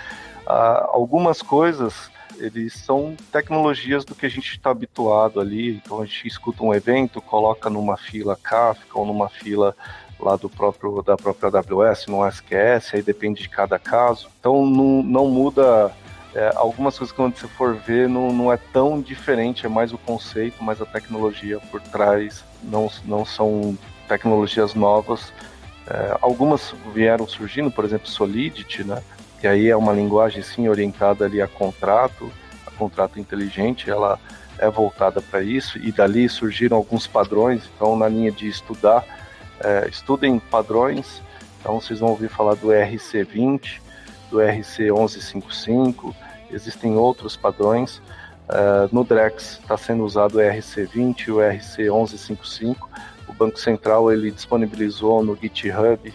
algumas 0.47 1.43
coisas 1.43 2.11
eles 2.39 2.75
são 2.75 3.17
tecnologias 3.33 4.05
do 4.05 4.15
que 4.15 4.27
a 4.27 4.29
gente 4.29 4.53
está 4.53 4.71
habituado 4.71 5.41
ali. 5.41 5.77
Então 5.77 6.01
a 6.01 6.07
gente 6.07 6.29
escuta 6.29 6.63
um 6.63 6.75
evento, 6.75 7.21
coloca 7.21 7.69
numa 7.69 7.97
fila 7.97 8.37
Kafka 8.37 8.99
ou 8.99 9.07
numa 9.07 9.29
fila 9.29 9.75
lá 10.19 10.37
do 10.37 10.49
próprio 10.49 11.03
da 11.03 11.17
própria 11.17 11.49
AWS, 11.49 12.07
no 12.07 12.27
SQS, 12.27 12.95
aí 12.95 13.03
depende 13.03 13.43
de 13.43 13.49
cada 13.49 13.79
caso. 13.79 14.29
Então 14.39 14.67
não, 14.67 15.03
não 15.03 15.29
muda. 15.29 15.93
É, 16.35 16.53
algumas 16.57 16.97
coisas 16.99 17.11
que 17.11 17.17
quando 17.17 17.37
você 17.37 17.49
for 17.49 17.75
ver 17.75 18.07
não, 18.09 18.33
não 18.33 18.53
é 18.53 18.57
tão 18.57 19.01
diferente, 19.01 19.65
é 19.65 19.69
mais 19.69 19.93
o 19.93 19.99
conceito, 19.99 20.63
mas 20.63 20.81
a 20.81 20.87
tecnologia 20.87 21.59
por 21.71 21.81
trás 21.81 22.45
não, 22.63 22.91
não 23.05 23.25
são 23.25 23.77
tecnologias 24.07 24.75
novas. 24.75 25.33
É, 25.87 26.19
algumas 26.21 26.75
vieram 26.93 27.27
surgindo, 27.27 27.71
por 27.71 27.85
exemplo, 27.85 28.09
Solidity, 28.09 28.85
né? 28.85 29.03
Que 29.41 29.47
aí 29.47 29.69
é 29.69 29.77
uma 29.77 29.93
linguagem 29.93 30.43
sim 30.43 30.69
orientada 30.69 31.25
ali 31.25 31.41
a 31.41 31.47
contrato, 31.47 32.31
a 32.67 32.71
contrato 32.73 33.21
inteligente, 33.21 33.91
ela 33.91 34.19
é 34.59 34.69
voltada 34.69 35.23
para 35.23 35.43
isso 35.43 35.79
e 35.79 35.93
dali 35.93 36.29
surgiram 36.29 36.77
alguns 36.77 37.07
padrões. 37.07 37.63
Então, 37.75 37.97
na 37.97 38.09
linha 38.09 38.33
de 38.33 38.49
estudar, 38.49 39.05
é, 39.61 39.89
estudem 39.89 40.39
padrões. 40.39 41.23
Então, 41.61 41.81
vocês 41.81 42.01
vão 42.01 42.11
ouvir 42.11 42.29
falar 42.29 42.55
do 42.55 42.69
RC20, 42.69 43.81
do 44.31 44.39
RC1155, 44.39 46.15
existem 46.51 46.97
outros 46.97 47.37
padrões. 47.37 48.03
Uh, 48.49 48.89
no 48.91 49.05
Drex 49.05 49.59
está 49.61 49.77
sendo 49.77 50.05
usado 50.05 50.39
o 50.39 50.41
RC20 50.41 51.27
e 51.27 51.31
o 51.33 51.37
RC1155 51.37 52.77
o 53.29 53.33
Banco 53.33 53.61
Central 53.61 54.11
ele 54.11 54.31
disponibilizou 54.31 55.23
no 55.23 55.37
GitHub 55.37 56.13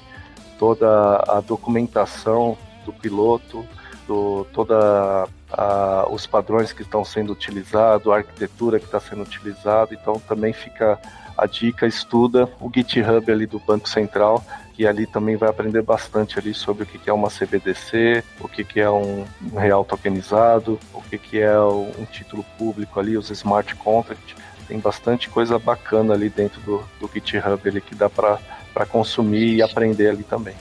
toda 0.57 1.24
a 1.28 1.39
documentação 1.41 2.57
do 2.86 2.93
piloto, 2.93 3.65
do, 4.07 4.45
toda 4.53 5.27
a, 5.51 6.07
os 6.09 6.25
padrões 6.27 6.73
que 6.73 6.81
estão 6.81 7.03
sendo 7.03 7.34
utilizados, 7.34 8.11
a 8.11 8.17
arquitetura 8.17 8.79
que 8.79 8.86
está 8.86 8.99
sendo 8.99 9.23
utilizada. 9.23 9.93
Então 9.93 10.19
também 10.19 10.53
fica 10.53 10.99
a 11.38 11.45
dica, 11.45 11.88
estuda 11.88 12.49
o 12.59 12.71
GitHub 12.73 13.31
ali 13.31 13.45
do 13.45 13.59
Banco 13.59 13.89
Central, 13.89 14.43
e 14.77 14.88
ali 14.88 15.05
também 15.05 15.36
vai 15.36 15.49
aprender 15.49 15.81
bastante 15.81 16.38
ali 16.38 16.53
sobre 16.53 16.84
o 16.84 16.86
que 16.86 17.09
é 17.09 17.13
uma 17.13 17.29
CBDC, 17.29 18.23
o 18.39 18.47
que 18.47 18.79
é 18.79 18.89
um 18.89 19.25
real 19.55 19.84
tokenizado, 19.84 20.79
o 20.93 21.01
que 21.01 21.39
é 21.39 21.59
um 21.59 22.05
título 22.11 22.43
público 22.57 22.99
ali, 22.99 23.17
os 23.17 23.29
smart 23.29 23.75
contracts 23.75 24.36
tem 24.67 24.79
bastante 24.79 25.29
coisa 25.29 25.59
bacana 25.59 26.13
ali 26.13 26.29
dentro 26.29 26.59
do, 26.61 26.84
do 26.99 27.09
GitHub 27.13 27.69
ali 27.69 27.81
que 27.81 27.93
dá 27.93 28.09
para 28.09 28.86
consumir 28.89 29.55
e 29.55 29.61
aprender 29.61 30.09
ali 30.09 30.23
também. 30.23 30.55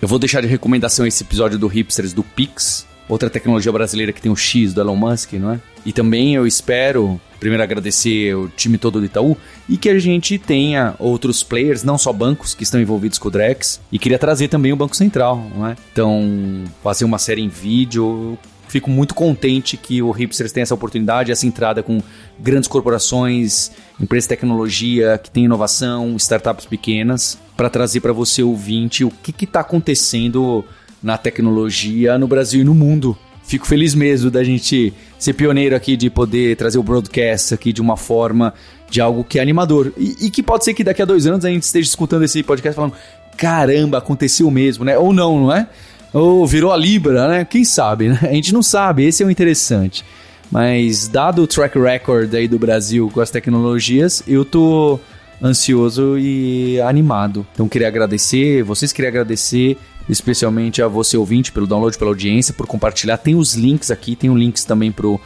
Eu 0.00 0.06
vou 0.06 0.18
deixar 0.18 0.40
de 0.40 0.46
recomendação 0.46 1.04
esse 1.04 1.24
episódio 1.24 1.58
do 1.58 1.66
Hipsters 1.66 2.12
do 2.12 2.22
Pix, 2.22 2.86
outra 3.08 3.28
tecnologia 3.28 3.72
brasileira 3.72 4.12
que 4.12 4.22
tem 4.22 4.30
o 4.30 4.36
X 4.36 4.72
do 4.72 4.80
Elon 4.80 4.94
Musk, 4.94 5.32
não 5.32 5.52
é? 5.52 5.60
E 5.84 5.92
também 5.92 6.36
eu 6.36 6.46
espero, 6.46 7.20
primeiro 7.40 7.64
agradecer 7.64 8.32
o 8.36 8.48
time 8.48 8.78
todo 8.78 9.00
do 9.00 9.06
Itaú 9.06 9.36
e 9.68 9.76
que 9.76 9.88
a 9.88 9.98
gente 9.98 10.38
tenha 10.38 10.94
outros 11.00 11.42
players, 11.42 11.82
não 11.82 11.98
só 11.98 12.12
bancos 12.12 12.54
que 12.54 12.62
estão 12.62 12.80
envolvidos 12.80 13.18
com 13.18 13.26
o 13.26 13.30
Drex, 13.30 13.80
e 13.90 13.98
queria 13.98 14.20
trazer 14.20 14.46
também 14.46 14.72
o 14.72 14.76
Banco 14.76 14.94
Central, 14.94 15.50
não 15.52 15.66
é? 15.66 15.74
Então, 15.92 16.62
fazer 16.80 17.04
uma 17.04 17.18
série 17.18 17.42
em 17.42 17.48
vídeo 17.48 18.38
fico 18.68 18.90
muito 18.90 19.14
contente 19.14 19.76
que 19.76 20.00
o 20.02 20.10
Hipsters 20.10 20.52
tenha 20.52 20.62
essa 20.62 20.74
oportunidade, 20.74 21.32
essa 21.32 21.46
entrada 21.46 21.82
com 21.82 22.00
grandes 22.38 22.68
corporações, 22.68 23.70
empresas 24.00 24.24
de 24.24 24.28
tecnologia 24.28 25.18
que 25.18 25.30
tem 25.30 25.44
inovação, 25.44 26.16
startups 26.16 26.66
pequenas, 26.66 27.38
para 27.56 27.70
trazer 27.70 28.00
para 28.00 28.12
você 28.12 28.42
ouvinte 28.42 29.04
o 29.04 29.10
que 29.10 29.44
está 29.44 29.60
acontecendo 29.60 30.64
na 31.02 31.16
tecnologia 31.16 32.18
no 32.18 32.26
Brasil 32.26 32.60
e 32.60 32.64
no 32.64 32.74
mundo. 32.74 33.16
Fico 33.48 33.66
feliz 33.66 33.94
mesmo 33.94 34.30
da 34.30 34.44
gente 34.44 34.92
ser 35.18 35.32
pioneiro 35.32 35.74
aqui 35.74 35.96
de 35.96 36.10
poder 36.10 36.54
trazer 36.56 36.76
o 36.78 36.82
broadcast 36.82 37.54
aqui 37.54 37.72
de 37.72 37.80
uma 37.80 37.96
forma 37.96 38.52
de 38.90 39.00
algo 39.00 39.24
que 39.24 39.38
é 39.38 39.42
animador. 39.42 39.90
E, 39.96 40.26
e 40.26 40.30
que 40.30 40.42
pode 40.42 40.64
ser 40.64 40.74
que 40.74 40.84
daqui 40.84 41.00
a 41.00 41.06
dois 41.06 41.26
anos 41.26 41.44
a 41.46 41.48
gente 41.48 41.62
esteja 41.62 41.88
escutando 41.88 42.24
esse 42.24 42.42
podcast 42.42 42.76
falando: 42.76 42.92
caramba, 43.38 43.98
aconteceu 43.98 44.50
mesmo, 44.50 44.84
né? 44.84 44.98
Ou 44.98 45.14
não, 45.14 45.40
não 45.40 45.52
é? 45.52 45.66
Ou 46.12 46.46
virou 46.46 46.72
a 46.72 46.76
Libra, 46.76 47.28
né? 47.28 47.44
Quem 47.44 47.64
sabe, 47.64 48.08
né? 48.08 48.18
A 48.22 48.32
gente 48.32 48.52
não 48.52 48.62
sabe, 48.62 49.04
esse 49.04 49.22
é 49.22 49.26
o 49.26 49.30
interessante. 49.30 50.04
Mas 50.50 51.08
dado 51.08 51.42
o 51.42 51.46
track 51.46 51.78
record 51.78 52.34
aí 52.34 52.48
do 52.48 52.58
Brasil 52.58 53.10
com 53.12 53.20
as 53.20 53.30
tecnologias, 53.30 54.22
eu 54.26 54.44
tô 54.44 54.98
ansioso 55.42 56.18
e 56.18 56.80
animado. 56.80 57.46
Então 57.52 57.68
queria 57.68 57.88
agradecer, 57.88 58.62
vocês 58.62 58.92
queria 58.92 59.10
agradecer 59.10 59.76
especialmente 60.08 60.80
a 60.80 60.88
você 60.88 61.16
ouvinte 61.16 61.52
pelo 61.52 61.66
download, 61.66 61.96
pela 61.98 62.10
audiência, 62.10 62.54
por 62.54 62.66
compartilhar. 62.66 63.18
Tem 63.18 63.34
os 63.34 63.54
links 63.54 63.90
aqui, 63.90 64.16
tem 64.16 64.30
um 64.30 64.36
links 64.36 64.64
também 64.64 64.90
pro 64.90 65.20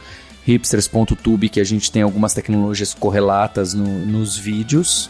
hipsters.tube 0.45 1.47
que 1.47 1.61
a 1.61 1.63
gente 1.63 1.89
tem 1.89 2.01
algumas 2.01 2.33
tecnologias 2.33 2.93
correlatas 2.93 3.73
no, 3.73 3.87
nos 4.05 4.37
vídeos. 4.37 5.09